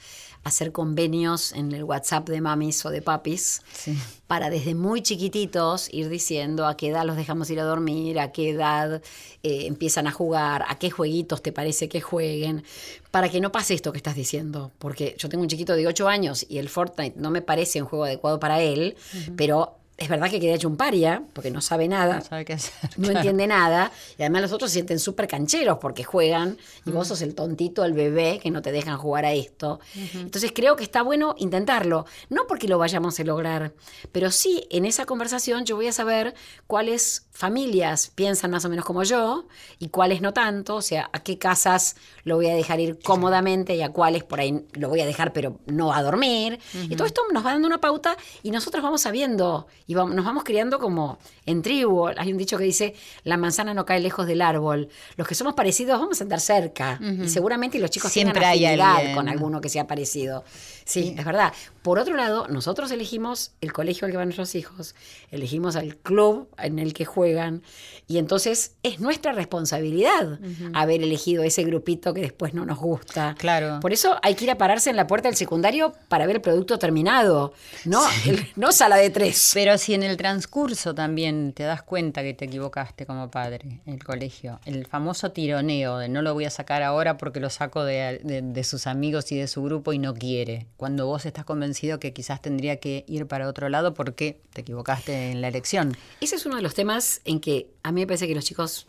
hacer 0.48 0.72
convenios 0.72 1.52
en 1.52 1.72
el 1.72 1.84
WhatsApp 1.84 2.28
de 2.28 2.40
mamis 2.40 2.84
o 2.84 2.90
de 2.90 3.00
papis 3.02 3.62
Sí. 3.72 3.96
para 4.26 4.50
desde 4.50 4.74
muy 4.74 5.00
chiquititos 5.02 5.88
ir 5.92 6.08
diciendo 6.08 6.66
a 6.66 6.76
qué 6.76 6.88
edad 6.88 7.04
los 7.04 7.16
dejamos 7.16 7.48
ir 7.50 7.60
a 7.60 7.64
dormir, 7.64 8.18
a 8.20 8.32
qué 8.32 8.50
edad 8.50 9.00
eh, 9.42 9.66
empiezan 9.66 10.06
a 10.06 10.12
jugar, 10.12 10.64
a 10.68 10.78
qué 10.78 10.90
jueguitos 10.90 11.40
te 11.42 11.52
parece 11.52 11.88
que 11.88 12.00
jueguen, 12.00 12.64
para 13.10 13.28
que 13.30 13.40
no 13.40 13.52
pase 13.52 13.74
esto 13.74 13.92
que 13.92 13.98
estás 13.98 14.16
diciendo. 14.16 14.70
Porque 14.78 15.14
yo 15.18 15.28
tengo 15.28 15.42
un 15.42 15.48
chiquito 15.48 15.74
de 15.74 15.86
8 15.86 16.08
años 16.08 16.44
y 16.48 16.58
el 16.58 16.68
Fortnite 16.68 17.18
no 17.18 17.30
me 17.30 17.40
parece 17.40 17.80
un 17.80 17.88
juego 17.88 18.04
adecuado 18.04 18.38
para 18.40 18.60
él, 18.60 18.96
pero 19.36 19.77
es 19.98 20.08
verdad 20.08 20.30
que 20.30 20.38
queda 20.40 20.54
hecho 20.54 20.68
un 20.68 20.76
paria, 20.76 21.22
porque 21.32 21.50
no 21.50 21.60
sabe 21.60 21.88
nada 21.88 22.16
No 22.18 22.24
sabe 22.24 22.44
qué 22.44 22.52
hacer. 22.54 22.72
no 22.96 23.02
claro. 23.04 23.18
entiende 23.18 23.46
nada 23.48 23.90
y 24.16 24.22
además 24.22 24.42
los 24.42 24.52
otros 24.52 24.70
se 24.70 24.74
sienten 24.74 24.98
súper 25.00 25.26
cancheros 25.28 25.78
porque 25.78 26.04
juegan 26.04 26.56
y 26.86 26.90
Mm. 26.90 26.94
vos 26.94 27.08
sos 27.08 27.20
el 27.20 27.34
tontito, 27.34 27.84
el 27.84 27.92
bebé 27.92 28.38
que 28.42 28.50
no 28.50 28.62
te 28.62 28.70
dejan 28.72 28.96
jugar 28.96 29.24
a 29.24 29.32
esto. 29.32 29.80
Entonces 30.14 30.52
creo 30.54 30.76
que 30.76 30.84
está 30.84 31.02
bueno 31.02 31.34
intentarlo, 31.38 32.06
no 32.30 32.46
porque 32.46 32.68
lo 32.68 32.78
vayamos 32.78 33.18
a 33.18 33.24
lograr, 33.24 33.72
pero 34.12 34.30
sí 34.30 34.66
en 34.70 34.84
esa 34.86 35.04
conversación 35.04 35.64
yo 35.64 35.74
voy 35.76 35.88
a 35.88 35.92
saber 35.92 36.34
cuáles 36.68 37.26
familias 37.32 38.10
piensan 38.14 38.50
más 38.50 38.64
o 38.64 38.68
menos 38.68 38.84
como 38.84 39.02
yo 39.02 39.46
y 39.78 39.88
cuáles 39.88 40.20
no 40.20 40.32
tanto, 40.32 40.76
o 40.76 40.82
sea, 40.82 41.10
a 41.12 41.22
qué 41.22 41.38
casas 41.38 41.96
lo 42.24 42.36
voy 42.36 42.46
a 42.48 42.54
dejar 42.54 42.78
ir 42.80 42.98
cómodamente 43.04 43.74
y 43.76 43.82
a 43.82 43.90
cuáles 43.90 44.22
por 44.24 44.38
ahí 44.40 44.64
lo 44.74 44.88
voy 44.88 45.00
a 45.00 45.06
dejar 45.06 45.32
pero 45.32 45.58
no 45.66 45.92
a 45.92 46.02
dormir. 46.02 46.58
Y 46.88 46.94
todo 46.96 47.06
esto 47.06 47.22
nos 47.32 47.44
va 47.44 47.52
dando 47.52 47.66
una 47.66 47.80
pauta 47.80 48.16
y 48.42 48.50
nosotros 48.50 48.82
vamos 48.82 49.00
sabiendo 49.02 49.66
y 49.88 49.94
vamos- 49.94 50.14
nos 50.14 50.24
vamos 50.24 50.44
criando 50.44 50.78
como 50.78 51.18
en 51.46 51.62
tribu. 51.62 52.06
Hay 52.16 52.30
un 52.30 52.38
dicho 52.38 52.56
que 52.58 52.62
dice, 52.64 52.94
la 53.24 53.36
manzana 53.36 53.74
no 53.74 53.84
cae 53.84 53.98
lejos 53.98 54.26
del 54.28 54.40
árbol. 54.42 54.88
Los 55.16 55.26
que 55.26 55.34
somos 55.34 55.54
parecidos 55.54 55.98
vamos 55.98 56.20
a 56.20 56.24
andar 56.24 56.38
cerca. 56.40 57.00
Y 57.02 57.28
seguramente 57.28 57.78
los 57.80 57.90
chicos 57.90 58.12
Siempre 58.12 58.44
hay 58.44 58.64
alguien. 58.66 59.14
con 59.16 59.28
alguno 59.28 59.60
que 59.60 59.68
sea 59.68 59.86
parecido. 59.88 60.44
Sí, 60.84 61.14
es 61.18 61.24
verdad. 61.24 61.52
Por 61.82 61.98
otro 61.98 62.14
lado, 62.16 62.46
nosotros 62.48 62.90
elegimos 62.90 63.52
el 63.60 63.72
colegio 63.72 64.04
al 64.06 64.10
que 64.12 64.16
van 64.18 64.28
nuestros 64.28 64.54
hijos, 64.54 64.94
elegimos 65.30 65.74
el 65.76 65.96
club 65.96 66.48
en 66.58 66.78
el 66.78 66.92
que 66.94 67.04
juegan 67.04 67.62
y 68.06 68.18
entonces 68.18 68.74
es 68.82 69.00
nuestra 69.00 69.32
responsabilidad 69.32 70.38
haber 70.74 71.02
elegido 71.02 71.42
ese 71.42 71.62
grupito 71.64 72.12
que 72.14 72.20
después 72.20 72.52
no 72.54 72.64
nos 72.66 72.78
gusta. 72.78 73.34
Claro. 73.38 73.80
Por 73.80 73.92
eso 73.92 74.16
hay 74.22 74.34
que 74.34 74.44
ir 74.44 74.50
a 74.50 74.58
pararse 74.58 74.90
en 74.90 74.96
la 74.96 75.06
puerta 75.06 75.28
del 75.28 75.36
secundario 75.36 75.94
para 76.08 76.26
ver 76.26 76.36
el 76.36 76.42
producto 76.42 76.78
terminado, 76.78 77.52
no, 77.84 78.02
el- 78.26 78.46
no 78.56 78.72
sala 78.72 78.96
de 78.96 79.10
tres. 79.10 79.50
Pero 79.54 79.77
si 79.78 79.94
en 79.94 80.02
el 80.02 80.16
transcurso 80.16 80.94
también 80.94 81.52
te 81.52 81.62
das 81.62 81.82
cuenta 81.82 82.22
que 82.22 82.34
te 82.34 82.44
equivocaste 82.44 83.06
como 83.06 83.30
padre 83.30 83.80
en 83.86 83.94
el 83.94 84.04
colegio, 84.04 84.60
el 84.66 84.86
famoso 84.86 85.30
tironeo 85.32 85.98
de 85.98 86.08
no 86.08 86.20
lo 86.22 86.34
voy 86.34 86.44
a 86.44 86.50
sacar 86.50 86.82
ahora 86.82 87.16
porque 87.16 87.40
lo 87.40 87.48
saco 87.50 87.84
de, 87.84 88.20
de- 88.22 88.64
sus 88.64 88.86
amigos 88.86 89.30
y 89.32 89.36
de 89.36 89.46
su 89.48 89.62
grupo 89.62 89.92
y 89.92 89.98
no 89.98 90.14
quiere, 90.14 90.66
cuando 90.76 91.06
vos 91.06 91.24
estás 91.24 91.44
convencido 91.44 91.98
que 92.00 92.12
quizás 92.12 92.42
tendría 92.42 92.76
que 92.80 93.04
ir 93.06 93.26
para 93.26 93.48
otro 93.48 93.68
lado 93.68 93.94
porque 93.94 94.40
te 94.52 94.60
equivocaste 94.60 95.30
en 95.30 95.40
la 95.40 95.48
elección. 95.48 95.96
Ese 96.20 96.36
es 96.36 96.44
uno 96.44 96.56
de 96.56 96.62
los 96.62 96.74
temas 96.74 97.20
en 97.24 97.40
que 97.40 97.68
a 97.82 97.92
mí 97.92 98.02
me 98.02 98.06
parece 98.06 98.26
que 98.28 98.34
los 98.34 98.44
chicos, 98.44 98.86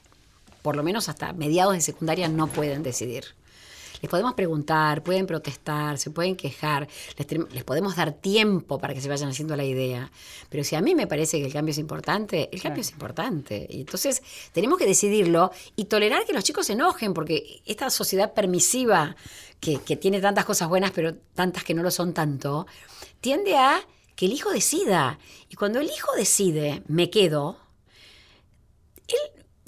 por 0.61 0.75
lo 0.75 0.83
menos 0.83 1.07
hasta 1.07 1.31
mediados 1.33 1.73
de 1.73 1.81
secundaria, 1.81 2.27
no 2.27 2.47
pueden 2.47 2.83
decidir. 2.83 3.23
Les 4.01 4.09
podemos 4.09 4.33
preguntar, 4.33 5.03
pueden 5.03 5.25
protestar, 5.25 5.97
se 5.97 6.11
pueden 6.11 6.35
quejar, 6.35 6.87
les, 7.17 7.27
les 7.51 7.63
podemos 7.63 7.95
dar 7.95 8.13
tiempo 8.13 8.79
para 8.79 8.93
que 8.93 9.01
se 9.01 9.09
vayan 9.09 9.29
haciendo 9.29 9.55
la 9.55 9.63
idea. 9.63 10.11
Pero 10.49 10.63
si 10.63 10.75
a 10.75 10.81
mí 10.81 10.95
me 10.95 11.07
parece 11.07 11.39
que 11.39 11.47
el 11.47 11.53
cambio 11.53 11.71
es 11.71 11.77
importante, 11.77 12.49
el 12.51 12.61
cambio 12.61 12.81
es 12.81 12.91
importante. 12.91 13.67
Y 13.69 13.81
entonces 13.81 14.21
tenemos 14.51 14.77
que 14.77 14.85
decidirlo 14.85 15.51
y 15.75 15.85
tolerar 15.85 16.25
que 16.25 16.33
los 16.33 16.43
chicos 16.43 16.67
se 16.67 16.73
enojen, 16.73 17.13
porque 17.13 17.61
esta 17.65 17.89
sociedad 17.89 18.33
permisiva, 18.33 19.15
que, 19.59 19.79
que 19.79 19.95
tiene 19.97 20.21
tantas 20.21 20.45
cosas 20.45 20.69
buenas, 20.69 20.91
pero 20.91 21.15
tantas 21.33 21.63
que 21.63 21.73
no 21.73 21.83
lo 21.83 21.91
son 21.91 22.13
tanto, 22.13 22.65
tiende 23.21 23.57
a 23.57 23.81
que 24.15 24.25
el 24.25 24.33
hijo 24.33 24.51
decida. 24.51 25.19
Y 25.49 25.55
cuando 25.55 25.79
el 25.79 25.87
hijo 25.87 26.11
decide, 26.15 26.83
me 26.87 27.09
quedo, 27.09 27.57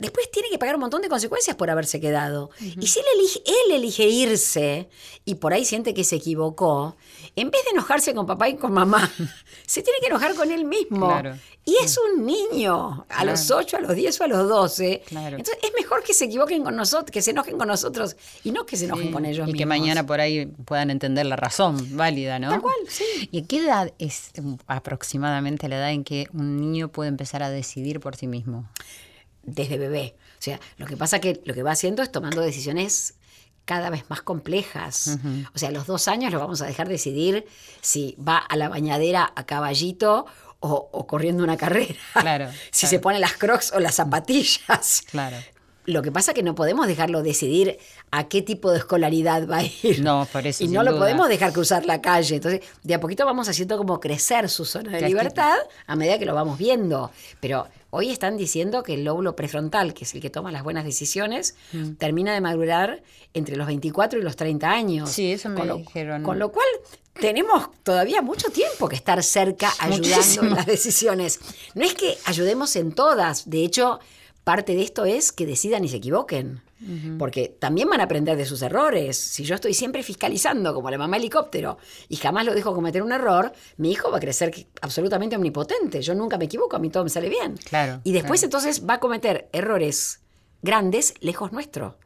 después 0.01 0.29
tiene 0.31 0.49
que 0.49 0.57
pagar 0.57 0.75
un 0.75 0.81
montón 0.81 1.01
de 1.01 1.09
consecuencias 1.09 1.55
por 1.55 1.69
haberse 1.69 1.99
quedado. 2.01 2.49
Y 2.59 2.87
si 2.87 2.99
él 2.99 3.05
elige, 3.15 3.41
él 3.45 3.71
elige 3.75 4.07
irse 4.07 4.89
y 5.25 5.35
por 5.35 5.53
ahí 5.53 5.63
siente 5.63 5.93
que 5.93 6.03
se 6.03 6.15
equivocó, 6.17 6.97
en 7.35 7.51
vez 7.51 7.63
de 7.65 7.71
enojarse 7.71 8.13
con 8.13 8.25
papá 8.25 8.49
y 8.49 8.55
con 8.55 8.73
mamá, 8.73 9.09
se 9.65 9.81
tiene 9.81 9.99
que 10.01 10.07
enojar 10.07 10.35
con 10.35 10.51
él 10.51 10.65
mismo. 10.65 11.07
Claro. 11.07 11.37
Y 11.63 11.75
es 11.83 11.97
un 11.99 12.25
niño, 12.25 13.05
a 13.07 13.23
los 13.23 13.51
8, 13.51 13.77
a 13.77 13.81
los 13.81 13.95
10 13.95 14.19
o 14.19 14.23
a 14.23 14.27
los 14.27 14.49
12. 14.49 15.03
Claro. 15.05 15.37
Entonces 15.37 15.63
es 15.63 15.71
mejor 15.79 16.03
que 16.03 16.15
se 16.15 16.25
equivoquen 16.25 16.63
con 16.63 16.75
nosotros, 16.75 17.11
que 17.11 17.21
se 17.21 17.29
enojen 17.31 17.57
con 17.59 17.67
nosotros 17.67 18.15
y 18.43 18.51
no 18.51 18.65
que 18.65 18.77
se 18.77 18.85
enojen 18.85 19.07
Sí, 19.07 19.13
con 19.13 19.25
ellos 19.25 19.43
y 19.47 19.51
mismos. 19.53 19.59
que 19.59 19.65
mañana 19.67 20.05
por 20.05 20.19
ahí 20.19 20.47
puedan 20.65 20.89
entender 20.89 21.27
la 21.27 21.35
razón 21.35 21.95
válida, 21.95 22.39
¿no? 22.39 22.49
Tal 22.49 22.61
cual, 22.61 22.75
sí. 22.89 23.03
¿Y 23.31 23.43
qué 23.43 23.57
edad 23.59 23.93
es 23.99 24.31
um, 24.39 24.57
aproximadamente 24.65 25.69
la 25.69 25.77
edad 25.77 25.91
en 25.91 26.03
que 26.03 26.27
un 26.33 26.57
niño 26.57 26.87
puede 26.91 27.09
empezar 27.09 27.43
a 27.43 27.51
decidir 27.51 27.99
por 27.99 28.15
sí 28.15 28.25
mismo? 28.25 28.67
Desde 29.43 29.77
bebé. 29.77 30.15
O 30.39 30.41
sea, 30.41 30.59
lo 30.77 30.85
que 30.85 30.97
pasa 30.97 31.19
que 31.19 31.41
lo 31.45 31.53
que 31.53 31.63
va 31.63 31.71
haciendo 31.71 32.01
es 32.01 32.11
tomando 32.11 32.41
decisiones 32.41 33.15
cada 33.65 33.89
vez 33.89 34.09
más 34.09 34.21
complejas. 34.21 35.17
O 35.53 35.59
sea, 35.59 35.69
a 35.69 35.71
los 35.71 35.85
dos 35.85 36.07
años 36.07 36.33
lo 36.33 36.39
vamos 36.39 36.61
a 36.61 36.65
dejar 36.65 36.89
decidir 36.89 37.45
si 37.81 38.15
va 38.17 38.37
a 38.37 38.55
la 38.57 38.69
bañadera 38.69 39.31
a 39.35 39.45
caballito 39.45 40.25
o, 40.59 40.89
o 40.91 41.07
corriendo 41.07 41.43
una 41.43 41.57
carrera. 41.57 41.95
Claro, 42.13 42.49
si 42.71 42.81
claro. 42.81 42.89
se 42.89 42.99
pone 42.99 43.19
las 43.19 43.33
crocs 43.33 43.71
o 43.73 43.79
las 43.79 43.95
zapatillas. 43.95 45.03
Claro. 45.11 45.37
Lo 45.85 46.03
que 46.03 46.11
pasa 46.11 46.31
es 46.31 46.35
que 46.35 46.43
no 46.43 46.53
podemos 46.53 46.85
dejarlo 46.85 47.23
decidir 47.23 47.79
a 48.11 48.27
qué 48.27 48.43
tipo 48.43 48.69
de 48.71 48.77
escolaridad 48.77 49.47
va 49.47 49.57
a 49.57 49.63
ir. 49.63 50.01
No, 50.03 50.27
por 50.31 50.45
eso, 50.45 50.63
Y 50.63 50.67
no 50.67 50.83
lo 50.83 50.91
duda. 50.91 50.99
podemos 51.01 51.27
dejar 51.27 51.51
cruzar 51.53 51.85
la 51.85 52.01
calle. 52.01 52.35
Entonces, 52.35 52.61
de 52.83 52.93
a 52.93 52.99
poquito 52.99 53.25
vamos 53.25 53.49
haciendo 53.49 53.77
como 53.77 53.99
crecer 53.99 54.47
su 54.47 54.63
zona 54.63 54.91
de 54.91 55.01
libertad 55.07 55.57
a 55.87 55.95
medida 55.95 56.19
que 56.19 56.25
lo 56.25 56.35
vamos 56.35 56.59
viendo. 56.59 57.09
Pero 57.39 57.67
hoy 57.91 58.09
están 58.09 58.35
diciendo 58.37 58.81
que 58.83 58.95
el 58.95 59.03
lóbulo 59.03 59.35
prefrontal, 59.35 59.93
que 59.93 60.05
es 60.05 60.13
el 60.15 60.21
que 60.21 60.29
toma 60.31 60.51
las 60.51 60.63
buenas 60.63 60.83
decisiones, 60.85 61.55
Mm. 61.71 61.91
termina 61.97 62.33
de 62.33 62.41
madurar 62.41 63.03
entre 63.35 63.55
los 63.55 63.67
24 63.67 64.19
y 64.19 64.23
los 64.23 64.35
30 64.35 64.69
años. 64.71 65.09
Sí, 65.11 65.31
eso 65.31 65.49
me 65.49 65.55
con 65.59 65.67
lo, 65.67 65.77
dijeron. 65.77 66.23
Con 66.23 66.39
lo 66.39 66.51
cual, 66.51 66.67
tenemos 67.19 67.69
todavía 67.83 68.21
mucho 68.21 68.49
tiempo 68.49 68.89
que 68.89 68.95
estar 68.95 69.21
cerca 69.23 69.69
ayudando 69.79 70.07
Muchísimo. 70.17 70.45
en 70.47 70.55
las 70.55 70.65
decisiones. 70.65 71.39
No 71.75 71.85
es 71.85 71.93
que 71.93 72.17
ayudemos 72.25 72.75
en 72.75 72.93
todas. 72.93 73.49
De 73.49 73.63
hecho, 73.63 73.99
parte 74.43 74.73
de 74.73 74.81
esto 74.81 75.05
es 75.05 75.31
que 75.31 75.45
decidan 75.45 75.83
y 75.85 75.89
se 75.89 75.97
equivoquen. 75.97 76.61
Porque 77.19 77.55
también 77.59 77.89
van 77.89 78.01
a 78.01 78.05
aprender 78.05 78.35
de 78.37 78.45
sus 78.45 78.61
errores. 78.61 79.17
Si 79.17 79.43
yo 79.43 79.55
estoy 79.55 79.73
siempre 79.73 80.01
fiscalizando 80.03 80.73
como 80.73 80.89
la 80.89 80.97
mamá 80.97 81.17
helicóptero 81.17 81.77
y 82.09 82.15
jamás 82.15 82.45
lo 82.45 82.53
dejo 82.53 82.73
cometer 82.73 83.03
un 83.03 83.11
error, 83.11 83.51
mi 83.77 83.91
hijo 83.91 84.09
va 84.09 84.17
a 84.17 84.19
crecer 84.19 84.51
absolutamente 84.81 85.35
omnipotente. 85.35 86.01
Yo 86.01 86.15
nunca 86.15 86.37
me 86.37 86.45
equivoco, 86.45 86.75
a 86.75 86.79
mí 86.79 86.89
todo 86.89 87.03
me 87.03 87.09
sale 87.09 87.29
bien. 87.29 87.55
Claro, 87.57 88.01
Y 88.03 88.13
después 88.13 88.41
claro. 88.41 88.47
entonces 88.47 88.87
va 88.89 88.95
a 88.95 88.99
cometer 88.99 89.49
errores 89.53 90.21
grandes 90.61 91.13
lejos 91.21 91.51
nuestro. 91.51 91.97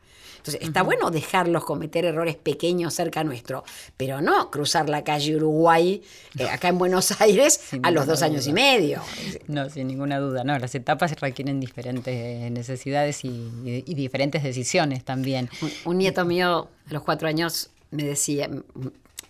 Entonces, 0.45 0.61
está 0.67 0.83
bueno 0.83 1.09
dejarlos 1.09 1.65
cometer 1.65 2.05
errores 2.05 2.35
pequeños 2.35 2.93
cerca 2.93 3.23
nuestro, 3.23 3.63
pero 3.97 4.21
no 4.21 4.51
cruzar 4.51 4.89
la 4.89 5.03
calle 5.03 5.35
Uruguay 5.35 6.03
eh, 6.37 6.47
acá 6.47 6.67
en 6.67 6.77
Buenos 6.77 7.11
Aires 7.19 7.59
Sin 7.71 7.83
a 7.83 7.89
los 7.89 8.05
dos 8.05 8.21
años 8.21 8.45
y 8.45 8.53
medio. 8.53 9.01
No, 9.47 9.67
sin 9.71 9.87
ninguna 9.87 10.19
duda. 10.19 10.43
No, 10.43 10.59
las 10.59 10.75
etapas 10.75 11.19
requieren 11.19 11.59
diferentes 11.59 12.51
necesidades 12.51 13.25
y, 13.25 13.27
y- 13.65 13.83
y 13.87 13.95
diferentes 13.95 14.43
decisiones 14.43 15.03
también. 15.03 15.49
Un, 15.63 15.71
un 15.85 15.97
nieto 15.97 16.23
mío 16.25 16.69
a 16.89 16.93
los 16.93 17.01
cuatro 17.01 17.27
años 17.27 17.71
me 17.89 18.03
decía, 18.03 18.47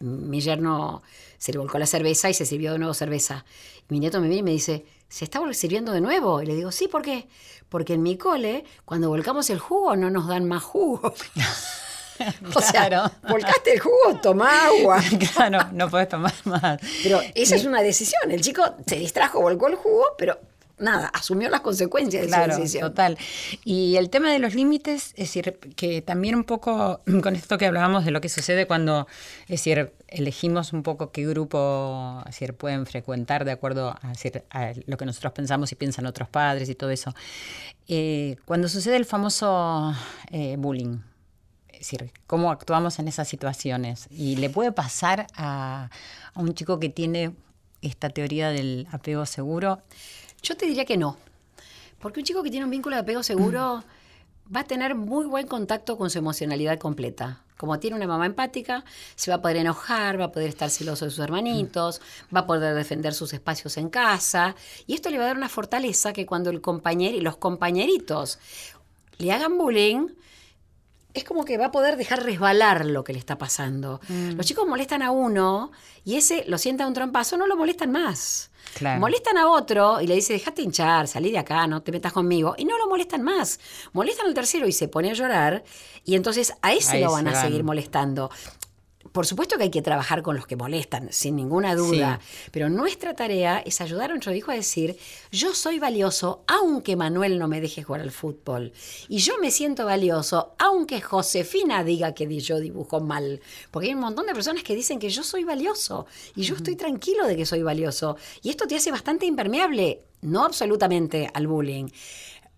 mi 0.02 0.42
yerno 0.42 1.02
se 1.38 1.54
le 1.54 1.60
volcó 1.60 1.80
la 1.80 1.86
cerveza 1.86 2.30
y 2.30 2.34
se 2.34 2.46
sirvió 2.46 2.74
de 2.74 2.80
nuevo 2.80 2.94
cerveza. 2.94 3.46
Mi 3.88 4.00
nieto 4.00 4.20
me 4.20 4.28
viene 4.28 4.40
y 4.40 4.44
me 4.44 4.52
dice, 4.52 4.84
¿se 5.10 5.26
está 5.26 5.40
sirviendo 5.54 5.92
de 5.92 6.02
nuevo? 6.02 6.42
Y 6.42 6.46
le 6.46 6.56
digo, 6.56 6.72
sí, 6.72 6.88
¿por 6.88 7.02
qué? 7.02 7.28
Porque 7.70 7.94
en 7.94 8.04
mi 8.04 8.18
cole, 8.18 8.64
cuando 8.86 9.10
volcamos 9.10 9.50
el 9.50 9.60
jugo, 9.60 9.96
no 9.96 10.10
nos 10.10 10.28
dan 10.28 10.46
más 10.48 10.64
jugo. 10.64 11.14
o 12.56 12.62
sea, 12.62 12.88
Claro. 12.88 13.12
volcaste 13.30 13.74
el 13.74 13.80
jugo, 13.80 14.20
toma 14.22 14.66
agua. 14.66 15.02
claro, 15.34 15.60
no 15.74 15.90
puedes 15.90 16.10
tomar 16.10 16.34
más. 16.46 16.80
Pero 17.04 17.20
esa 17.34 17.56
es 17.56 17.66
una 17.66 17.82
decisión. 17.82 18.32
El 18.32 18.42
chico 18.42 18.64
se 18.88 18.96
distrajo, 18.98 19.42
volcó 19.42 19.68
el 19.68 19.76
jugo, 19.76 20.06
pero 20.18 20.40
nada, 20.78 21.08
asumió 21.08 21.50
las 21.50 21.62
consecuencias 21.62 22.24
de 22.24 22.28
Claro, 22.28 22.54
su 22.54 22.60
decisión. 22.60 22.90
total. 22.90 23.18
Y 23.64 23.96
el 23.96 24.10
tema 24.10 24.32
de 24.32 24.40
los 24.40 24.56
límites, 24.56 25.10
es 25.12 25.34
decir, 25.34 25.60
que 25.76 26.02
también 26.02 26.36
un 26.36 26.44
poco 26.44 27.02
con 27.24 27.36
esto 27.36 27.58
que 27.58 27.66
hablábamos 27.66 28.06
de 28.06 28.12
lo 28.12 28.22
que 28.22 28.30
sucede 28.30 28.68
cuando, 28.68 29.08
es 29.44 29.50
decir, 29.50 29.94
elegimos 30.08 30.74
un 30.74 30.84
poco 30.84 31.12
qué 31.12 31.26
grupo, 31.26 32.20
es 32.26 32.32
decir, 32.36 32.54
pueden 32.56 32.86
frecuentar 32.86 33.46
de 33.46 33.52
acuerdo 33.52 33.90
a, 34.02 34.12
es 34.12 34.22
decir, 34.24 34.44
a 34.50 34.74
lo 34.86 34.98
que 34.98 35.06
nosotros 35.06 35.34
pensamos 35.34 35.72
y 35.72 35.76
piensan 35.76 36.06
otros 36.06 36.30
padres 36.30 36.70
y 36.70 36.76
todo 36.76 36.90
eso. 36.90 37.14
Eh, 37.88 38.36
cuando 38.46 38.68
sucede 38.68 38.98
el 38.98 39.06
famoso 39.06 39.94
eh, 40.32 40.56
bullying, 40.58 41.00
es 41.70 41.80
decir, 41.80 42.12
cómo 42.26 42.52
actuamos 42.52 43.00
en 43.00 43.08
esas 43.08 43.28
situaciones. 43.28 44.08
Y 44.10 44.38
le 44.38 44.50
puede 44.50 44.72
pasar 44.72 45.28
a, 45.36 45.90
a 46.34 46.40
un 46.40 46.54
chico 46.54 46.80
que 46.80 46.90
tiene 46.90 47.34
esta 47.82 48.10
teoría 48.10 48.50
del 48.50 48.88
apego 48.92 49.26
seguro. 49.26 49.82
Yo 50.42 50.56
te 50.56 50.66
diría 50.66 50.86
que 50.86 50.98
no. 50.98 51.18
Porque 52.00 52.20
un 52.20 52.26
chico 52.26 52.44
que 52.44 52.52
tiene 52.52 52.66
un 52.66 52.72
vínculo 52.72 52.96
de 52.96 53.02
apego 53.02 53.24
seguro 53.24 53.84
va 54.54 54.60
a 54.62 54.64
tener 54.66 54.96
muy 54.96 55.26
buen 55.26 55.48
contacto 55.48 55.98
con 55.98 56.10
su 56.10 56.20
emocionalidad 56.20 56.78
completa. 56.78 57.42
Como 57.58 57.80
tiene 57.80 57.96
una 57.96 58.06
mamá 58.06 58.26
empática, 58.26 58.84
se 59.16 59.32
va 59.32 59.38
a 59.38 59.42
poder 59.42 59.58
enojar, 59.58 60.20
va 60.20 60.26
a 60.26 60.32
poder 60.32 60.50
estar 60.50 60.70
celoso 60.70 61.06
de 61.06 61.12
sus 61.12 61.24
hermanitos, 61.24 62.02
va 62.36 62.42
a 62.42 62.46
poder 62.46 62.76
defender 62.76 63.14
sus 63.14 63.34
espacios 63.34 63.78
en 63.78 63.90
casa. 63.90 64.56
Y 64.88 64.94
esto 64.94 65.10
le 65.10 65.18
va 65.18 65.24
a 65.24 65.28
dar 65.28 65.38
una 65.38 65.50
fortaleza 65.50 66.12
que 66.12 66.26
cuando 66.26 66.50
el 66.50 66.62
compañero 66.62 67.16
y 67.16 67.22
los 67.22 67.38
compañeritos 67.38 68.40
le 69.18 69.32
hagan 69.32 69.58
bullying, 69.58 70.10
es 71.16 71.24
como 71.24 71.46
que 71.46 71.58
va 71.58 71.66
a 71.68 71.72
poder 71.72 71.98
dejar 71.98 72.24
resbalar 72.24 72.86
lo 72.86 73.04
que 73.04 73.14
le 73.14 73.20
está 73.20 73.38
pasando. 73.38 74.00
Los 74.10 74.46
chicos 74.46 74.68
molestan 74.68 75.02
a 75.02 75.12
uno 75.12 75.72
y 76.04 76.16
ese 76.16 76.44
lo 76.48 76.58
sienta 76.58 76.86
un 76.88 76.94
trompazo, 76.94 77.38
no 77.38 77.48
lo 77.48 77.56
molestan 77.56 77.92
más. 77.92 78.52
Claro. 78.76 79.00
Molestan 79.00 79.38
a 79.38 79.50
otro 79.50 80.02
y 80.02 80.08
le 80.08 80.16
dice, 80.16 80.34
dejate 80.34 80.62
hinchar, 80.62 81.08
salí 81.08 81.32
de 81.32 81.38
acá, 81.38 81.66
no 81.68 81.82
te 81.82 81.92
metas 81.92 82.12
conmigo. 82.12 82.56
Y 82.58 82.66
no 82.66 82.78
lo 82.78 82.88
molestan 82.90 83.22
más. 83.22 83.60
Molestan 83.94 84.26
al 84.28 84.34
tercero 84.34 84.68
y 84.68 84.72
se 84.72 84.88
pone 84.88 85.12
a 85.12 85.14
llorar 85.14 85.64
y 86.04 86.16
entonces 86.16 86.54
a 86.62 86.74
ese 86.74 86.98
Ahí 86.98 87.04
lo 87.04 87.12
van 87.12 87.28
a 87.28 87.32
van. 87.32 87.42
seguir 87.46 87.64
molestando. 87.64 88.30
Por 89.12 89.26
supuesto 89.26 89.58
que 89.58 89.64
hay 89.64 89.70
que 89.70 89.82
trabajar 89.82 90.22
con 90.22 90.36
los 90.36 90.48
que 90.48 90.56
molestan, 90.56 91.10
sin 91.12 91.36
ninguna 91.36 91.76
duda, 91.76 92.20
pero 92.52 92.70
nuestra 92.70 93.16
tarea 93.16 93.60
es 93.60 93.80
ayudar 93.80 94.10
a 94.10 94.14
nuestro 94.14 94.34
hijo 94.34 94.52
a 94.52 94.56
decir, 94.56 94.98
yo 95.32 95.54
soy 95.54 95.80
valioso 95.80 96.44
aunque 96.48 96.96
Manuel 96.96 97.40
no 97.40 97.48
me 97.48 97.62
deje 97.62 97.84
jugar 97.84 98.02
al 98.02 98.12
fútbol. 98.12 98.74
Y 99.08 99.20
yo 99.20 99.38
me 99.40 99.52
siento 99.52 99.86
valioso 99.86 100.56
aunque 100.60 101.02
Josefina 101.02 101.84
diga 101.84 102.14
que 102.14 102.26
yo 102.40 102.60
dibujo 102.60 103.00
mal. 103.00 103.42
Porque 103.72 103.88
hay 103.88 103.94
un 103.94 104.02
montón 104.02 104.26
de 104.26 104.34
personas 104.34 104.64
que 104.64 104.76
dicen 104.76 105.00
que 105.00 105.10
yo 105.10 105.24
soy 105.24 105.44
valioso 105.44 106.08
y 106.36 106.44
yo 106.44 106.56
estoy 106.56 106.76
tranquilo 106.76 107.26
de 107.28 107.38
que 107.38 107.46
soy 107.46 107.64
valioso. 107.64 108.18
Y 108.42 108.50
esto 108.50 108.68
te 108.68 108.76
hace 108.76 108.92
bastante 108.92 109.26
impermeable, 109.26 110.02
no 110.22 110.44
absolutamente 110.44 111.30
al 111.34 111.48
bullying 111.48 111.88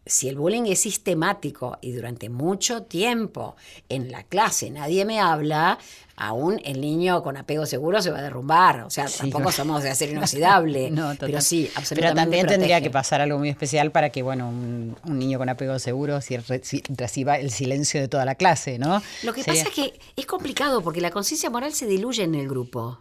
si 0.08 0.30
el 0.30 0.36
bullying 0.38 0.64
es 0.66 0.80
sistemático 0.82 1.78
y 1.82 1.92
durante 1.92 2.30
mucho 2.30 2.84
tiempo 2.84 3.56
en 3.90 4.12
la 4.12 4.24
clase 4.24 4.70
nadie 4.70 5.06
me 5.06 5.20
habla, 5.20 5.78
aún 6.16 6.60
el 6.66 6.82
niño 6.82 7.22
con 7.24 7.38
apego 7.38 7.66
seguro 7.66 8.02
se 8.02 8.10
va 8.12 8.20
a 8.20 8.22
derrumbar. 8.22 8.82
O 8.82 8.90
sea, 8.90 9.08
Sí, 9.08 9.20
tampoco 9.20 9.46
no. 9.46 9.52
somos 9.52 9.84
de 9.84 9.90
acero 9.92 10.12
inoxidable. 10.18 10.90
No, 10.92 11.14
total. 11.14 11.30
pero 11.30 11.42
sí, 11.42 11.66
Pero 11.68 11.80
absolutamente. 11.80 12.22
también 12.22 12.48
tendría 12.48 12.82
que 12.82 12.90
pasar 12.90 13.22
algo 13.22 13.38
muy 13.38 13.50
especial 13.50 13.92
para 13.92 14.10
que, 14.10 14.24
bueno, 14.24 14.50
un, 14.50 14.96
un 15.06 15.20
niño 15.20 15.38
con 15.38 15.50
apego 15.50 15.78
seguro 15.80 16.22
si 16.22 16.38
re- 16.38 16.62
si 16.64 16.82
reciba 16.90 17.38
el 17.38 17.52
silencio 17.52 18.02
de 18.02 18.08
toda 18.08 18.26
la 18.26 18.36
clase, 18.36 18.80
¿no? 18.80 19.02
Lo 19.24 19.34
que 19.34 19.44
Sería- 19.44 19.64
pasa 19.64 19.70
es 19.70 19.76
que 19.92 20.00
es 20.16 20.26
complicado 20.26 20.82
porque 20.82 21.02
la 21.02 21.12
conciencia 21.12 21.50
moral 21.50 21.74
se 21.74 21.86
diluye 21.86 22.24
en 22.24 22.36
el 22.36 22.48
grupo. 22.48 23.00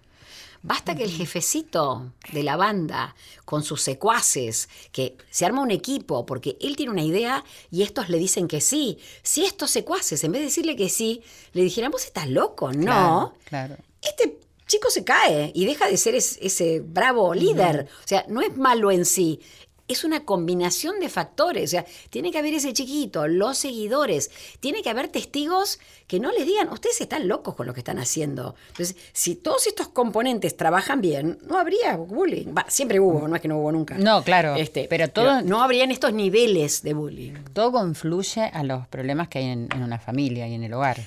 Basta 0.62 0.94
que 0.94 1.04
el 1.04 1.10
jefecito 1.10 2.12
de 2.32 2.42
la 2.42 2.56
banda, 2.56 3.14
con 3.44 3.62
sus 3.62 3.82
secuaces, 3.82 4.68
que 4.92 5.16
se 5.30 5.44
arma 5.46 5.62
un 5.62 5.70
equipo 5.70 6.26
porque 6.26 6.56
él 6.60 6.76
tiene 6.76 6.92
una 6.92 7.02
idea 7.04 7.44
y 7.70 7.82
estos 7.82 8.08
le 8.08 8.18
dicen 8.18 8.48
que 8.48 8.60
sí. 8.60 8.98
Si 9.22 9.44
estos 9.44 9.70
secuaces, 9.70 10.22
en 10.24 10.32
vez 10.32 10.40
de 10.40 10.46
decirle 10.46 10.76
que 10.76 10.88
sí, 10.88 11.22
le 11.52 11.62
dijeran, 11.62 11.90
vos 11.90 12.04
estás 12.04 12.28
loco, 12.28 12.72
no. 12.72 12.84
Claro, 12.84 13.34
claro. 13.44 13.76
este 14.02 14.38
chico 14.66 14.90
se 14.90 15.04
cae 15.04 15.52
y 15.54 15.64
deja 15.64 15.86
de 15.86 15.96
ser 15.96 16.14
es- 16.16 16.38
ese 16.42 16.80
bravo 16.80 17.32
líder. 17.34 17.88
O 18.04 18.08
sea, 18.08 18.24
no 18.28 18.40
es 18.40 18.56
malo 18.56 18.90
en 18.90 19.04
sí. 19.04 19.40
Es 19.88 20.02
una 20.02 20.24
combinación 20.24 20.98
de 20.98 21.08
factores. 21.08 21.64
O 21.64 21.70
sea, 21.70 21.84
tiene 22.10 22.32
que 22.32 22.38
haber 22.38 22.54
ese 22.54 22.72
chiquito, 22.72 23.28
los 23.28 23.56
seguidores, 23.58 24.30
tiene 24.58 24.82
que 24.82 24.90
haber 24.90 25.08
testigos 25.08 25.78
que 26.08 26.18
no 26.18 26.32
les 26.32 26.44
digan, 26.44 26.68
ustedes 26.70 27.00
están 27.00 27.28
locos 27.28 27.54
con 27.54 27.66
lo 27.66 27.72
que 27.74 27.80
están 27.80 27.98
haciendo. 28.00 28.56
Entonces, 28.68 28.96
si 29.12 29.36
todos 29.36 29.66
estos 29.68 29.88
componentes 29.88 30.56
trabajan 30.56 31.00
bien, 31.00 31.38
no 31.46 31.56
habría 31.58 31.96
bullying. 31.96 32.52
Va, 32.56 32.66
siempre 32.68 32.98
hubo, 32.98 33.28
no 33.28 33.36
es 33.36 33.40
que 33.42 33.48
no 33.48 33.58
hubo 33.58 33.70
nunca. 33.70 33.96
No, 33.96 34.22
claro, 34.24 34.56
Este, 34.56 34.86
pero 34.90 35.08
todo- 35.08 35.42
no 35.42 35.62
habrían 35.62 35.90
estos 35.92 36.12
niveles 36.12 36.82
de 36.82 36.92
bullying. 36.92 37.34
Todo 37.52 37.70
confluye 37.72 38.42
a 38.42 38.64
los 38.64 38.88
problemas 38.88 39.28
que 39.28 39.38
hay 39.38 39.44
en, 39.46 39.68
en 39.72 39.82
una 39.84 39.98
familia 40.00 40.48
y 40.48 40.54
en 40.54 40.64
el 40.64 40.72
hogar. 40.74 40.98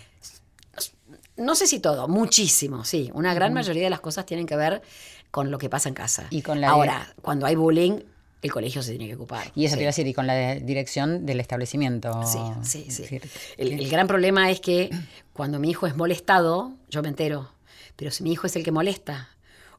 No 1.38 1.56
sé 1.56 1.68
si 1.68 1.80
todo, 1.80 2.08
muchísimo, 2.10 2.84
sí. 2.84 3.12
Una 3.14 3.34
gran 3.34 3.54
mayoría 3.54 3.84
de 3.84 3.90
las 3.90 4.02
cosas 4.02 4.26
tienen 4.26 4.46
que 4.46 4.58
ver 4.58 4.82
con 5.32 5.52
lo 5.52 5.58
que 5.58 5.70
pasa 5.70 5.88
en 5.88 5.96
casa. 5.96 6.28
Y 6.32 6.42
con 6.42 6.60
la- 6.60 6.70
Ahora, 6.70 7.14
cuando 7.22 7.46
hay 7.46 7.56
bullying, 7.56 8.00
el 8.42 8.52
colegio 8.52 8.82
se 8.84 8.92
tiene 8.92 9.08
que 9.08 9.16
ocupar. 9.16 9.52
Y 9.56 9.66
eso 9.66 9.74
Sí. 9.74 9.78
te 9.80 9.84
iba 9.84 9.90
a 9.90 9.92
decir, 9.94 10.08
y 10.08 10.14
con 10.14 10.28
la 10.28 10.56
dirección 10.56 11.26
del 11.26 11.40
establecimiento. 11.40 12.22
Sí, 12.26 12.38
sí, 12.64 12.86
Es 12.88 12.96
sí. 12.96 13.02
decir, 13.04 13.30
El, 13.58 13.74
el 13.74 13.90
gran 13.90 14.08
problema 14.08 14.50
es 14.50 14.62
que 14.62 14.90
cuando 15.34 15.60
mi 15.60 15.70
hijo 15.70 15.88
es 15.88 15.96
molestado, 15.96 16.74
yo 16.90 17.02
me 17.02 17.10
entero. 17.10 17.52
Pero 17.96 18.12
si 18.12 18.24
mi 18.24 18.32
hijo 18.32 18.48
es 18.48 18.56
el 18.56 18.64
que 18.64 18.72
molesta 18.72 19.30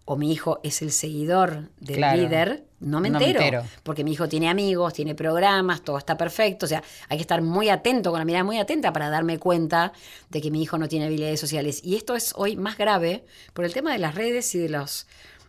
o 0.04 0.16
mi 0.16 0.32
hijo 0.32 0.60
es 0.62 0.82
el 0.82 0.90
seguidor 0.92 1.68
del 1.78 1.96
Claro. 1.96 2.20
líder, 2.20 2.64
no 2.80 3.00
me, 3.00 3.08
No 3.10 3.18
me 3.18 3.24
entero, 3.26 3.40
entero. 3.44 3.64
Porque 3.82 4.02
mi 4.04 4.12
hijo 4.12 4.28
tiene 4.28 4.48
amigos, 4.48 4.92
tiene 4.92 5.14
programas, 5.14 5.82
todo 5.82 5.96
está 5.98 6.16
perfecto. 6.16 6.66
O 6.66 6.68
sea, 6.68 6.82
hay 7.08 7.16
que 7.18 7.22
estar 7.22 7.40
muy 7.42 7.68
atento, 7.68 8.10
con 8.10 8.18
la 8.18 8.24
mirada 8.24 8.42
muy 8.44 8.58
atenta 8.58 8.92
para 8.92 9.08
darme 9.08 9.38
cuenta 9.38 9.92
de 10.30 10.40
que 10.40 10.50
mi 10.50 10.62
hijo 10.62 10.76
no 10.78 10.88
tiene 10.88 11.06
habilidades 11.06 11.38
sociales. 11.40 11.80
Y 11.84 11.96
esto 11.96 12.14
es 12.16 12.32
hoy 12.36 12.56
más 12.56 12.76
grave 12.76 13.24
por 13.54 13.64
el 13.64 13.72
tema 13.72 13.92
de 13.92 13.98
las 13.98 14.14
redes 14.14 14.54
y 14.54 14.58
de 14.58 14.68
los... 14.70 15.06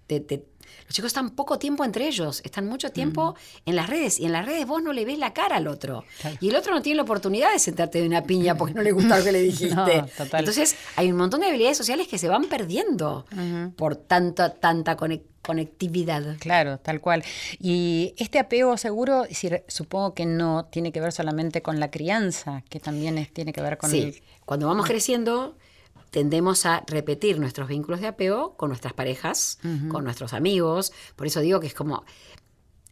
de- 0.08 0.20
de- 0.20 0.46
los 0.92 0.96
chicos 0.98 1.08
están 1.08 1.30
poco 1.30 1.58
tiempo 1.58 1.86
entre 1.86 2.06
ellos, 2.06 2.42
están 2.44 2.68
mucho 2.68 2.90
tiempo 2.92 3.34
en 3.66 3.78
las 3.78 3.90
redes 3.90 4.20
y 4.20 4.26
en 4.26 4.34
las 4.34 4.46
redes 4.46 4.68
vos 4.68 4.84
no 4.84 4.92
le 4.92 5.06
ves 5.06 5.18
la 5.18 5.32
cara 5.32 5.56
al 5.56 5.68
otro. 5.70 6.04
Y 6.42 6.50
el 6.50 6.56
otro 6.58 6.74
no 6.74 6.82
tiene 6.82 6.98
la 6.98 7.04
oportunidad 7.04 7.54
de 7.54 7.60
sentarte 7.60 8.02
de 8.02 8.08
una 8.08 8.24
piña 8.24 8.58
porque 8.58 8.74
no 8.74 8.82
le 8.82 8.92
gusta 8.92 9.18
lo 9.18 9.24
que 9.24 9.32
le 9.32 9.42
dijiste. 9.42 9.74
No. 9.74 9.88
Entonces 10.34 10.76
hay 10.98 11.10
un 11.10 11.16
montón 11.18 11.40
de 11.40 11.48
habilidades 11.48 11.78
sociales 11.78 12.10
que 12.10 12.18
se 12.18 12.28
van 12.28 12.44
perdiendo 12.50 13.26
por 13.78 13.96
tanta, 13.96 14.54
tanta 14.56 14.98
conec- 14.98 15.24
conectividad. 15.42 16.36
Claro, 16.40 16.78
tal 16.80 17.00
cual. 17.00 17.24
Y 17.58 18.14
este 18.18 18.38
apego 18.40 18.76
seguro, 18.76 19.24
supongo 19.70 20.14
que 20.14 20.26
no 20.26 20.66
tiene 20.66 20.92
que 20.92 21.00
ver 21.00 21.14
solamente 21.14 21.62
con 21.62 21.80
la 21.80 21.90
crianza, 21.90 22.64
que 22.70 22.82
también 22.82 23.18
es- 23.18 23.32
tiene 23.32 23.54
que 23.54 23.62
ver 23.62 23.78
con 23.78 23.92
Sí, 23.92 24.00
el... 24.02 24.22
cuando 24.46 24.68
vamos 24.68 24.86
creciendo 24.88 25.56
tendemos 26.12 26.66
a 26.66 26.84
repetir 26.86 27.40
nuestros 27.40 27.68
vínculos 27.68 28.02
de 28.02 28.08
apego 28.08 28.56
con 28.58 28.70
nuestras 28.70 28.94
parejas, 28.94 29.58
con 29.90 30.04
nuestros 30.04 30.34
amigos. 30.34 30.92
Por 31.16 31.26
eso 31.26 31.40
digo 31.40 31.60
que 31.60 31.68
es 31.68 31.74
como, 31.74 32.06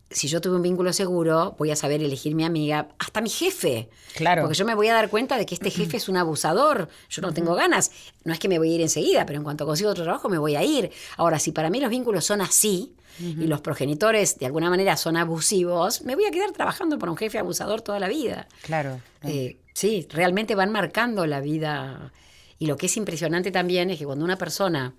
si 0.09 0.27
yo 0.27 0.41
tuve 0.41 0.55
un 0.55 0.61
vínculo 0.61 0.91
seguro, 0.93 1.55
voy 1.59 1.69
a 1.71 1.75
saber 1.75 2.01
elegir 2.01 2.33
mi 2.33 2.43
amiga, 2.45 2.89
hasta 2.97 3.21
mi 3.21 3.29
jefe. 3.29 3.89
Claro. 4.15 4.43
Porque 4.43 4.57
yo 4.57 4.65
me 4.65 4.73
voy 4.73 4.87
a 4.87 4.93
dar 4.93 5.09
cuenta 5.09 5.37
de 5.37 5.45
que 5.45 5.53
este 5.53 5.69
jefe 5.69 5.97
es 5.97 6.09
un 6.09 6.17
abusador. 6.17 6.87
Yo 7.09 7.21
no 7.21 7.33
tengo 7.33 7.53
ganas. 7.55 7.91
No 8.23 8.33
es 8.33 8.39
que 8.39 8.47
me 8.47 8.57
voy 8.57 8.71
a 8.71 8.75
ir 8.75 8.81
enseguida, 8.81 9.25
pero 9.25 9.37
en 9.37 9.43
cuanto 9.43 9.65
consigo 9.65 9.91
otro 9.91 10.05
trabajo 10.05 10.29
me 10.29 10.37
voy 10.37 10.55
a 10.55 10.63
ir. 10.63 10.89
Ahora, 11.17 11.39
si 11.39 11.51
para 11.51 11.69
mí 11.69 11.79
los 11.79 11.89
vínculos 11.89 12.25
son 12.25 12.41
así 12.41 12.95
y 13.19 13.47
los 13.47 13.59
progenitores 13.59 14.39
de 14.39 14.45
alguna 14.45 14.69
manera 14.69 14.95
son 14.95 15.17
abusivos, 15.17 16.03
me 16.03 16.15
voy 16.15 16.23
a 16.23 16.31
quedar 16.31 16.51
trabajando 16.51 16.97
para 16.97 17.11
un 17.11 17.17
jefe 17.17 17.37
abusador 17.37 17.81
toda 17.81 17.99
la 17.99 18.07
vida. 18.07 18.47
Claro. 18.61 19.01
Eh, 19.23 19.57
sí, 19.73 20.07
realmente 20.09 20.55
van 20.55 20.71
marcando 20.71 21.25
la 21.25 21.41
vida. 21.41 22.13
Y 22.59 22.67
lo 22.67 22.77
que 22.77 22.87
es 22.87 22.97
impresionante 22.97 23.51
también 23.51 23.89
es 23.89 23.97
que 23.97 24.05
cuando 24.05 24.25
una 24.25 24.37
persona 24.37 24.93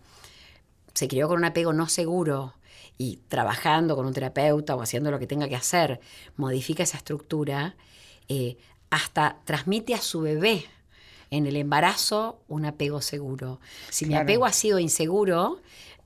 se 0.95 1.07
crió 1.07 1.29
con 1.29 1.39
un 1.39 1.45
apego 1.45 1.73
no 1.73 1.89
seguro 1.89 2.55
y 2.99 3.19
trabajando 3.29 3.95
con 3.97 4.07
un 4.07 4.13
terapeuta 4.13 4.75
o 4.75 4.83
haciendo 4.83 5.11
lo 5.11 5.19
que 5.19 5.27
tenga 5.27 5.49
que 5.49 5.57
hacer, 5.57 6.01
modifica 6.37 6.83
esa 6.83 6.97
estructura, 6.97 7.77
eh, 8.29 8.57
hasta 8.91 9.39
transmite 9.45 9.95
a 9.95 10.01
su 10.01 10.23
bebé 10.23 10.65
en 11.31 11.47
el 11.47 11.57
embarazo 11.57 12.41
un 12.49 12.65
apego 12.65 13.01
seguro. 13.01 13.61
Si 13.89 14.05
mi 14.07 14.17
apego 14.17 14.47
ha 14.47 14.53
sido 14.53 14.79
inseguro, 14.79 15.61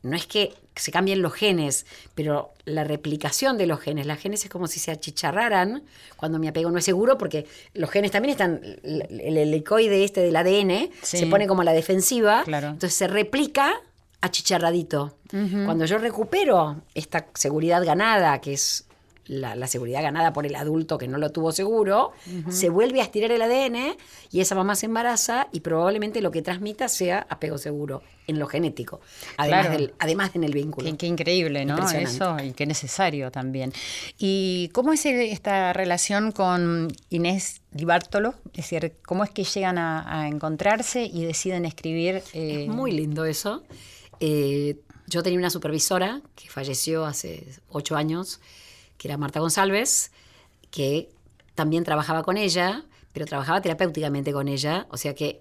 no 0.05 0.17
es 0.17 0.27
que 0.27 0.55
se 0.77 0.91
cambien 0.93 1.23
los 1.23 1.33
genes, 1.33 1.87
pero 2.15 2.53
la 2.65 2.85
replicación 2.85 3.59
de 3.59 3.67
los 3.67 3.81
genes, 3.81 4.07
las 4.07 4.19
genes 4.21 4.45
es 4.45 4.51
como 4.51 4.67
si 4.67 4.79
se 4.81 4.91
achicharraran 4.91 5.83
cuando 6.17 6.39
mi 6.39 6.47
apego 6.49 6.71
no 6.71 6.79
es 6.79 6.85
seguro, 6.85 7.17
porque 7.19 7.47
los 7.75 7.91
genes 7.91 8.11
también 8.11 8.33
están, 8.33 8.61
el, 8.83 9.07
el 9.21 9.37
helicoide 9.37 10.05
este 10.05 10.21
del 10.21 10.37
ADN 10.37 10.91
Sí. 11.03 11.19
se 11.19 11.27
pone 11.27 11.47
como 11.47 11.63
a 11.63 11.65
la 11.65 11.73
defensiva, 11.73 12.43
Claro. 12.45 12.69
entonces 12.69 12.95
se 12.95 13.07
replica 13.07 13.75
achicharradito. 14.21 15.17
Cuando 15.65 15.85
yo 15.85 15.99
recupero 15.99 16.83
esta 16.95 17.27
seguridad 17.35 17.85
ganada, 17.85 18.41
que 18.41 18.53
es 18.53 18.85
la, 19.27 19.57
la 19.57 19.67
seguridad 19.67 20.03
ganada 20.03 20.33
por 20.33 20.45
el 20.47 20.55
adulto 20.55 20.99
que 20.99 21.09
no 21.09 21.19
lo 21.19 21.31
tuvo 21.31 21.53
seguro, 21.53 22.13
se 22.51 22.69
vuelve 22.69 23.01
a 23.01 23.05
estirar 23.05 23.31
el 23.33 23.41
ADN 23.43 23.97
y 24.31 24.41
esa 24.41 24.55
mamá 24.55 24.75
se 24.77 24.87
embaraza 24.87 25.49
y 25.53 25.61
probablemente 25.61 26.21
lo 26.21 26.31
que 26.31 26.43
transmita 26.43 26.89
sea 26.89 27.27
apego 27.31 27.57
seguro 27.59 28.03
en 28.27 28.39
lo 28.39 28.47
genético, 28.47 29.01
además, 29.37 29.67
Claro. 29.67 29.79
del, 29.79 29.95
además 29.99 30.31
en 30.35 30.45
el 30.45 30.53
vínculo. 30.53 30.91
Qué, 30.91 30.97
qué 30.97 31.07
increíble, 31.07 31.65
¿no? 31.67 31.77
Eso 31.91 32.37
y 32.43 32.53
qué 32.53 32.67
necesario 32.67 33.31
también. 33.31 33.73
¿Y 34.19 34.71
cómo 34.73 34.93
es 34.93 35.05
esta 35.07 35.73
relación 35.75 36.33
con 36.33 36.89
Inés 37.11 37.61
Di 37.71 37.85
Bartolo? 37.85 38.35
Es 38.55 38.69
decir, 38.71 38.95
¿cómo 39.07 39.25
es 39.25 39.31
que 39.31 39.45
llegan 39.45 39.77
a, 39.79 40.21
a 40.23 40.29
encontrarse 40.29 41.05
y 41.05 41.25
deciden 41.25 41.65
escribir? 41.67 42.23
eh, 42.33 42.65
Es 42.65 42.69
muy 42.69 42.93
lindo 42.93 43.25
eso. 43.27 43.63
Eh, 44.21 44.77
yo 45.07 45.23
tenía 45.23 45.39
una 45.39 45.51
supervisora 45.51 46.23
que 46.35 46.49
falleció 46.49 47.05
hace 47.05 47.47
ocho 47.69 47.95
años, 47.97 48.41
que 48.99 49.09
era 49.09 49.17
Marta 49.17 49.41
González, 49.41 50.13
que 50.71 51.11
también 51.55 51.85
trabajaba 51.85 52.23
con 52.23 52.37
ella, 52.37 52.85
pero 53.13 53.27
trabajaba 53.27 53.61
terapéuticamente 53.61 54.33
con 54.33 54.49
ella. 54.49 54.87
O 54.91 54.97
sea 54.97 55.15
que 55.15 55.41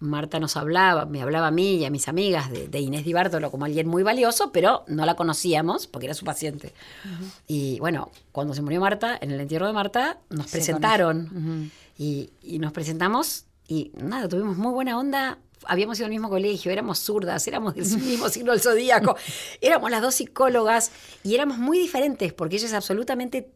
Marta 0.00 0.40
nos 0.40 0.56
hablaba, 0.56 1.06
me 1.06 1.22
hablaba 1.22 1.46
a 1.46 1.50
mí 1.52 1.76
y 1.76 1.84
a 1.84 1.90
mis 1.90 2.08
amigas 2.08 2.50
de, 2.50 2.66
de 2.66 2.80
Inés 2.80 3.04
Di 3.04 3.12
Bartolo 3.12 3.50
como 3.50 3.64
alguien 3.64 3.86
muy 3.86 4.02
valioso, 4.02 4.50
pero 4.50 4.84
no 4.88 5.06
la 5.06 5.14
conocíamos 5.14 5.86
porque 5.86 6.06
era 6.06 6.14
su 6.14 6.24
paciente. 6.24 6.74
Y 7.46 7.78
bueno, 7.78 8.10
cuando 8.32 8.52
se 8.54 8.62
murió 8.62 8.80
Marta, 8.80 9.16
en 9.20 9.30
el 9.30 9.40
entierro 9.40 9.68
de 9.68 9.72
Marta, 9.72 10.18
nos 10.28 10.46
Se 10.46 10.52
presentaron 10.52 11.70
y, 11.96 12.30
y 12.42 12.58
nos 12.58 12.72
presentamos 12.72 13.44
y 13.68 13.92
nada, 13.94 14.28
tuvimos 14.28 14.56
muy 14.56 14.72
buena 14.72 14.98
onda. 14.98 15.38
Habíamos 15.66 15.98
ido 15.98 16.06
al 16.06 16.10
mismo 16.10 16.28
colegio, 16.28 16.70
éramos 16.70 16.98
zurdas, 16.98 17.46
éramos 17.46 17.74
del 17.74 17.84
mismo 17.84 18.28
signo 18.28 18.52
del 18.52 18.60
zodíaco, 18.60 19.16
éramos 19.60 19.90
las 19.90 20.02
dos 20.02 20.14
psicólogas 20.14 20.90
y 21.22 21.34
éramos 21.34 21.58
muy 21.58 21.78
diferentes 21.78 22.32
porque 22.32 22.56
ella 22.56 22.66
es 22.66 22.74
absolutamente 22.74 23.50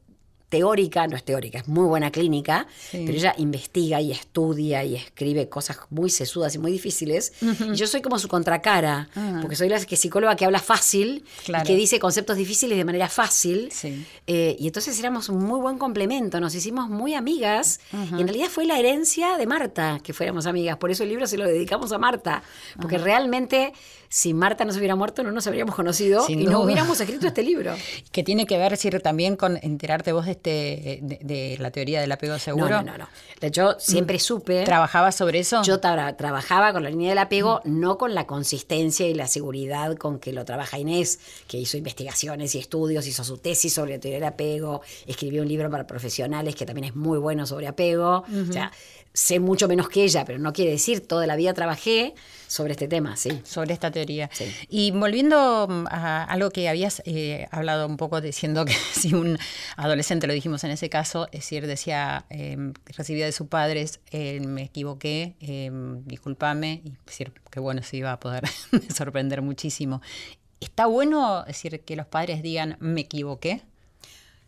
teórica, 0.48 1.06
no 1.08 1.16
es 1.16 1.24
teórica, 1.24 1.58
es 1.58 1.66
muy 1.68 1.86
buena 1.86 2.10
clínica, 2.12 2.66
Sí. 2.90 3.02
pero 3.04 3.18
ella 3.18 3.34
investiga 3.38 4.00
y 4.00 4.12
estudia 4.12 4.84
y 4.84 4.94
escribe 4.94 5.48
cosas 5.48 5.78
muy 5.90 6.08
sesudas 6.08 6.54
y 6.54 6.58
muy 6.58 6.70
difíciles. 6.70 7.32
Y 7.42 7.74
yo 7.74 7.86
soy 7.88 8.00
como 8.00 8.18
su 8.18 8.28
contracara, 8.28 9.08
Ah. 9.16 9.38
porque 9.42 9.56
soy 9.56 9.68
la 9.68 9.84
que 9.84 9.96
psicóloga 9.96 10.36
que 10.36 10.44
habla 10.44 10.60
fácil 10.60 11.24
Claro. 11.44 11.64
y 11.64 11.66
que 11.66 11.74
dice 11.74 11.98
conceptos 11.98 12.36
difíciles 12.36 12.78
de 12.78 12.84
manera 12.84 13.08
fácil. 13.08 13.70
Sí. 13.72 14.06
Eh, 14.26 14.56
y 14.58 14.68
entonces 14.68 14.98
éramos 15.00 15.28
un 15.28 15.42
muy 15.44 15.58
buen 15.60 15.78
complemento, 15.78 16.38
nos 16.40 16.54
hicimos 16.54 16.88
muy 16.88 17.14
amigas 17.14 17.80
y 17.92 18.20
en 18.20 18.28
realidad 18.28 18.46
fue 18.48 18.64
la 18.66 18.78
herencia 18.78 19.36
de 19.36 19.46
Marta 19.46 19.98
que 20.02 20.12
fuéramos 20.12 20.46
amigas, 20.46 20.76
por 20.76 20.90
eso 20.90 21.02
el 21.02 21.08
libro 21.08 21.26
se 21.26 21.36
lo 21.38 21.44
dedicamos 21.46 21.90
a 21.92 21.98
Marta, 21.98 22.42
porque 22.80 22.98
realmente 22.98 23.72
si 24.08 24.32
Marta 24.32 24.64
no 24.64 24.70
se 24.72 24.78
hubiera 24.78 24.94
muerto 24.94 25.24
no 25.24 25.32
nos 25.32 25.46
habríamos 25.48 25.74
conocido 25.74 26.24
Sin 26.24 26.40
y 26.40 26.44
no 26.44 26.60
hubiéramos 26.60 27.00
escrito 27.00 27.26
este 27.26 27.42
libro. 27.42 27.74
Que 28.12 28.22
tiene 28.22 28.46
que 28.46 28.56
ver, 28.56 28.76
también 29.02 29.36
con 29.36 29.58
enterarte 29.62 30.12
vos 30.12 30.26
de, 30.26 30.35
este, 30.36 31.00
de, 31.02 31.18
de 31.22 31.56
la 31.58 31.70
teoría 31.70 32.00
del 32.00 32.12
apego 32.12 32.38
seguro. 32.38 32.68
No, 32.68 32.82
no, 32.82 32.92
no, 32.92 32.98
no. 32.98 33.08
De 33.40 33.48
hecho, 33.48 33.76
siempre 33.78 34.18
supe... 34.18 34.64
¿Trabajabas 34.64 35.14
sobre 35.14 35.40
eso? 35.40 35.62
Yo 35.62 35.80
tra- 35.80 36.16
trabajaba 36.16 36.72
con 36.72 36.82
la 36.84 36.90
línea 36.90 37.10
del 37.10 37.18
apego, 37.18 37.60
no 37.64 37.98
con 37.98 38.14
la 38.14 38.26
consistencia 38.26 39.06
y 39.06 39.14
la 39.14 39.26
seguridad 39.26 39.96
con 39.96 40.18
que 40.18 40.32
lo 40.32 40.44
trabaja 40.44 40.78
Inés, 40.78 41.18
que 41.46 41.58
hizo 41.58 41.76
investigaciones 41.76 42.54
y 42.54 42.58
estudios, 42.58 43.06
hizo 43.06 43.24
su 43.24 43.38
tesis 43.38 43.74
sobre 43.74 43.92
la 43.94 44.00
teoría 44.00 44.18
del 44.18 44.28
apego, 44.28 44.80
escribió 45.06 45.42
un 45.42 45.48
libro 45.48 45.70
para 45.70 45.86
profesionales 45.86 46.54
que 46.54 46.64
también 46.64 46.84
es 46.86 46.96
muy 46.96 47.18
bueno 47.18 47.46
sobre 47.46 47.66
apego. 47.66 48.24
O 48.48 48.52
sea, 48.52 48.72
sé 49.16 49.40
mucho 49.40 49.66
menos 49.66 49.88
que 49.88 50.04
ella, 50.04 50.26
pero 50.26 50.38
no 50.38 50.52
quiere 50.52 50.72
decir, 50.72 51.00
toda 51.00 51.26
la 51.26 51.36
vida 51.36 51.54
trabajé 51.54 52.14
sobre 52.48 52.72
este 52.72 52.86
tema, 52.86 53.16
sí. 53.16 53.40
sobre 53.44 53.72
esta 53.72 53.90
teoría. 53.90 54.28
Sí. 54.30 54.44
Y 54.68 54.90
volviendo 54.90 55.66
mm, 55.66 55.86
a 55.88 56.24
algo 56.24 56.50
que 56.50 56.68
habías 56.68 57.02
eh, 57.06 57.48
hablado 57.50 57.86
un 57.86 57.96
poco 57.96 58.20
diciendo 58.20 58.66
que 58.66 58.74
si 58.92 59.14
un 59.14 59.38
adolescente, 59.76 60.26
lo 60.26 60.34
dijimos 60.34 60.64
en 60.64 60.70
ese 60.70 60.90
caso, 60.90 61.28
es 61.32 61.40
decir, 61.40 61.66
decía, 61.66 62.26
eh, 62.28 62.74
recibía 62.94 63.24
de 63.24 63.32
sus 63.32 63.48
padres, 63.48 64.00
eh, 64.10 64.38
me 64.40 64.64
equivoqué, 64.64 65.34
eh, 65.40 65.70
discúlpame, 66.04 66.82
y 66.84 66.92
decir, 67.06 67.32
que 67.50 67.58
bueno, 67.58 67.82
se 67.82 67.96
iba 67.96 68.12
a 68.12 68.20
poder 68.20 68.44
sorprender 68.94 69.40
muchísimo. 69.40 70.02
¿Está 70.60 70.84
bueno 70.84 71.42
decir 71.44 71.80
que 71.80 71.96
los 71.96 72.06
padres 72.06 72.42
digan, 72.42 72.76
me 72.80 73.00
equivoqué? 73.00 73.62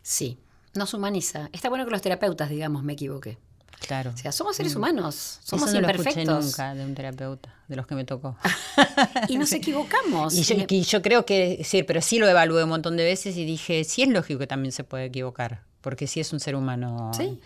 Sí, 0.03 0.37
nos 0.75 0.93
humaniza. 0.93 1.49
Está 1.53 1.69
bueno 1.69 1.85
que 1.85 1.91
los 1.91 2.03
terapeutas 2.03 2.51
digamos, 2.51 2.83
me 2.83 2.93
equivoqué. 2.93 3.39
Claro. 3.87 4.11
O 4.13 4.17
sea, 4.17 4.31
somos 4.31 4.55
seres 4.55 4.75
humanos, 4.75 5.39
somos 5.43 5.69
Eso 5.69 5.79
no 5.81 5.87
lo 5.87 5.93
escuché 5.93 6.09
imperfectos. 6.21 6.45
nunca 6.45 6.73
de 6.75 6.85
un 6.85 6.95
terapeuta, 6.95 7.55
de 7.67 7.75
los 7.75 7.87
que 7.87 7.95
me 7.95 8.03
tocó. 8.05 8.35
Y 9.29 9.37
nos 9.37 9.51
equivocamos. 9.53 10.35
Y 10.35 10.43
yo, 10.43 10.55
Y- 10.55 10.65
y 10.75 10.81
yo 10.83 11.01
creo 11.01 11.25
que 11.25 11.61
sí, 11.63 11.83
pero 11.83 12.01
sí 12.01 12.19
lo 12.19 12.27
evalué 12.27 12.63
un 12.63 12.69
montón 12.69 12.97
de 12.97 13.03
veces 13.05 13.35
y 13.37 13.45
dije, 13.45 13.83
sí 13.83 14.03
es 14.03 14.09
lógico 14.09 14.39
que 14.39 14.47
también 14.47 14.71
se 14.71 14.83
puede 14.83 15.05
equivocar, 15.05 15.61
porque 15.81 16.07
sí 16.07 16.19
es 16.19 16.33
un 16.33 16.39
ser 16.39 16.55
humano. 16.55 17.11
Sí. 17.15 17.39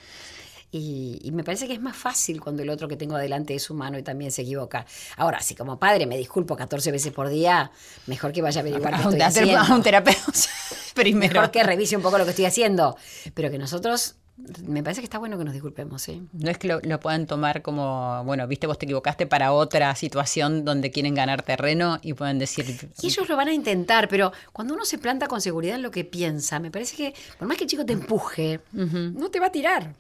Y, 0.71 1.19
y 1.23 1.31
me 1.31 1.43
parece 1.43 1.67
que 1.67 1.73
es 1.73 1.81
más 1.81 1.95
fácil 1.95 2.41
cuando 2.41 2.63
el 2.63 2.69
otro 2.71 2.88
que 2.88 2.95
tengo 2.97 3.15
adelante 3.15 3.53
es 3.53 3.69
humano 3.69 3.99
y 3.99 4.01
también 4.01 4.31
se 4.31 4.41
equivoca. 4.41 4.88
Ahora, 5.17 5.39
si 5.39 5.53
como 5.53 5.77
padre 5.77 6.07
me 6.07 6.17
disculpo 6.17 6.55
14 6.55 6.91
veces 6.91 7.13
por 7.13 7.29
día, 7.29 7.69
mejor 8.07 8.31
que 8.31 8.41
vaya 8.41 8.59
a 8.59 8.63
averiguar 8.63 8.95
qué 8.95 9.01
estoy 9.03 9.21
a 9.21 9.27
haciendo. 9.27 9.59
a 9.59 9.75
un 9.75 9.84
terapeuta 9.84 10.31
primero. 10.95 11.34
Mejor 11.36 11.51
que 11.51 11.61
revise 11.61 11.95
un 11.95 12.01
poco 12.01 12.17
lo 12.17 12.23
que 12.23 12.31
estoy 12.31 12.45
haciendo. 12.45 12.97
Pero 13.36 13.51
que 13.51 13.59
nosotros, 13.59 14.15
me 14.36 14.81
parece 14.81 15.01
que 15.01 15.05
está 15.05 15.19
bueno 15.19 15.38
que 15.38 15.43
nos 15.43 15.53
disculpemos, 15.53 16.01
¿sí? 16.01 16.23
No 16.34 16.49
es 16.49 16.57
que 16.57 16.67
lo, 16.67 16.79
lo 16.81 16.99
puedan 16.99 17.27
tomar 17.27 17.61
como, 17.61 18.23
bueno, 18.25 18.47
viste, 18.47 18.65
vos 18.65 18.79
te 18.79 18.86
equivocaste 18.86 19.27
para 19.27 19.53
otra 19.53 19.93
situación 19.95 20.65
donde 20.65 20.89
quieren 20.89 21.13
ganar 21.13 21.43
terreno 21.43 21.99
y 22.01 22.13
pueden 22.13 22.39
decir, 22.39 22.65
Y 23.01 23.07
ellos 23.07 23.29
lo 23.29 23.36
van 23.38 23.47
a 23.49 23.53
intentar, 23.53 24.09
pero 24.09 24.31
cuando 24.51 24.73
uno 24.73 24.86
se 24.86 24.97
planta 24.97 25.27
con 25.27 25.39
seguridad 25.39 25.75
en 25.75 25.84
lo 25.84 25.91
que 25.91 26.03
piensa, 26.03 26.59
me 26.59 26.71
parece 26.71 26.95
que 26.95 27.13
por 27.38 27.47
más 27.47 27.57
que 27.57 27.65
el 27.65 27.69
chico 27.69 27.86
te 27.86 27.93
empuje, 27.93 28.59
no 28.71 29.29
te 29.29 29.39
va 29.39 29.47
a 29.47 29.51
tirar. 29.51 29.93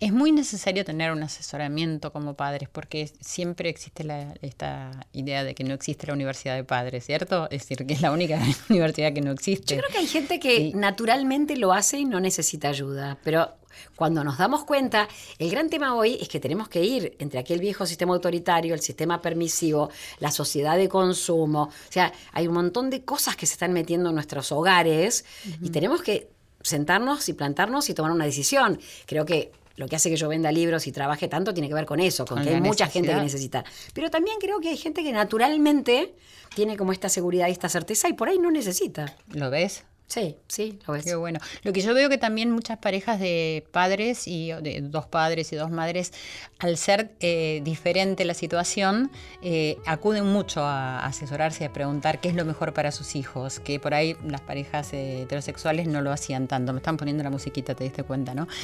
Es 0.00 0.12
muy 0.12 0.32
necesario 0.32 0.84
tener 0.84 1.12
un 1.12 1.22
asesoramiento 1.22 2.10
como 2.10 2.34
padres, 2.34 2.70
porque 2.70 3.10
siempre 3.20 3.68
existe 3.68 4.02
la- 4.02 4.32
esta 4.40 5.06
idea 5.12 5.44
de 5.44 5.54
que 5.54 5.62
no 5.62 5.74
existe 5.74 6.06
la 6.06 6.14
universidad 6.14 6.54
de 6.56 6.64
padres, 6.64 7.04
¿cierto? 7.04 7.44
Es 7.50 7.60
decir, 7.68 7.86
que 7.86 7.92
es 7.92 8.00
la 8.00 8.12
única 8.12 8.40
universidad 8.70 9.12
que 9.12 9.20
no 9.20 9.30
existe. 9.30 9.76
Yo 9.76 9.82
creo 9.82 9.92
que 9.92 9.98
hay 9.98 10.06
gente 10.06 10.40
que 10.40 10.56
Y- 10.56 10.72
naturalmente 10.72 11.56
lo 11.58 11.72
hace 11.74 11.98
y 11.98 12.04
no 12.06 12.18
necesita 12.18 12.68
ayuda, 12.70 13.18
pero 13.24 13.50
cuando 13.96 14.24
nos 14.24 14.38
damos 14.38 14.64
cuenta, 14.64 15.08
el 15.38 15.50
gran 15.50 15.70
tema 15.70 15.94
hoy 15.94 16.18
es 16.20 16.28
que 16.28 16.40
tenemos 16.40 16.68
que 16.68 16.82
ir 16.82 17.16
entre 17.18 17.38
aquel 17.38 17.60
viejo 17.60 17.86
sistema 17.86 18.14
autoritario, 18.14 18.74
el 18.74 18.80
sistema 18.80 19.20
permisivo, 19.20 19.90
la 20.18 20.30
sociedad 20.30 20.76
de 20.76 20.88
consumo, 20.88 21.64
o 21.64 21.92
sea, 21.92 22.12
hay 22.32 22.46
un 22.46 22.54
montón 22.54 22.90
de 22.90 23.04
cosas 23.04 23.36
que 23.36 23.46
se 23.46 23.54
están 23.54 23.72
metiendo 23.72 24.08
en 24.08 24.14
nuestros 24.14 24.52
hogares 24.52 25.24
y 25.60 25.70
tenemos 25.70 26.02
que 26.02 26.30
sentarnos 26.62 27.28
y 27.28 27.34
plantarnos 27.34 27.88
y 27.90 27.94
tomar 27.94 28.10
una 28.12 28.24
decisión. 28.24 28.80
Creo 29.06 29.24
que 29.24 29.52
lo 29.76 29.88
que 29.88 29.96
hace 29.96 30.08
que 30.08 30.16
yo 30.16 30.28
venda 30.28 30.52
libros 30.52 30.86
y 30.86 30.92
trabaje 30.92 31.28
tanto 31.28 31.52
tiene 31.52 31.68
que 31.68 31.74
ver 31.74 31.86
con 31.86 32.00
eso, 32.00 32.24
con, 32.24 32.38
Con 32.38 32.46
que 32.46 32.54
hay 32.54 32.60
mucha 32.60 32.86
gente 32.86 33.10
que 33.10 33.20
necesita. 33.20 33.64
Pero 33.92 34.10
también 34.10 34.38
creo 34.40 34.60
que 34.60 34.68
hay 34.68 34.76
gente 34.76 35.02
que 35.02 35.12
naturalmente 35.12 36.14
tiene 36.54 36.76
como 36.76 36.92
esta 36.92 37.08
seguridad 37.08 37.48
y 37.48 37.52
esta 37.52 37.68
certeza 37.68 38.08
y 38.08 38.12
por 38.12 38.28
ahí 38.28 38.38
no 38.38 38.50
necesita. 38.50 39.16
¿Lo 39.32 39.50
ves? 39.50 39.84
Sí, 40.06 40.36
sí, 40.48 40.78
lo 40.86 40.92
ves. 40.92 41.04
Qué 41.04 41.14
bueno. 41.14 41.40
Lo 41.62 41.72
que 41.72 41.80
yo 41.80 41.94
veo 41.94 42.08
que 42.08 42.18
también 42.18 42.50
muchas 42.50 42.78
parejas 42.78 43.18
de 43.18 43.64
padres 43.72 44.28
y 44.28 44.52
de 44.52 44.80
dos 44.82 45.06
padres 45.06 45.52
y 45.52 45.56
dos 45.56 45.70
madres, 45.70 46.12
al 46.58 46.76
ser 46.76 47.12
eh, 47.20 47.62
diferente 47.64 48.24
la 48.24 48.34
situación, 48.34 49.10
eh, 49.42 49.78
acuden 49.86 50.26
mucho 50.26 50.62
a 50.62 51.04
asesorarse 51.04 51.64
y 51.64 51.66
a 51.66 51.72
preguntar 51.72 52.20
qué 52.20 52.28
es 52.28 52.34
lo 52.34 52.44
mejor 52.44 52.74
para 52.74 52.92
sus 52.92 53.16
hijos, 53.16 53.60
que 53.60 53.80
por 53.80 53.94
ahí 53.94 54.16
las 54.26 54.42
parejas 54.42 54.92
eh, 54.92 55.22
heterosexuales 55.22 55.88
no 55.88 56.00
lo 56.02 56.12
hacían 56.12 56.46
tanto. 56.48 56.72
Me 56.72 56.78
están 56.78 56.96
poniendo 56.96 57.24
la 57.24 57.30
musiquita, 57.30 57.74
te 57.74 57.84
diste 57.84 58.02
cuenta, 58.02 58.34
¿no? 58.34 58.46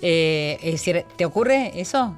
Eh, 0.00 0.58
es 0.62 0.72
decir, 0.72 1.04
¿te 1.16 1.24
ocurre 1.24 1.72
eso? 1.80 2.16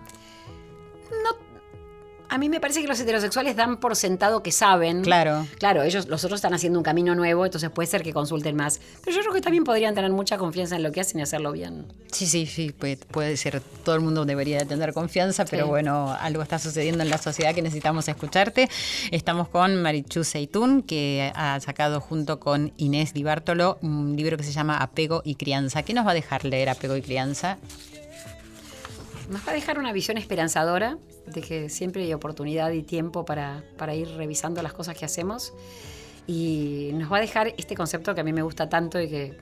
A 2.33 2.39
mí 2.39 2.49
me 2.49 2.61
parece 2.61 2.81
que 2.81 2.87
los 2.87 3.01
heterosexuales 3.01 3.57
dan 3.57 3.79
por 3.79 3.97
sentado 3.97 4.41
que 4.43 4.53
saben. 4.53 5.03
Claro. 5.03 5.47
Claro, 5.59 5.83
ellos, 5.83 6.07
los 6.07 6.23
otros 6.25 6.39
están 6.39 6.55
haciendo 6.55 6.79
un 6.79 6.85
camino 6.85 7.15
nuevo, 7.17 7.45
entonces 7.45 7.71
puede 7.71 7.89
ser 7.89 8.05
que 8.05 8.13
consulten 8.13 8.55
más. 8.55 8.81
Pero 9.05 9.17
yo 9.17 9.23
creo 9.23 9.35
que 9.35 9.41
también 9.41 9.65
podrían 9.65 9.97
tener 9.97 10.13
mucha 10.13 10.39
confianza 10.39 10.77
en 10.77 10.85
lo 10.85 10.93
que 10.93 11.01
hacen 11.01 11.19
y 11.19 11.23
hacerlo 11.25 11.51
bien. 11.51 11.87
Sí, 12.13 12.27
sí, 12.27 12.47
sí, 12.47 12.71
puede, 12.71 12.99
puede 12.99 13.37
ser. 13.37 13.61
Todo 13.85 13.97
el 13.97 14.01
mundo 14.01 14.25
debería 14.25 14.59
de 14.59 14.65
tener 14.67 14.93
confianza, 14.93 15.45
pero 15.45 15.65
Sí. 15.65 15.69
bueno, 15.71 16.17
algo 16.21 16.41
está 16.43 16.61
sucediendo 16.61 17.03
en 17.03 17.11
la 17.11 17.19
sociedad 17.19 17.53
que 17.53 17.63
necesitamos 17.63 18.07
escucharte. 18.07 18.69
Estamos 19.11 19.49
con 19.49 19.83
Marichu 19.83 20.23
Seitún, 20.23 20.83
que 20.83 21.33
ha 21.35 21.59
sacado 21.59 22.01
junto 22.01 22.39
con 22.39 22.73
Inés 22.77 23.13
Di 23.13 23.25
Bartolo 23.25 23.79
un 23.83 24.15
libro 24.17 24.37
que 24.37 24.45
se 24.45 24.53
llama 24.53 24.77
Apego 24.79 25.23
y 25.25 25.35
Crianza. 25.35 25.83
¿Qué 25.83 25.95
nos 25.95 26.07
va 26.07 26.13
a 26.13 26.15
dejar 26.15 26.45
leer 26.45 26.69
Apego 26.69 26.95
y 26.97 27.03
Crianza? 27.03 27.59
Nos 29.31 29.47
va 29.47 29.53
a 29.53 29.55
dejar 29.55 29.79
una 29.79 29.93
visión 29.93 30.19
esperanzadora 30.19 30.99
de 31.25 31.41
que 31.41 31.69
siempre 31.69 32.03
hay 32.03 32.13
oportunidad 32.13 32.73
y 32.73 32.83
tiempo 32.83 33.25
para, 33.25 33.63
para 33.79 33.95
ir 33.95 34.09
revisando 34.09 34.61
las 34.61 34.73
cosas 34.73 34.99
que 34.99 35.05
hacemos. 35.05 35.53
Y 36.27 36.91
nos 36.95 37.13
va 37.13 37.19
a 37.19 37.21
dejar 37.21 37.55
este 37.57 37.77
concepto 37.77 38.13
que 38.13 38.23
a 38.23 38.25
mí 38.25 38.33
me 38.33 38.43
gusta 38.43 38.69
tanto 38.69 39.01
y 39.01 39.09
que, 39.09 39.39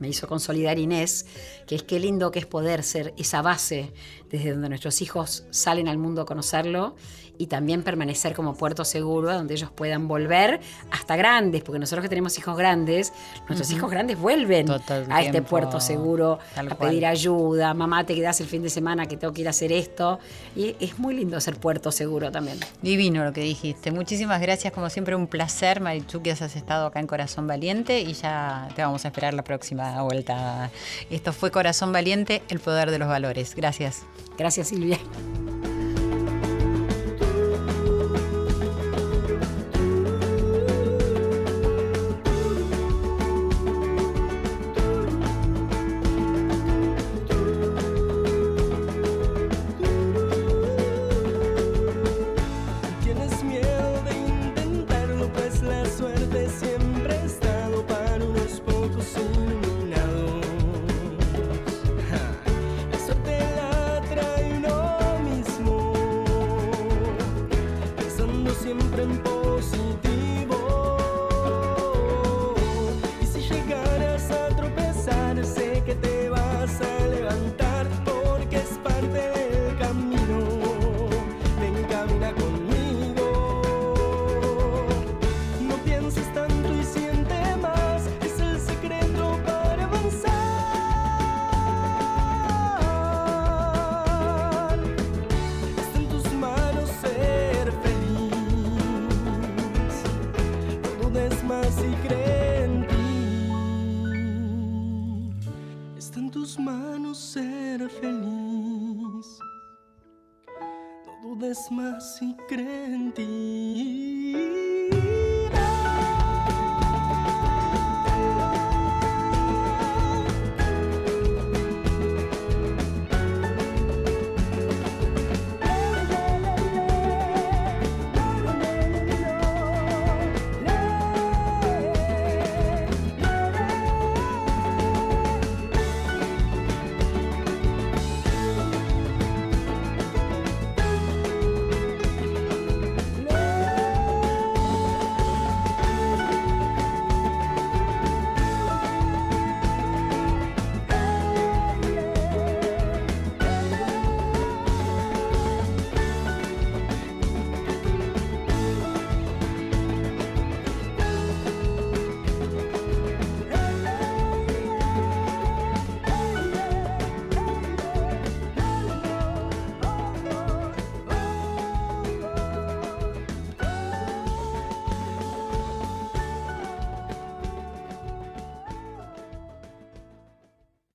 me 0.00 0.08
hizo 0.08 0.26
consolidar 0.26 0.78
Inés, 0.78 1.26
que 1.66 1.76
es 1.76 1.82
qué 1.84 2.00
lindo 2.00 2.30
que 2.32 2.38
es 2.38 2.46
poder 2.46 2.82
ser 2.82 3.12
esa 3.18 3.42
base 3.42 3.92
desde 4.30 4.52
donde 4.52 4.70
nuestros 4.70 5.00
hijos 5.02 5.44
salen 5.50 5.86
al 5.86 5.98
mundo 5.98 6.22
a 6.22 6.26
conocerlo 6.26 6.96
y 7.40 7.46
también 7.46 7.82
permanecer 7.82 8.34
como 8.34 8.54
puerto 8.54 8.84
seguro 8.84 9.32
donde 9.32 9.54
ellos 9.54 9.70
puedan 9.70 10.06
volver 10.06 10.60
hasta 10.90 11.16
grandes, 11.16 11.62
porque 11.62 11.78
nosotros 11.78 12.02
que 12.02 12.10
tenemos 12.10 12.36
hijos 12.36 12.54
grandes, 12.54 13.14
nuestros 13.48 13.70
hijos 13.72 13.90
grandes 13.90 14.18
vuelven 14.18 14.70
a 14.70 15.20
este 15.20 15.30
tiempo, 15.32 15.48
puerto 15.48 15.80
seguro, 15.80 16.38
a 16.54 16.62
cual. 16.62 16.90
pedir 16.90 17.06
ayuda, 17.06 17.72
mamá 17.72 18.04
te 18.04 18.14
quedas 18.14 18.42
el 18.42 18.46
fin 18.46 18.62
de 18.62 18.68
semana 18.68 19.06
que 19.06 19.16
tengo 19.16 19.32
que 19.32 19.40
ir 19.40 19.46
a 19.46 19.50
hacer 19.50 19.72
esto. 19.72 20.18
Y 20.54 20.76
es 20.80 20.98
muy 20.98 21.14
lindo 21.14 21.40
ser 21.40 21.56
puerto 21.56 21.90
seguro 21.90 22.30
también. 22.30 22.58
Divino 22.82 23.24
lo 23.24 23.32
que 23.32 23.40
dijiste. 23.40 23.90
Muchísimas 23.90 24.42
gracias, 24.42 24.70
como 24.74 24.90
siempre, 24.90 25.16
un 25.16 25.26
placer, 25.26 25.80
Marichu, 25.80 26.20
que 26.20 26.32
has 26.32 26.42
estado 26.42 26.88
acá 26.88 27.00
en 27.00 27.06
Corazón 27.06 27.46
Valiente 27.46 28.02
y 28.02 28.12
ya 28.12 28.68
te 28.76 28.82
vamos 28.82 29.06
a 29.06 29.08
esperar 29.08 29.32
la 29.32 29.44
próxima 29.44 30.02
vuelta. 30.02 30.70
Esto 31.08 31.32
fue 31.32 31.50
Corazón 31.50 31.90
Valiente, 31.90 32.42
el 32.50 32.60
poder 32.60 32.90
de 32.90 32.98
los 32.98 33.08
valores. 33.08 33.54
Gracias. 33.54 34.02
Gracias 34.36 34.68
Silvia. 34.68 34.98